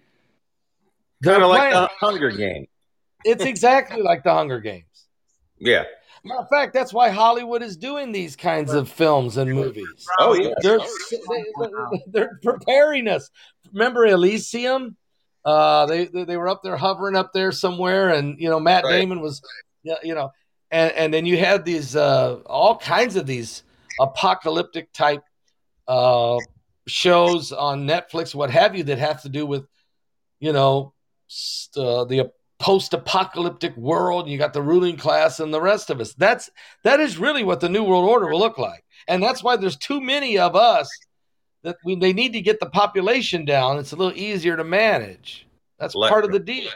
[1.23, 2.65] Kind of like the Hunger Game.
[3.25, 4.85] it's exactly like the hunger games
[5.59, 5.83] Yeah.
[6.23, 10.05] Matter of fact, that's why Hollywood is doing these kinds of films and movies.
[10.19, 10.53] Oh yeah.
[10.61, 10.79] They're
[12.07, 13.29] they're preparing us.
[13.71, 14.97] Remember Elysium?
[15.45, 18.99] Uh, they, they were up there hovering up there somewhere, and you know Matt Right.
[18.99, 19.41] Damon was,
[19.83, 20.31] you know,
[20.69, 23.63] and and then you had these uh, all kinds of these
[23.99, 25.23] apocalyptic type
[25.87, 26.39] uh,
[26.87, 29.65] shows on Netflix, what have you, that have to do with,
[30.39, 30.93] you know,
[31.27, 34.27] st- uh, the post-apocalyptic world.
[34.27, 36.13] You got the ruling class and the rest of us.
[36.13, 36.49] That's
[36.83, 39.77] that is really what the new world order will look like, and that's why there's
[39.77, 40.89] too many of us
[41.63, 43.77] that we they need to get the population down.
[43.77, 45.45] It's a little easier to manage.
[45.79, 46.69] That's Like- part of the deal.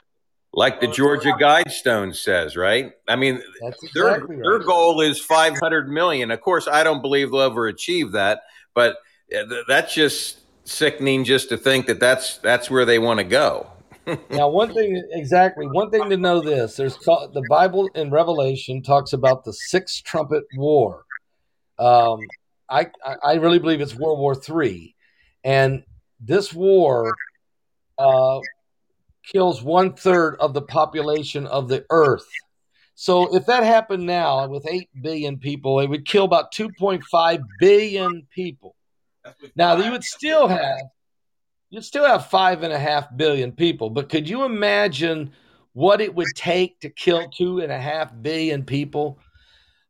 [0.56, 2.94] Like the Georgia Guidestone says, right?
[3.08, 6.30] I mean, That's their exactly their goal is 500 million.
[6.30, 8.42] Of course, I don't believe they'll ever achieve that,
[8.76, 8.98] but
[9.36, 13.68] uh, that's just sickening just to think that that's that's where they want to go.
[14.30, 19.14] Now, one thing exactly, one thing to know this: there's the Bible in Revelation talks
[19.14, 21.06] about the sixth trumpet war.
[21.80, 22.20] Um,
[22.74, 24.96] I I really believe it's World War Three,
[25.44, 25.84] and
[26.20, 27.14] this war
[27.98, 28.40] uh,
[29.32, 32.28] kills one third of the population of the Earth.
[32.96, 37.04] So, if that happened now with eight billion people, it would kill about two point
[37.12, 38.76] five billion people.
[39.56, 40.80] Now you would still have
[41.70, 45.32] you'd still have five and a half billion people, but could you imagine
[45.74, 49.20] what it would take to kill two and a half billion people?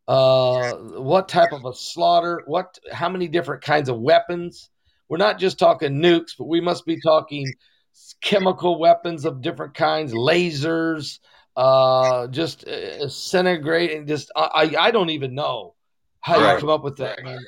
[0.07, 2.41] Uh, what type of a slaughter?
[2.45, 2.77] What?
[2.91, 4.69] How many different kinds of weapons?
[5.09, 7.51] We're not just talking nukes, but we must be talking
[8.21, 11.19] chemical weapons of different kinds, lasers,
[11.55, 15.75] uh, just uh, centigrade just I, I don't even know
[16.21, 16.53] how Right.
[16.55, 17.19] you come up with that.
[17.19, 17.39] I mean,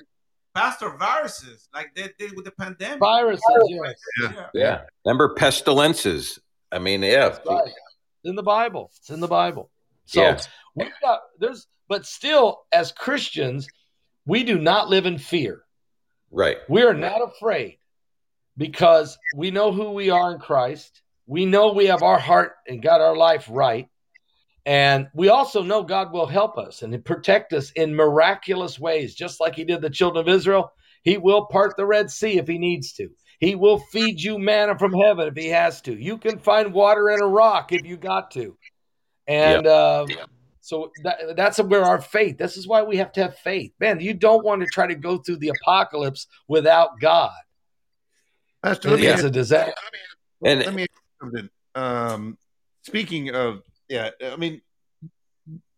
[0.53, 2.99] Pastor viruses, like they did with the pandemic.
[2.99, 3.94] viruses, yes.
[4.22, 4.48] Yeah.
[4.53, 4.82] Yeah.
[5.06, 6.40] Remember pestilences?
[6.72, 7.36] I mean, yeah.
[7.45, 7.68] Right.
[7.68, 7.76] It's
[8.26, 8.91] in the Bible.
[8.98, 9.69] It's in the Bible.
[10.06, 10.40] So Yeah.
[10.76, 13.68] we got there's but still as Christians,
[14.26, 15.62] we do not live in fear.
[16.32, 16.57] Right.
[16.68, 17.78] We are not afraid
[18.57, 21.02] because we know who we are in Christ.
[21.28, 23.88] We know we have our heart and got our life right.
[24.66, 29.40] And we also know God will help us and protect us in miraculous ways, just
[29.40, 30.72] like He did the children of Israel.
[31.03, 33.10] He will part the Red Sea if He needs to.
[33.40, 35.94] He will feed you manna from heaven if He has to.
[35.94, 38.57] You can find water in a rock if you got to.
[39.28, 40.07] And uh,
[40.65, 42.39] so that, that's where our faith.
[42.39, 43.99] This is why we have to have faith, man.
[43.99, 47.29] You don't want to try to go through the apocalypse without God.
[48.63, 49.73] Pastor, let me It's ask, a disaster.
[50.43, 51.49] And let me ask you something.
[51.75, 52.37] Um,
[52.81, 54.59] speaking of, yeah, I mean,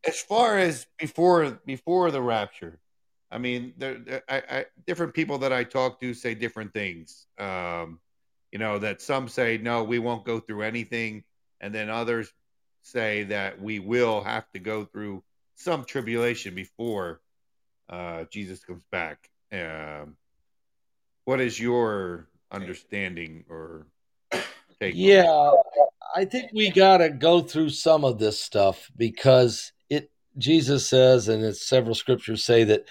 [0.07, 2.79] as far as before before the rapture,
[3.29, 7.27] I mean, there, there- I, I, different people that I talk to say different things.
[7.37, 7.99] Um,
[8.53, 11.25] you know, that some say no, we won't go through anything,
[11.59, 12.31] and then others
[12.87, 15.23] say that we will have to go through
[15.55, 17.21] some tribulation before
[17.89, 19.29] uh, Jesus comes back.
[19.51, 20.15] Um,
[21.25, 23.87] what is your understanding or
[24.79, 24.95] take?
[24.95, 25.51] Yeah,
[26.15, 31.27] I think we got to go through some of this stuff because it Jesus says
[31.27, 32.85] and it's several scriptures say that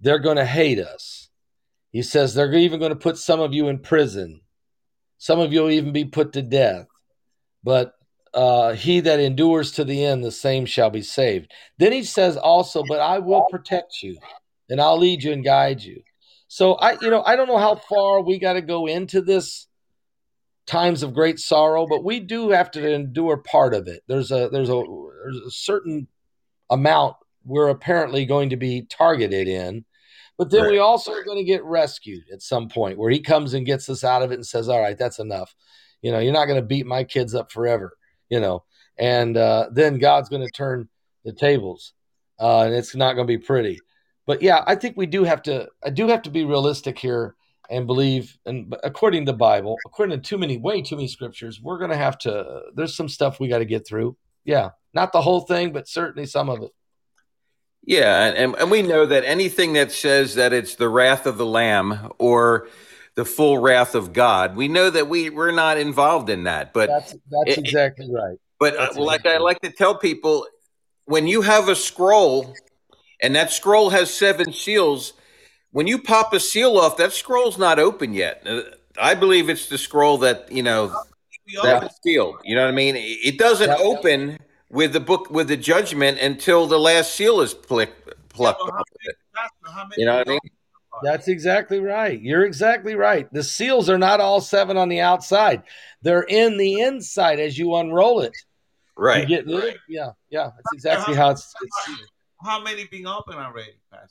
[0.00, 1.30] they're going to hate us.
[1.90, 4.40] He says they're even going to put some of you in prison.
[5.18, 6.86] Some of you will even be put to death.
[7.62, 7.93] But
[8.34, 11.52] uh, he that endures to the end, the same shall be saved.
[11.78, 14.18] Then he says also, but I will protect you
[14.68, 16.02] and I'll lead you and guide you.
[16.48, 19.66] So I, you know, I don't know how far we got to go into this
[20.66, 24.02] times of great sorrow, but we do have to endure part of it.
[24.08, 24.82] There's a there's a
[25.24, 26.08] there's a certain
[26.70, 29.84] amount we're apparently going to be targeted in,
[30.38, 33.54] but then we also are going to get rescued at some point where he comes
[33.54, 35.54] and gets us out of it and says, "All right, that's enough.
[36.02, 37.96] You know, you're not going to beat my kids up forever."
[38.34, 38.64] You know,
[38.98, 40.88] and uh, then God's going to turn
[41.24, 41.92] the tables,
[42.40, 43.78] uh, and it's not going to be pretty.
[44.26, 45.68] But yeah, I think we do have to.
[45.84, 47.36] I do have to be realistic here
[47.70, 51.62] and believe and according to the bible according to too many way too many scriptures
[51.62, 55.12] we're going to have to there's some stuff we got to get through yeah not
[55.12, 56.72] the whole thing but certainly some of it
[57.86, 61.46] Yeah, and, and we know that anything that says that it's the wrath of the
[61.46, 62.68] Lamb or
[63.16, 66.72] the full wrath of God, we know that we we're not involved in that.
[66.72, 69.94] But that's that's it- exactly right but uh, that's like exactly I like to tell
[69.96, 70.46] people,
[71.06, 72.54] when you have a scroll,
[73.20, 75.12] and that scroll has seven seals,
[75.72, 78.42] when you pop a seal off, that scroll's not open yet.
[78.46, 78.62] Uh,
[79.00, 80.94] I believe it's the scroll that you know
[81.46, 82.36] We always that's sealed.
[82.44, 82.94] You know what I mean?
[82.96, 83.80] It doesn't Yep.
[83.80, 84.38] open
[84.70, 88.10] with the book with the judgment until the last seal is plucked.
[88.30, 88.88] plucked Well, off.
[89.04, 90.40] many- Pastor, how many You know what I mean?
[91.02, 95.62] That's exactly right you're exactly right the seals are not all seven on the outside
[96.02, 98.32] they're in the inside as you unroll it
[98.96, 99.22] Right.
[99.22, 101.90] you get little, yeah yeah that's exactly how it's, it's
[102.44, 104.08] How many being open already, Pastor?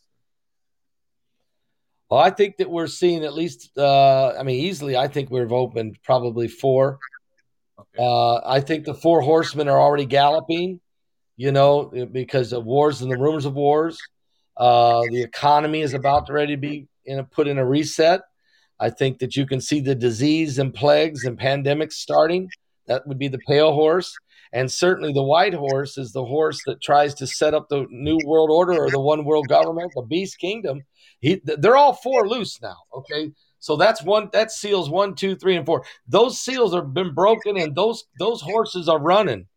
[2.09, 5.53] well i think that we're seeing at least uh i mean easily i think we've
[5.53, 6.99] opened probably four
[7.79, 8.03] Okay.
[8.03, 10.79] Uh, I think the four horsemen are already galloping,
[11.37, 13.97] you know, because of wars and the rumors of wars.
[14.55, 18.21] Uh, the economy is about to ready to be in a, put in a reset.
[18.79, 22.49] I think that you can see the disease and plagues and pandemics starting.
[22.87, 24.15] That would be the pale horse.
[24.51, 28.19] And certainly the white horse is the horse that tries to set up the new
[28.25, 30.81] world order or the one world government, the beast kingdom.
[31.21, 32.77] He, they're all four loose now.
[32.93, 33.31] Okay.
[33.59, 37.57] So that's one, that seals one, two, three, and four those seals have been broken
[37.57, 39.47] and those those horses are running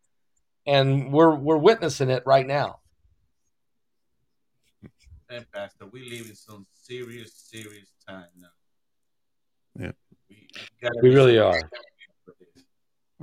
[0.67, 2.79] and we're we're witnessing it right now
[5.29, 8.49] And Pastor, we live in some serious, serious time now.
[9.79, 9.93] Yeah.
[10.31, 10.49] We,
[10.81, 11.53] gotta we really are.
[11.53, 11.71] careful
[12.25, 12.65] for this.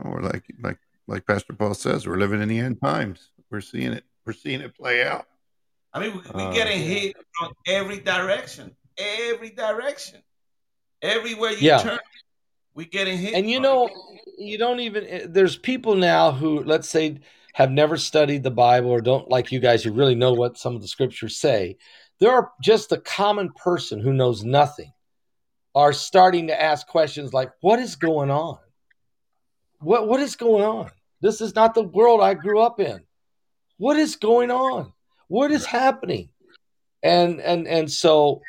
[0.03, 3.30] Or like like like Pastor Paul says, we're living in the end times.
[3.49, 4.03] We're seeing it.
[4.25, 5.25] We're seeing it play out.
[5.93, 10.21] I mean, we, we're Uh, getting hit from every direction, every direction,
[11.01, 11.77] everywhere you Yeah.
[11.84, 11.99] turn.
[12.73, 13.34] we're getting hit.
[13.35, 13.93] and you know it.
[14.39, 17.19] you don't even eh, there's people now who let's say
[17.53, 20.75] have never studied the bible or don't like you guys who really know what some
[20.75, 21.77] of the scriptures say
[22.19, 24.93] there are just the common person who knows nothing
[25.75, 28.57] are starting to ask questions like what is going on?
[29.80, 30.91] What what is going on?
[31.21, 33.01] This is not the world i grew up in.
[33.77, 34.93] What is going on?
[35.27, 36.30] What is happening?
[37.01, 38.41] And and and so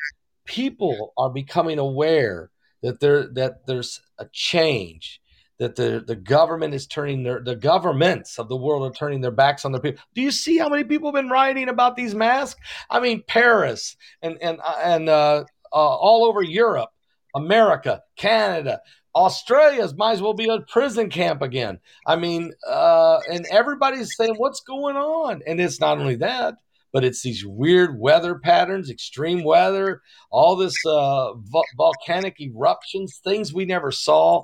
[0.45, 2.51] people are becoming aware
[2.83, 5.19] that there that there's a change
[5.59, 9.31] that the, the government is turning their the governments of the world are turning their
[9.31, 10.03] backs on their people.
[10.13, 12.59] Do you see how many people have been writing about these masks?
[12.89, 16.89] I mean, Paris and and and uh, uh, all over Europe,
[17.33, 18.81] America, Canada,
[19.15, 21.79] Australia's might as well be a prison camp again.
[22.05, 26.55] I mean, uh, and everybody's saying, "What's going on?" And it's not only that,
[26.91, 30.01] but it's these weird weather patterns, extreme weather,
[30.31, 34.43] all this uh, vo- volcanic eruptions, things we never saw.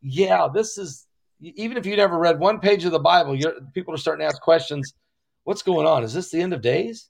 [0.00, 1.06] Yeah, this is
[1.40, 3.38] even if you never read one page of the Bible,
[3.74, 4.94] people are starting to ask questions.
[5.44, 6.02] What's going on?
[6.02, 7.08] Is this the end of days?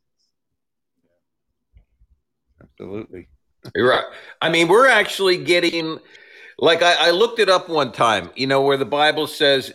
[2.62, 3.28] Absolutely.
[3.74, 4.04] You're right.
[4.40, 5.98] I mean, we're actually getting
[6.58, 8.30] like I, I looked it up one time.
[8.34, 9.72] You know where the Bible says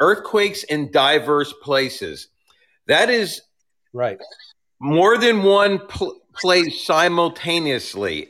[0.00, 2.28] earthquakes in diverse places.
[2.86, 3.42] That is
[3.92, 4.18] right.
[4.80, 8.28] More than one pl- place simultaneously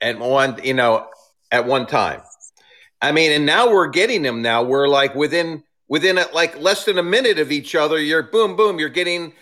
[0.00, 1.06] at one, you know,
[1.50, 2.22] at one time.
[3.04, 4.40] I mean, and now we're getting them.
[4.40, 8.00] Now we're like within within a, like less than a minute of each other.
[8.00, 8.78] You're boom, boom.
[8.78, 9.34] You're getting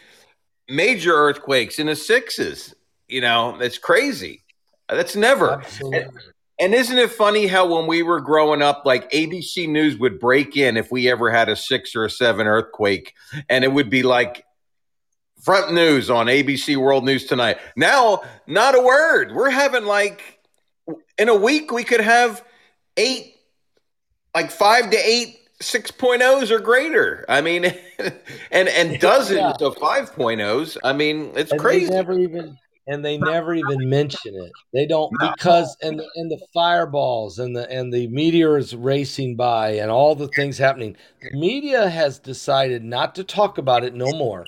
[0.68, 2.74] major earthquakes in the sixes.
[3.06, 4.43] You know, it's crazy.
[4.89, 5.62] That's never.
[5.80, 6.10] And,
[6.59, 10.56] and isn't it funny how when we were growing up, like ABC News would break
[10.56, 13.14] in if we ever had a six or a seven earthquake,
[13.48, 14.44] and it would be like
[15.40, 17.59] front news on ABC World News tonight.
[17.76, 19.32] Now, not a word.
[19.32, 20.40] We're having like
[21.16, 22.44] in a week we could have
[22.97, 23.32] eight,
[24.35, 27.25] like five to eight six 6.0s or greater.
[27.29, 27.65] I mean,
[28.51, 29.67] and and dozens yeah.
[29.67, 30.77] of 5.0s.
[30.85, 31.91] I mean, it's and crazy.
[31.91, 34.51] never even and they never even mention it.
[34.73, 39.73] They don't because and the, and the fireballs and the and the meteors racing by
[39.73, 40.97] and all the things happening.
[41.23, 44.47] The media has decided not to talk about it no more.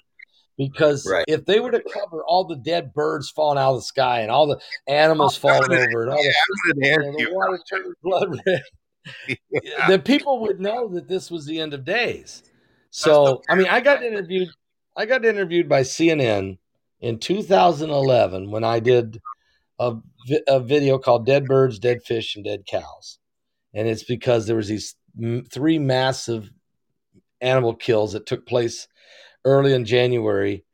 [0.56, 1.24] Because right.
[1.26, 4.30] if they were to cover all the dead birds falling out of the sky and
[4.30, 6.34] all the animals falling over and all the,
[6.76, 8.62] you know, the water turning blood red,
[9.28, 9.88] yeah.
[9.88, 12.42] then people would know that this was the end of days.
[12.90, 14.48] So I mean, I got interviewed.
[14.96, 16.58] I got interviewed by CNN
[17.00, 19.20] in 2011 when I did
[19.78, 19.96] a,
[20.46, 23.18] a video called "Dead Birds, Dead Fish, and Dead Cows,"
[23.74, 24.94] and it's because there was these
[25.50, 26.50] three massive
[27.40, 28.88] animal kills that took place
[29.44, 30.64] early in January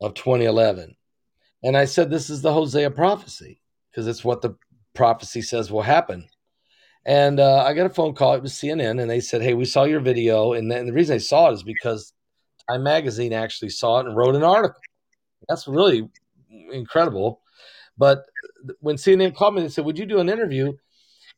[0.00, 0.94] of 2011.
[1.62, 3.60] And I said, This is the Hosea prophecy
[3.90, 4.56] because it's what the
[4.94, 6.28] prophecy says will happen.
[7.08, 8.34] And uh, I got a phone call.
[8.34, 10.52] It was CNN, and they said, Hey, we saw your video.
[10.52, 12.12] And, and the reason they saw it is because
[12.68, 14.78] Time Magazine actually saw it and wrote an article.
[15.48, 16.06] That's really
[16.70, 17.40] incredible.
[17.96, 18.26] But
[18.80, 20.74] when CNN called me, they said, Would you do an interview?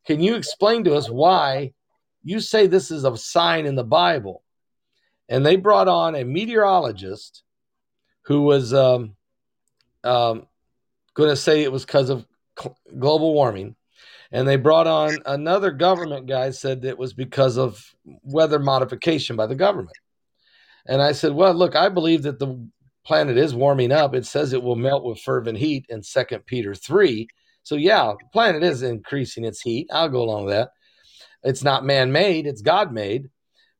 [0.06, 1.72] Can you explain to us why
[2.24, 4.42] you say this is a sign in the Bible?
[5.28, 7.44] And they brought on a meteorologist
[8.22, 9.14] who was um,
[10.02, 10.48] um,
[11.14, 12.26] going to say it was because of
[12.98, 13.76] global warming.
[14.32, 19.46] And they brought on another government guy said it was because of weather modification by
[19.46, 19.96] the government.
[20.86, 22.68] And I said, well, look, I believe that the
[23.04, 24.14] planet is warming up.
[24.14, 27.26] It says it will melt with fervent heat in Second Peter 3.
[27.62, 29.88] So, yeah, the planet is increasing its heat.
[29.92, 30.70] I'll go along with that.
[31.42, 33.28] It's not man made, it's God made.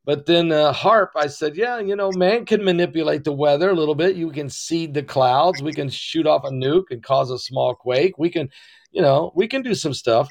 [0.04, 3.74] But then uh, HAARP, I said, yeah, you know, man can manipulate the weather a
[3.74, 4.16] little bit.
[4.16, 5.62] You can seed the clouds.
[5.62, 8.18] We can shoot off a nuke and cause a small quake.
[8.18, 8.48] We can,
[8.92, 10.28] you know, we can do some stuff.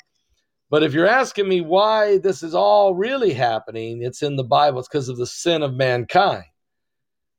[0.70, 4.80] But if you're asking me why this is all really happening, it's in the Bible.
[4.80, 6.46] It's because of the sin of mankind.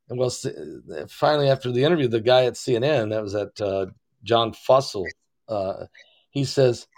[0.09, 0.31] And well,
[1.09, 3.87] finally, after the interview, the guy at CNN, that was at uh,
[4.25, 5.07] John Fussell,
[5.49, 5.87] uh,
[6.31, 6.89] he says,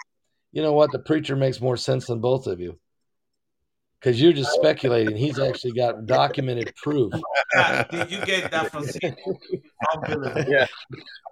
[0.53, 0.91] "You know what?
[0.93, 2.79] The preacher makes more sense than both of you."
[4.01, 5.15] Because you're just speculating.
[5.15, 7.13] He's actually got documented proof.
[7.13, 7.23] Did
[8.11, 10.49] you get that from CNN?
[10.49, 10.67] yeah.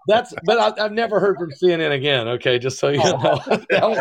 [0.07, 2.27] That's, but I, have never heard from CNN again.
[2.27, 3.41] Okay, just so you oh,
[3.71, 4.01] know.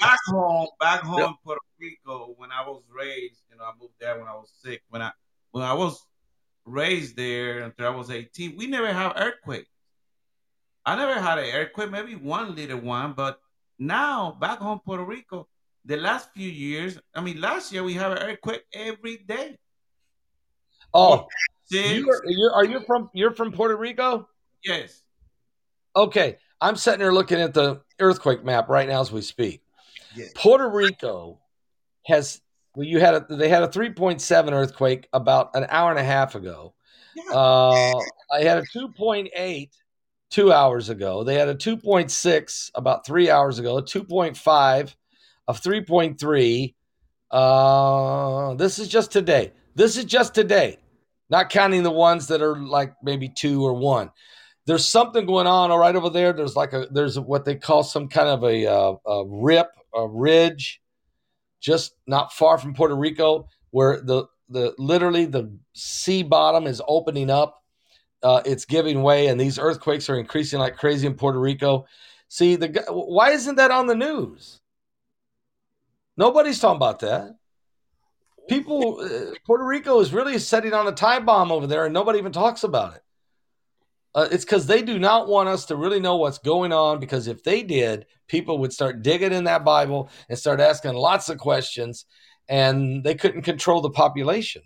[0.00, 1.30] back home, back home yep.
[1.44, 4.82] Puerto Rico, when I was raised, you know, I moved there when I was sick.
[4.88, 5.12] When I
[5.50, 6.04] when I was
[6.64, 9.66] raised there until I was 18, we never have earthquake.
[10.84, 13.38] I never had an earthquake, maybe one little one, but
[13.78, 15.48] now back home Puerto Rico,
[15.84, 19.56] the last few years, I mean, last year we have an earthquake every day.
[20.94, 21.26] Oh,
[21.78, 24.28] you are, you're, are you from you're from Puerto Rico?
[24.64, 25.02] Yes.
[25.94, 29.62] Okay, I'm sitting here looking at the earthquake map right now as we speak.
[30.14, 30.32] Yes.
[30.34, 31.38] Puerto Rico
[32.06, 32.40] has
[32.74, 36.34] well, you had a, they had a 3.7 earthquake about an hour and a half
[36.34, 36.74] ago.
[37.14, 37.34] Yeah.
[37.34, 38.00] Uh,
[38.32, 39.70] I had a 2.8
[40.30, 41.24] two hours ago.
[41.24, 43.76] They had a 2.6 about three hours ago.
[43.76, 44.94] A 2.5
[45.48, 46.74] of 3.3.
[47.30, 49.52] Uh, this is just today.
[49.74, 50.78] This is just today,
[51.32, 54.10] not counting the ones that are like maybe two or one.
[54.66, 56.34] There's something going on all right over there.
[56.34, 60.06] There's like a there's what they call some kind of a, uh, a rip, a
[60.06, 60.80] ridge
[61.60, 67.30] just not far from Puerto Rico, where the the literally the sea bottom is opening
[67.30, 67.62] up.
[68.22, 71.86] Uh, it's giving way, and these earthquakes are increasing like crazy in Puerto Rico.
[72.28, 74.60] See, the why isn't that on the news?
[76.16, 77.36] Nobody's talking about that.
[78.48, 82.18] People, uh, Puerto Rico is really setting on a time bomb over there, and nobody
[82.18, 83.02] even talks about it.
[84.14, 87.00] Uh, it's because they do not want us to really know what's going on.
[87.00, 91.28] Because if they did, people would start digging in that Bible and start asking lots
[91.28, 92.04] of questions,
[92.48, 94.62] and they couldn't control the population.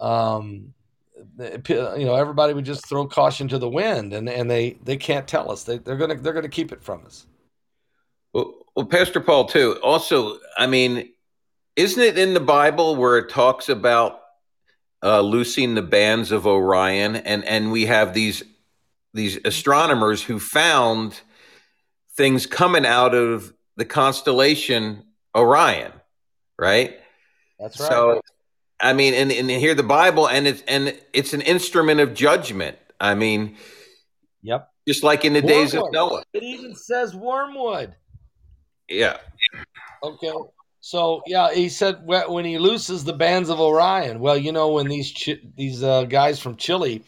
[0.00, 0.74] Um,
[1.38, 5.28] you know, everybody would just throw caution to the wind, and, and they they can't
[5.28, 5.64] tell us.
[5.64, 7.26] They, they're gonna they're gonna keep it from us.
[8.32, 9.78] Well, well, Pastor Paul, too.
[9.82, 11.11] Also, I mean,
[11.76, 14.20] isn't it in the Bible where it talks about
[15.02, 18.42] uh, loosing the bands of Orion, and and we have these
[19.14, 21.20] these astronomers who found
[22.16, 25.04] things coming out of the constellation
[25.34, 25.92] Orion,
[26.58, 26.98] right?
[27.58, 27.88] That's right.
[27.88, 28.20] So,
[28.80, 32.78] I mean, and, and here the Bible, and it's and it's an instrument of judgment.
[33.00, 33.56] I mean,
[34.42, 34.68] yep.
[34.86, 35.56] Just like in the wormwood.
[35.56, 36.22] days of Noah.
[36.32, 37.94] It even says wormwood.
[38.88, 39.18] Yeah.
[40.02, 40.32] Okay.
[40.84, 44.18] So yeah, he said when he looses the bands of Orion.
[44.18, 45.14] Well, you know when these
[45.56, 47.04] these uh, guys from Chile,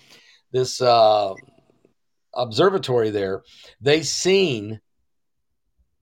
[0.52, 1.34] this uh,
[2.32, 3.42] observatory there,
[3.80, 4.80] they seen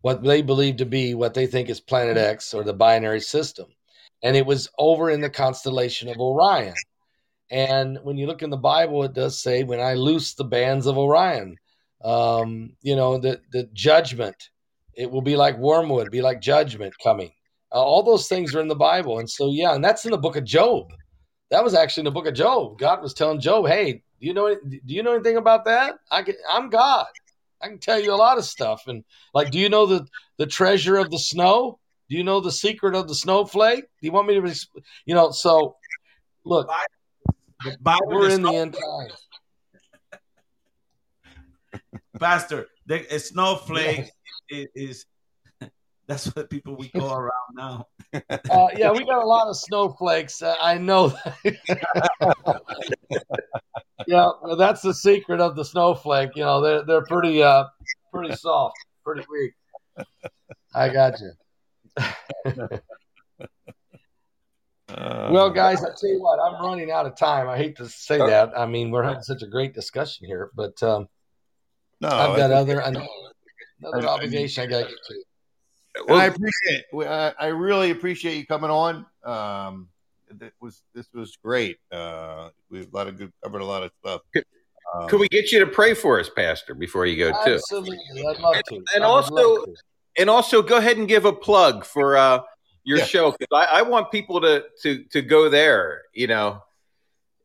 [0.02, 3.68] what they believe to be what they think is Planet X or the binary system,
[4.22, 6.74] and it was over in the constellation of Orion.
[7.50, 10.86] And when you look in the Bible, it does say, "When I loose the bands
[10.86, 11.56] of Orion,"
[12.04, 14.50] um, you know the the judgment.
[14.94, 17.32] It will be like wormwood, be like judgment coming
[17.74, 19.18] uh, all those things are in the Bible.
[19.18, 20.92] And so, yeah, and that's in the book of Job.
[21.50, 22.78] That was actually in the book of Job.
[22.78, 25.96] God was telling Job, hey, do you know, do you know anything about that?
[26.10, 27.06] I can, I'm God.
[27.60, 28.84] I can tell you a lot of stuff.
[28.86, 29.04] And
[29.34, 30.06] like, do you know the,
[30.38, 31.78] the treasure of the snow?
[32.08, 33.84] Do you know the secret of the snowflake?
[33.84, 34.68] Do you want me to,
[35.06, 35.76] you know, so
[36.44, 36.68] look,
[37.80, 39.28] Bible we're in the end times.
[42.18, 44.10] Pastor, the snowflake
[44.50, 45.06] is, is
[46.06, 47.86] that's what people we go around now.
[48.12, 50.42] Uh, yeah, we got a lot of snowflakes.
[50.42, 51.14] Uh, I know.
[54.06, 56.30] yeah, well, that's the secret of the snowflake.
[56.34, 57.64] You know, they're they're pretty uh
[58.12, 59.52] pretty soft, pretty weak.
[60.74, 61.32] I got you.
[64.88, 67.48] well, guys, I tell you what, I'm running out of time.
[67.48, 68.58] I hate to say that.
[68.58, 71.08] I mean, we're having such a great discussion here, but um,
[72.00, 73.06] no, I've got other another,
[73.80, 75.22] another obligation I got to get to.
[76.06, 76.84] Well, I appreciate.
[76.92, 77.34] It.
[77.38, 79.06] I really appreciate you coming on.
[79.24, 79.88] Um,
[80.40, 81.78] it was this was great.
[81.90, 84.22] Uh, we a lot of good covered a lot of stuff.
[84.32, 84.44] Could,
[84.94, 87.54] um, could we get you to pray for us, Pastor, before you go too?
[87.54, 87.98] Absolutely,
[88.28, 88.76] I'd love to.
[88.76, 89.74] And, and also, to.
[90.18, 92.40] and also, go ahead and give a plug for uh,
[92.84, 93.04] your yeah.
[93.04, 96.02] show because I, I, want people to to to go there.
[96.14, 96.62] You know,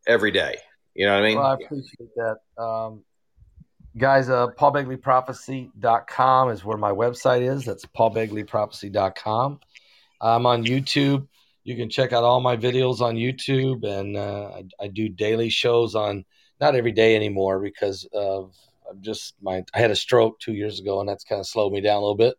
[0.08, 0.58] every day.
[0.96, 1.38] You know what I mean?
[1.38, 2.38] Well, I appreciate that.
[2.62, 3.04] Um,
[3.98, 7.66] guys uh paulbegleyprophecy.com is where my website is.
[7.66, 9.60] That's paulbegleyprophecy.com
[10.22, 11.28] i'm on youtube.
[11.64, 15.50] You can check out all my videos on youtube and uh, I, I, do daily
[15.50, 16.26] shows on
[16.62, 18.54] not every day anymore because of
[18.90, 21.74] i'm just my i had a stroke two years ago and that's kind of slowed
[21.74, 22.36] me down a little bit.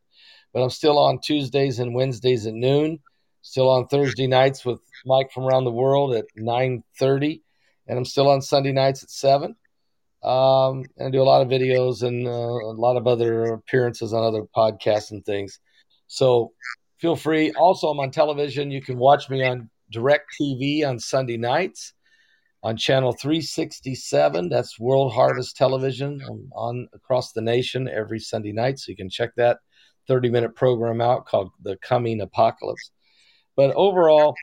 [0.52, 3.00] But i'm still on tuesdays and wednesdays at noon.
[3.42, 7.40] Still on thursday nights with mike from around the world at 9.30
[7.88, 9.56] and i'm still on sunday nights at 7
[10.22, 14.24] um, and do a lot of videos and uh, a lot of other appearances on
[14.24, 15.60] other podcasts and things.
[16.06, 16.52] So
[16.98, 17.52] feel free.
[17.52, 18.70] Also, I'm on television.
[18.70, 21.92] You can watch me on Direct TV on Sunday nights
[22.62, 24.48] on channel 367.
[24.48, 28.78] That's World Harvest Television on, on across the nation every Sunday night.
[28.78, 29.58] So you can check that
[30.08, 32.90] 30 minute program out called The Coming Apocalypse.
[33.56, 34.34] But overall,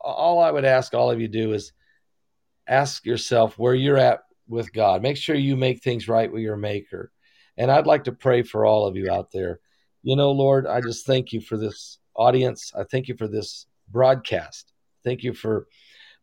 [0.00, 1.72] all I would ask all of you do is
[2.72, 5.02] ask yourself where you're at with God.
[5.02, 7.12] Make sure you make things right with your Maker.
[7.58, 9.60] And I'd like to pray for all of you out there.
[10.02, 12.72] You know, Lord, I just thank you for this audience.
[12.74, 14.72] I thank you for this broadcast.
[15.04, 15.66] Thank you for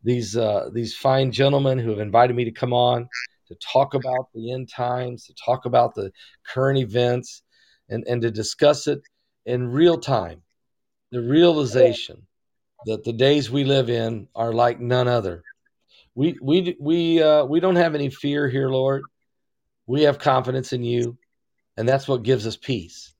[0.03, 3.07] these uh, these fine gentlemen who have invited me to come on
[3.47, 6.11] to talk about the end times, to talk about the
[6.47, 7.41] current events,
[7.89, 9.01] and, and to discuss it
[9.45, 10.41] in real time.
[11.11, 12.27] The realization
[12.85, 15.43] that the days we live in are like none other
[16.19, 19.03] we we we uh, we don't have any fear here, Lord.
[19.87, 21.17] We have confidence in you,
[21.77, 23.13] and that's what gives us peace.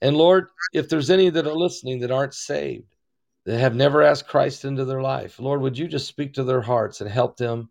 [0.00, 2.96] And Lord, if there's any that are listening that aren't saved,
[3.44, 6.62] that have never asked Christ into their life, Lord, would you just speak to their
[6.62, 7.68] hearts and help them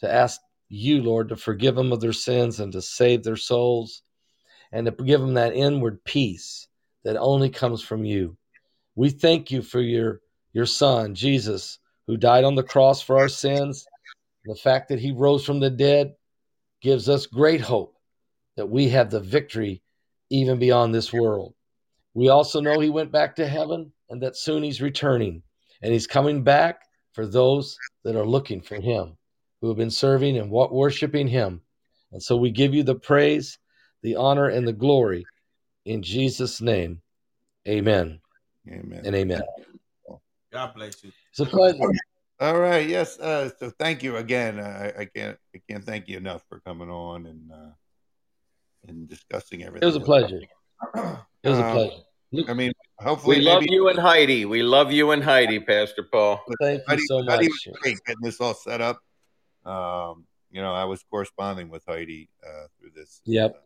[0.00, 4.02] to ask you, Lord, to forgive them of their sins and to save their souls
[4.72, 6.66] and to give them that inward peace
[7.04, 8.36] that only comes from you.
[8.96, 10.22] We thank you for your
[10.52, 13.86] your son, Jesus, who died on the cross for our sins.
[14.44, 16.14] The fact that he rose from the dead
[16.80, 17.96] gives us great hope
[18.56, 19.82] that we have the victory
[20.30, 21.54] even beyond this world.
[22.14, 25.42] We also know he went back to heaven and that soon he's returning.
[25.82, 26.82] And he's coming back
[27.12, 29.16] for those that are looking for him,
[29.60, 31.60] who have been serving and worshiping him.
[32.12, 33.58] And so we give you the praise,
[34.02, 35.24] the honor, and the glory
[35.84, 37.00] in Jesus' name.
[37.66, 38.20] Amen.
[38.68, 39.02] Amen.
[39.04, 39.42] And amen.
[40.52, 41.10] God bless you.
[41.30, 41.78] It's a pleasure.
[42.42, 42.88] All right.
[42.88, 43.20] Yes.
[43.20, 44.58] Uh, so thank you again.
[44.58, 47.70] I, I can't I can't thank you enough for coming on and uh,
[48.88, 49.84] and discussing everything.
[49.84, 50.40] It was a pleasure.
[50.42, 52.50] It was a Um, pleasure.
[52.50, 54.44] I mean, hopefully, We love maybe- you and Heidi.
[54.44, 56.42] We love you and Heidi, Pastor Paul.
[56.60, 57.58] Thank you so Heidi much.
[57.68, 58.98] was great getting this all set up.
[59.64, 63.20] Um, you know, I was corresponding with Heidi uh, through this.
[63.24, 63.62] Yep.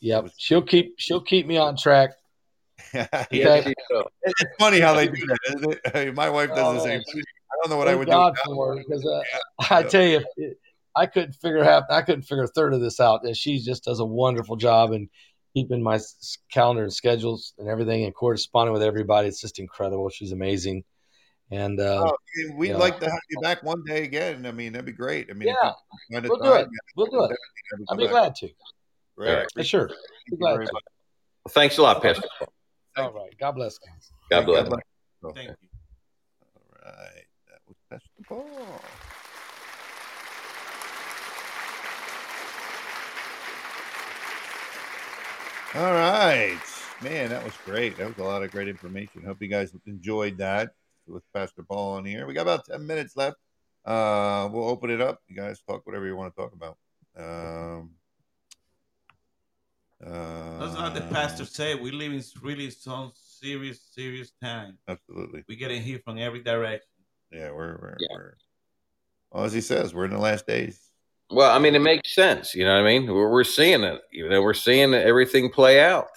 [0.00, 0.30] Yep.
[0.38, 2.10] She'll keep she'll keep me on track.
[2.94, 3.74] yeah, Okay.
[4.22, 6.14] it's funny how they do that, isn't it?
[6.22, 7.02] My wife does the Oh, same.
[7.62, 7.64] Thing.
[7.64, 8.40] I don't know what I would God do.
[8.54, 9.22] for her because uh,
[9.74, 10.58] I tell you, it-
[10.96, 13.84] I couldn't figure half, I couldn't figure a third of this out, and she just
[13.84, 15.08] does a wonderful job in
[15.54, 16.00] keeping my
[16.50, 19.28] calendar and schedules and everything, and corresponding with everybody.
[19.28, 20.08] It's just incredible.
[20.08, 20.82] She's amazing,
[21.52, 22.78] and uh, Oh, I mean, we'd Yeah.
[22.78, 24.44] like to have you back one day again.
[24.44, 25.28] I mean, that'd be great.
[25.30, 25.72] I mean, if Yeah,
[26.10, 26.68] you find a we'll do time, it.
[26.96, 27.28] We'll do it.
[27.70, 28.10] definitely I'd be back.
[28.10, 28.48] glad to.
[29.16, 29.46] Great.
[29.56, 29.88] Yeah, Sure.
[29.88, 30.72] Thank you glad to.
[30.72, 30.82] much.
[31.50, 32.26] Thanks a lot, Pastor
[32.96, 33.32] All right.
[33.38, 34.10] God bless, guys.
[34.30, 34.68] God bless.
[34.68, 35.54] Thank you.
[36.84, 37.24] All right,
[37.90, 38.80] that was Pastor Paul.
[45.74, 46.58] All right,
[47.02, 47.98] man, that was great.
[47.98, 49.22] That was a lot of great information.
[49.22, 50.70] Hope you guys enjoyed that
[51.06, 52.26] with Pastor Paul on here.
[52.26, 53.36] We got about ten minutes left.
[53.84, 55.20] Uh, we'll open it up.
[55.28, 56.76] You guys talk whatever you want to talk about.
[57.16, 57.90] Um,
[60.04, 61.80] uh, That's not the pastor said.
[61.80, 64.78] We live in really some serious, serious time.
[64.88, 65.44] Absolutely.
[65.48, 66.87] We getting hit from every direction.
[67.30, 68.16] Yeah, we're we're, Yeah.
[68.16, 68.34] we're
[69.30, 70.80] well, as he says, we're in the last days.
[71.30, 72.54] Well, I mean, it makes sense.
[72.54, 73.06] You know what I mean?
[73.06, 74.00] We're, we're seeing it.
[74.10, 76.08] You know, we're seeing everything play out.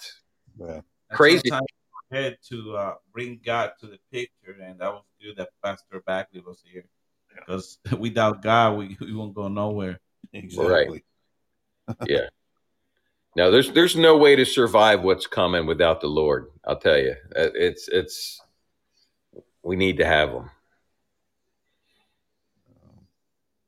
[0.58, 0.80] Yeah.
[1.12, 1.42] Crazy.
[1.48, 1.66] Sometimes
[2.10, 6.02] we had to uh, bring God to the picture, and that was good that Pastor
[6.08, 6.86] Begley was here.
[7.34, 10.00] Because without God, we, we won't go nowhere.
[10.32, 11.04] Exactly.
[12.06, 12.28] Yeah.
[13.34, 16.50] No, there's there's no way to survive what's coming without the Lord.
[16.66, 18.40] I'll tell you, Uh, it's it's
[19.62, 20.50] we need to have him.
[22.82, 23.06] Um,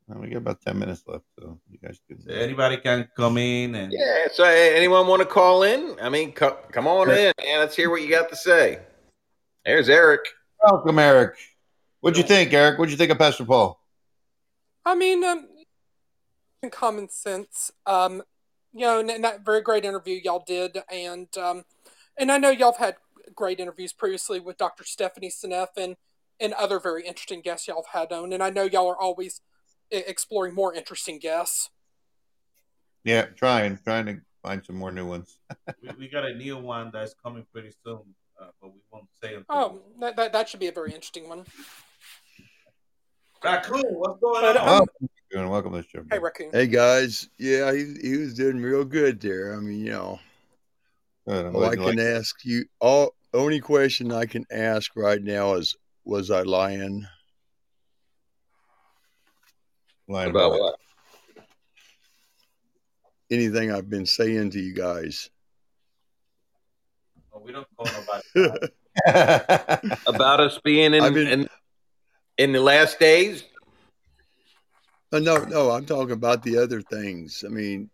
[0.06, 2.20] well, we got about ten minutes left, so you guys can.
[2.20, 4.26] So anybody can come in and Yeah.
[4.32, 5.96] So, anyone want to call in?
[6.00, 8.80] I mean, co- come on in, and Let's hear what you got to say.
[9.64, 10.20] There's Eric.
[10.62, 11.36] Welcome, Eric.
[12.00, 12.78] What'd you think, Eric?
[12.78, 13.80] What'd you think of Pastor Paul?
[14.84, 15.48] I mean, um,
[16.70, 17.70] common sense.
[17.86, 18.22] Um,
[18.72, 21.64] you know, and, and that very great interview y'all did, and um,
[22.18, 22.96] and I know y'all have had
[23.34, 24.84] great interviews previously with Dr.
[24.84, 25.96] Stephanie Seneff and
[26.40, 29.40] and other very interesting guests y'all have had on, and I know y'all are always
[29.90, 31.70] exploring more interesting guests.
[33.04, 35.38] Yeah, trying, trying to find some more new ones.
[35.82, 38.00] we, we got a new one that's coming pretty soon,
[38.40, 39.44] uh, but we won't say until.
[39.50, 41.44] Oh, that, that that should be a very interesting one.
[43.42, 44.82] Raccoon, what's going But, on?
[44.82, 44.86] um,
[45.36, 46.04] Oh, welcome to the show.
[46.10, 46.20] Hey.
[46.20, 46.50] Raccoon.
[46.52, 49.56] Hey guys, yeah, he he was doing real good there.
[49.56, 50.20] I mean, you know,
[51.26, 51.46] Good.
[51.46, 55.54] I'm all I can like ask you, all only question I can ask right now
[55.54, 55.74] is,
[56.04, 57.04] was I lying?
[60.08, 60.76] Lying About about what?
[63.30, 65.30] Anything I've been saying to you guys?
[67.32, 68.66] Oh, we don't call nobody.
[70.06, 71.48] About us being in I've been- in,
[72.38, 73.44] in the last days?
[75.12, 77.44] Uh, no, no, I'm talking about the other things.
[77.46, 77.88] I mean,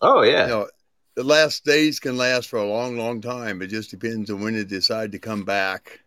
[0.00, 0.42] Oh yeah.
[0.44, 0.68] you know,
[1.16, 3.60] the last days can last for a long, long time.
[3.60, 6.00] It just depends on when they decide to come back.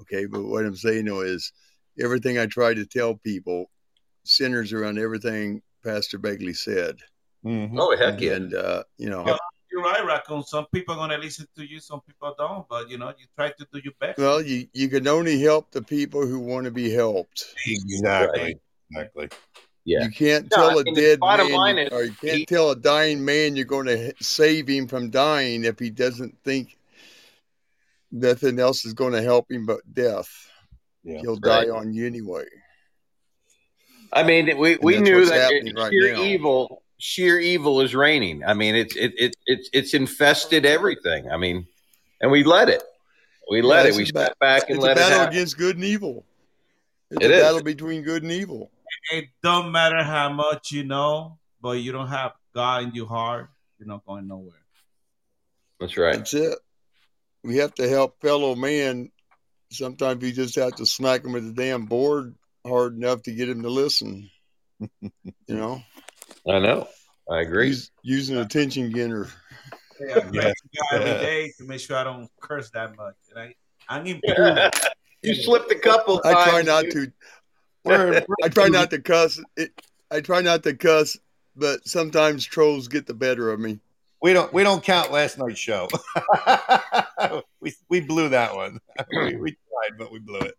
[0.00, 1.52] Okay, but what I'm saying though is
[1.98, 3.70] everything I try to tell people
[4.24, 6.96] centers around everything Pastor Begley said.
[7.44, 7.76] Mhm.
[7.78, 8.32] Oh heck yeah.
[8.34, 9.38] And uh, you know, Yep.
[9.72, 10.42] You're right, Raccoon.
[10.42, 12.68] Some people are gonna listen to you, some people don't.
[12.68, 14.18] But you know, you try to do your best.
[14.18, 17.54] well, you you can only help the people who want to be helped.
[17.66, 18.40] Exactly.
[18.42, 18.56] Right.
[18.90, 19.28] Exactly.
[19.84, 20.02] Yeah.
[20.04, 22.12] You can't No, tell I a mean, the dead bottom man, line is or you
[22.12, 25.88] can't he- tell a dying man you're going to save him from dying if he
[25.88, 26.76] doesn't think
[28.12, 30.28] nothing else is going to help him but death.
[31.04, 31.20] Yeah.
[31.20, 31.66] He'll Right.
[31.66, 32.44] die on you anyway.
[34.12, 36.22] I mean, we, we knew that happening right sheer now.
[36.22, 38.44] evil, sheer evil is reigning.
[38.44, 41.30] I mean, it's it, it it's it's infested everything.
[41.30, 41.66] I mean,
[42.20, 42.82] and we let it.
[43.50, 43.96] We let Yeah, it.
[43.96, 46.24] We it's a ba- step back and It's a battle against good and evil.
[47.10, 47.42] It's It a is.
[47.42, 48.70] battle between good and evil.
[49.12, 53.48] It don't matter how much you know, but you don't have God in your heart,
[53.78, 54.54] you're not going nowhere.
[55.78, 56.16] That's right.
[56.16, 56.58] That's it.
[57.42, 59.10] We have to help fellow man
[59.70, 62.34] sometimes you just have to smack them with the damn board
[62.66, 64.30] hard enough to get him to listen.
[64.78, 65.10] you
[65.48, 65.82] know,
[66.48, 66.88] I know.
[67.30, 67.68] I agree.
[67.68, 69.28] Use, use an attention getter.
[70.00, 70.30] Yeah, I pray
[70.90, 73.14] to every day to make sure I don't curse that much.
[73.30, 73.54] And I,
[73.88, 74.70] I'm improving.
[75.22, 77.12] you slipped a couple I try not dude.
[77.86, 78.24] to.
[78.44, 79.40] I try not to cuss.
[79.56, 79.72] It,
[80.10, 81.16] I try not to cuss,
[81.56, 83.78] but sometimes trolls get the better of me.
[84.20, 85.88] we don't we don't count last night's show.
[87.60, 88.78] we we blew that one.
[89.12, 90.54] we, we tried, but we blew it.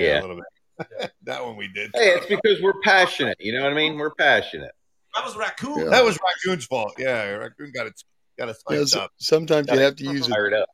[0.00, 0.20] Yeah.
[0.20, 1.12] a little bit.
[1.24, 1.90] that one we did.
[1.94, 3.36] Hey, it's because we're passionate.
[3.40, 3.96] You know what I mean?
[3.96, 4.72] We're passionate.
[5.14, 5.78] That was raccoon.
[5.78, 5.84] Yeah.
[5.90, 6.94] That was Raccoon's fault.
[6.98, 8.02] Yeah, Raccoon got it
[8.38, 9.10] got it Yeah, so- up.
[9.18, 10.30] sometimes you have to use it.
[10.30, 10.68] Fired up.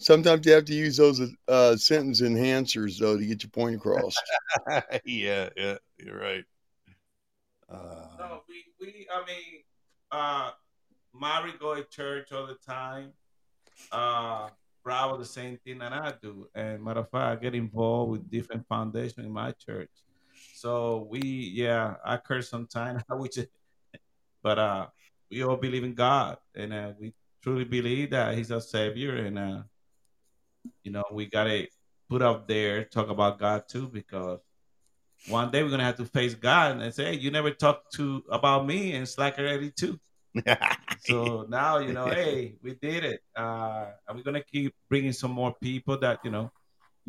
[0.00, 4.14] Sometimes you have to use those uh, sentence enhancers though to get your point across.
[5.04, 6.44] yeah, yeah, you're right.
[7.68, 9.62] Uh, No, we, we, I mean,
[10.12, 10.50] uh,
[11.12, 13.12] Mari go to church all the time.
[13.90, 14.50] Uh,
[14.88, 16.48] Bravo the same thing that I do.
[16.54, 19.90] And matter of fact, I get involved with different foundations in my church.
[20.54, 23.02] So we, yeah, I curse sometimes,
[24.42, 24.86] but uh,
[25.30, 27.12] we all believe in God, and uh, we
[27.42, 29.62] truly believe that He's our Savior, and uh,
[30.82, 31.68] you know, we gotta
[32.08, 34.38] put up there talk about God too, because
[35.28, 38.24] one day we're gonna have to face God and say, hey, you never talked to
[38.30, 40.00] about me and Slacker 82.
[41.00, 43.20] So now you know, hey, we did it.
[43.36, 46.50] Uh, and we're gonna keep bringing some more people that you know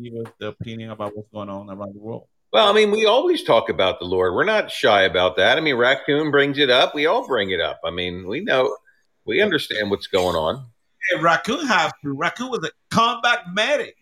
[0.00, 2.26] give us the opinion about what's going on around the world.
[2.52, 4.34] Well, I mean, we always talk about the Lord.
[4.34, 5.56] We're not shy about that.
[5.56, 6.94] I mean, Raccoon brings it up.
[6.96, 7.78] We all bring it up.
[7.84, 8.76] I mean, we know,
[9.24, 10.66] we understand what's going on.
[11.10, 12.12] Hey, Raccoon have to.
[12.12, 13.94] Raccoon was a combat medic.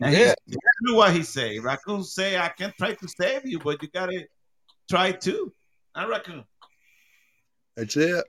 [0.00, 0.34] And Yeah.
[0.46, 0.56] he
[0.86, 1.58] do what he say.
[1.58, 4.26] Raccoon say, I can't try to save you, but you gotta
[4.90, 5.52] try to.
[5.94, 6.44] I Raccoon.
[7.76, 8.24] That's it.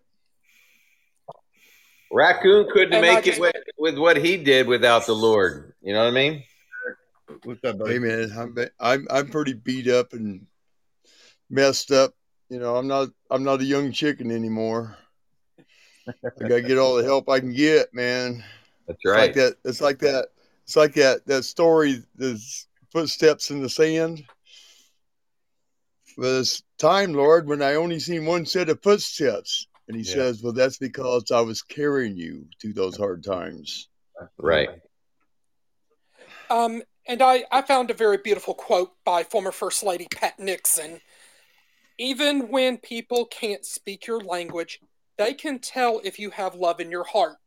[2.16, 5.74] Raccoon couldn't And I make it with, with what he did without the Lord.
[5.82, 6.44] You know what I mean?
[7.44, 7.94] What's up, buddy?
[7.94, 10.48] Hey man, I'm I'm I'm pretty beat up and
[11.50, 12.14] messed up.
[12.50, 14.98] You know, I'm not I'm not a young chicken anymore.
[16.08, 18.46] I gotta get all the help I can get, man.
[18.88, 19.34] That's It's like right.
[19.34, 19.56] that.
[19.66, 20.28] It's like that.
[20.64, 21.26] It's like that.
[21.26, 22.02] That story.
[22.16, 22.42] The
[22.94, 24.24] footsteps in the sand.
[26.18, 30.14] But it's time, Lord, when I only seen one set of footsteps, and He Yeah.
[30.14, 33.90] says, "Well, that's because I was carrying you through those hard times."
[34.38, 34.70] Right.
[36.50, 41.02] Um, and I, I found a very beautiful quote by former First Lady Pat Nixon.
[41.98, 44.80] Even when people can't speak your language,
[45.18, 47.38] they can tell if you have love in your heart.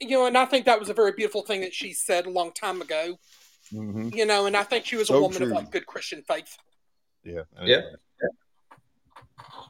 [0.00, 2.30] You know, and I think that was a very beautiful thing that she said a
[2.30, 3.18] long time ago.
[3.70, 4.14] Mhm.
[4.14, 6.56] You know, and I think she was a So woman of like good Christian faith.
[7.24, 7.42] Yeah.
[7.62, 7.82] Yeah.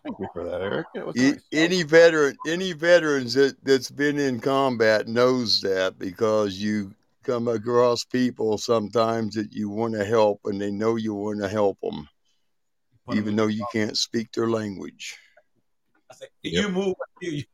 [0.05, 0.87] Thank you for that, Eric.
[0.95, 1.41] That was A- nice.
[1.53, 8.05] Any veteran, any veterans that that's been in combat knows that because you come across
[8.05, 12.09] people sometimes that you want to help, and they know you want to help them,
[13.13, 15.17] even though you can't speak their language.
[16.11, 16.95] I said, you move.
[17.21, 17.45] You,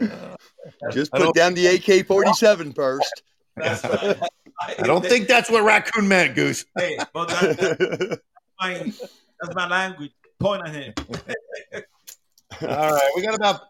[0.00, 0.36] Uh,
[0.92, 3.22] Just put down the AK forty seven first.
[3.56, 3.84] that's.
[4.60, 6.64] I don't think that's what Raccoon meant, Goose.
[6.76, 8.22] Hey, but that, that's,
[8.62, 8.92] my,
[9.40, 10.12] that's my language.
[10.40, 10.94] Point at him.
[12.62, 13.62] All right, we got about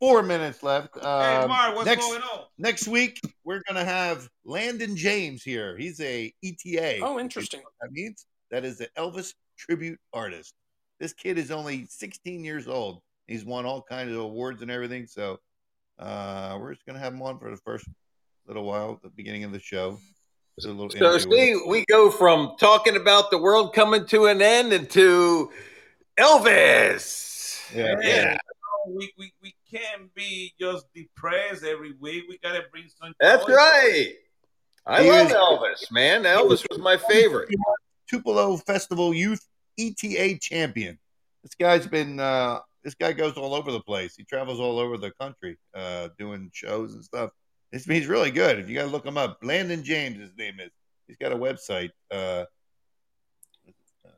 [0.00, 0.88] four minutes left.
[0.94, 2.44] hey, Um, Mark, what's next going on?
[2.58, 5.76] next week we're gonna have Landon James here.
[5.78, 7.00] He's a ETA.
[7.02, 7.60] Oh, interesting.
[7.80, 10.54] That means that is an Elvis tribute artist.
[11.00, 13.00] This kid is only 16 years old.
[13.26, 15.06] He's won all kinds of awards and everything.
[15.06, 15.38] So
[15.98, 17.86] uh, we're just gonna have him on for the first
[18.46, 19.98] little while at the beginning of the show.
[20.58, 21.58] Just a little So interview with him.
[21.58, 25.50] see, we go from talking about the world coming to an end into
[26.18, 27.60] Elvis.
[27.74, 27.96] Yeah.
[28.02, 28.36] Yeah.
[28.86, 32.24] We, we, we can't be just depressed every week.
[32.28, 33.14] We gotta bring some.
[33.18, 33.52] That's joy.
[33.54, 34.12] right.
[34.86, 36.22] I He love is- Elvis, man.
[36.24, 37.48] Elvis was my favorite.
[38.08, 39.44] Tupelo Festival Youth
[39.78, 40.98] ETA champion.
[41.42, 44.14] This guy's been uh this guy goes all over the place.
[44.16, 47.30] He travels all over the country uh doing shows and stuff.
[47.72, 48.58] He's, he's really good.
[48.58, 50.70] If you gotta look him up, Landon James, his name is.
[51.06, 51.90] He's got a website.
[52.10, 52.44] Uh,
[54.04, 54.10] uh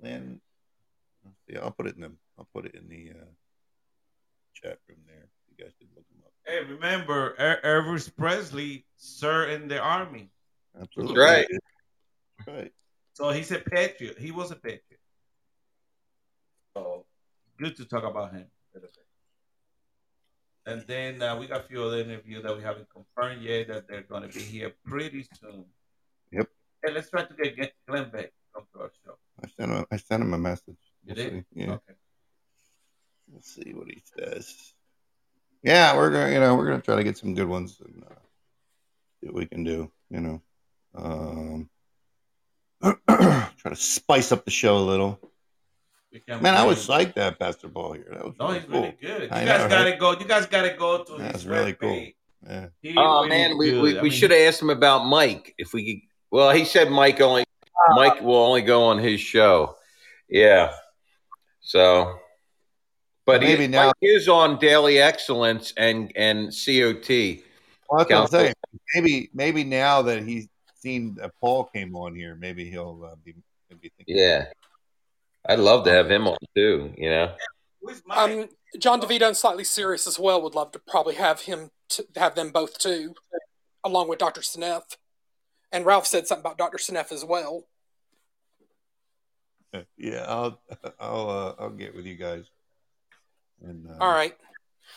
[0.00, 0.40] Landon,
[1.48, 3.24] yeah, I'll put it in the I'll put it in the uh,
[4.54, 5.28] chat room there.
[5.48, 6.32] You guys can look him up.
[6.46, 10.30] Hey, remember, Er- Elvis Presley served in the army.
[10.80, 11.18] Absolutely.
[11.18, 11.46] right.
[12.46, 12.72] Right.
[13.14, 14.18] So he's a patriot.
[14.18, 15.00] He was a patriot.
[16.76, 17.06] So
[17.58, 18.46] good to talk about him.
[20.66, 23.86] And then uh, we got a few other interviews that we haven't confirmed yet that
[23.88, 25.64] they're going to be here pretty soon.
[26.32, 26.48] Yep.
[26.84, 29.16] Hey, let's try to get get Glenn Beck to come to our show.
[29.42, 29.84] I sent him.
[29.90, 30.78] I sent him a message.
[31.04, 31.32] You We'll did?
[31.32, 31.60] see.
[31.60, 31.72] Yeah.
[31.72, 31.94] Okay.
[33.32, 34.72] Let's see what he says.
[35.62, 38.14] yeah, we're gonna, you know, we're gonna try to get some good ones and uh,
[39.20, 39.90] see what we can do.
[40.10, 40.42] You know,
[40.94, 41.70] um,
[43.08, 45.18] try to spice up the show a little.
[46.14, 48.06] We can Man, I was psyched that Pastor Paul here.
[48.12, 48.80] That was No, really he's cool.
[48.82, 49.22] really good.
[49.22, 49.98] You I guys know, gotta right?
[49.98, 50.12] go.
[50.12, 52.14] You guys gotta go to That's his really webpage.
[52.46, 52.68] cool.
[52.82, 52.94] Yeah.
[52.96, 53.82] Oh really man, we, good.
[53.82, 55.54] we, I we mean, should have asked him about Mike.
[55.58, 57.44] If we could, well, he said Mike only
[57.96, 59.76] Mike will only go on his show.
[60.28, 60.72] Yeah.
[61.60, 62.16] So,
[63.26, 67.08] but he, Maybe now- Mike is on Daily Excellence and and COT.
[67.88, 68.38] Well, that's what I'm Council.
[68.40, 68.54] saying.
[68.94, 70.46] Maybe, maybe now that he's
[70.76, 73.34] seen that Paul came on here, maybe he'll uh, be,
[73.68, 74.16] maybe thinking.
[74.16, 74.46] Yeah,
[75.48, 76.92] I'd love to have him on too.
[76.96, 77.34] You know.
[78.10, 78.48] Um,
[78.78, 82.34] John DeVito and Slightly Serious as well would love to probably have him to have
[82.34, 83.14] them both too,
[83.84, 84.40] along with Dr.
[84.40, 84.96] Seneff.
[85.70, 86.78] And Ralph said something about Dr.
[86.78, 87.66] Seneff as well.
[89.96, 90.60] Yeah, I'll,
[91.00, 92.44] I'll, uh, I'll get with you guys.
[93.60, 94.34] And, uh, All right.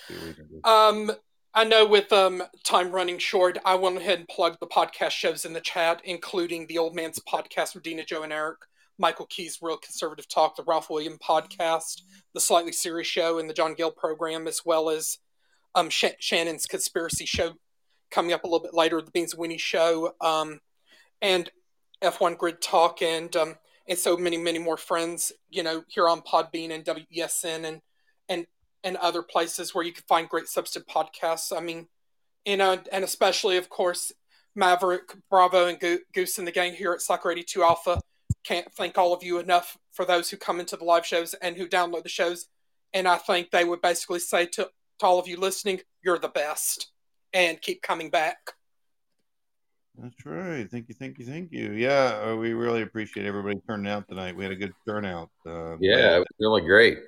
[0.08, 0.62] see what we can do.
[0.64, 1.12] Um,
[1.54, 5.46] I know with um time running short, I went ahead and plugged the podcast shows
[5.46, 8.60] in the chat, including the Old Man's podcast with Dina, Joe, and Eric,
[8.98, 12.02] Michael Key's Real Conservative Talk, the Ralph William podcast,
[12.34, 15.18] the Slightly Serious Show, and the John Gill program, as well as
[15.76, 17.54] um Sh- Shannon's Conspiracy Show
[18.10, 20.60] coming up a little bit later, the Beans and Winnie Show, um,
[21.22, 21.50] and
[22.04, 23.56] F1 Grid Talk, and um,
[23.88, 27.82] and so many, many more friends, you know, here on Podbean and WESN and
[28.30, 28.48] and
[28.84, 31.56] and other places where you can find great substantive podcasts.
[31.56, 31.88] I mean,
[32.46, 34.12] you know, and especially, of course,
[34.56, 35.80] Maverick, Bravo, and
[36.14, 38.02] Goose and the gang here at Soccer 82 Alpha.
[38.48, 41.58] Can't thank all of you enough for those who come into the live shows and
[41.58, 42.48] who download the shows.
[42.94, 44.70] And I think they would basically say to,
[45.00, 46.88] to all of you listening, you're the best
[47.34, 48.38] and keep coming back.
[50.02, 50.66] That's right.
[50.72, 51.74] Thank you, thank you, thank you.
[51.74, 54.38] Yeah, uh, we really appreciate everybody turning out tonight.
[54.38, 55.30] We had a good turnout.
[55.46, 57.00] Uh, Yeah, it was really great.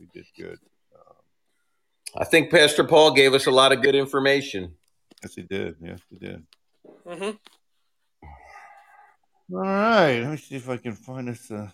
[0.00, 0.58] we did good.
[0.96, 1.14] Um,
[2.18, 4.74] I think Pastor Paul gave us a lot of good information.
[5.22, 5.76] yes, he did.
[5.80, 6.42] Yes, he did.
[7.06, 7.30] hmm
[9.52, 10.20] All right.
[10.20, 11.68] Let me see if I can find this uh,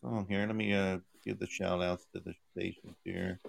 [0.00, 0.46] song here.
[0.46, 3.40] Let me uh, give the shout outs to the stations here.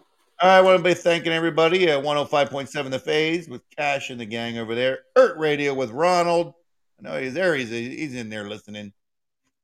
[0.42, 4.58] I want to be thanking everybody at 105.7 The Phase with Cash and the gang
[4.58, 5.00] over there.
[5.16, 6.54] Earth Radio with Ronald.
[7.00, 7.56] I know he's there.
[7.56, 8.92] He's, he's in there listening.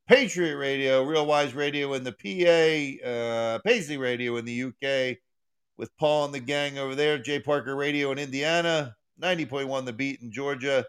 [0.07, 5.17] Patriot Radio, Real Wise Radio in the PA, uh, Paisley Radio in the UK
[5.77, 7.17] with Paul and the gang over there.
[7.17, 10.85] Jay Parker Radio in Indiana, 90.1 The Beat in Georgia,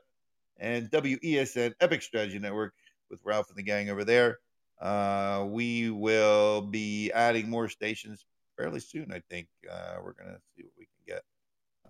[0.59, 2.75] and WESN Epic Strategy Network
[3.13, 4.41] with Ralph and the gang over there.
[4.81, 8.25] Uh, we will be adding more stations
[8.59, 9.47] fairly soon, I think.
[9.71, 11.23] Uh, we're going to see what we can get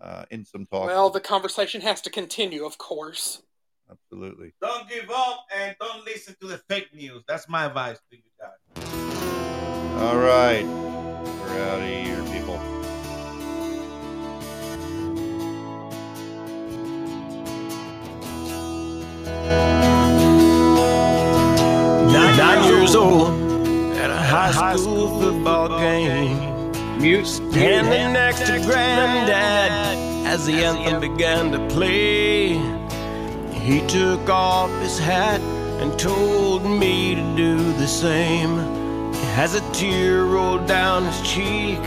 [0.02, 0.86] uh, in some talk.
[0.86, 3.42] Well, the conversation has to continue, of course.
[3.90, 4.54] Absolutely.
[4.60, 7.22] don't give up and don't listen to the fake news.
[7.28, 8.84] That's my advice to you guys.
[10.02, 10.64] All right.
[10.64, 12.58] We're out of here, people.
[19.48, 19.71] Nine,
[22.92, 26.70] years old at a high school football game.
[27.00, 27.26] Mute.
[27.26, 32.60] Standing next to Granddad as the anthem began to play.
[33.52, 35.40] He took off his hat
[35.80, 38.58] and told me to do the same.
[39.36, 41.78] As a tear rolled down his cheek,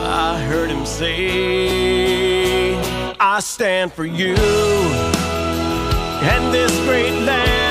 [0.00, 2.74] I heard him say,
[3.18, 4.34] I stand for you
[6.26, 7.63] and this great land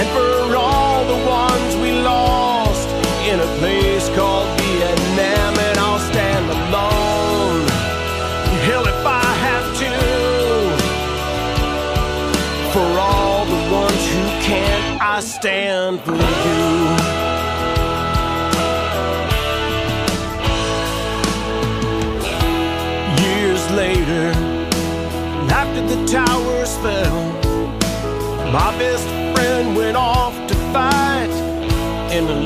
[0.00, 2.88] and for all the ones we lost
[3.28, 5.58] in a place called Vietnam.
[5.66, 7.68] And I'll stand alone,
[8.66, 9.92] hell, if I have to,
[12.72, 15.02] for all the ones who can't.
[15.02, 16.16] I stand for
[16.46, 16.62] you.
[23.26, 24.32] Years later,
[25.60, 27.39] after the towers fell.
[28.52, 31.30] My best friend went off to fight
[32.10, 32.39] in living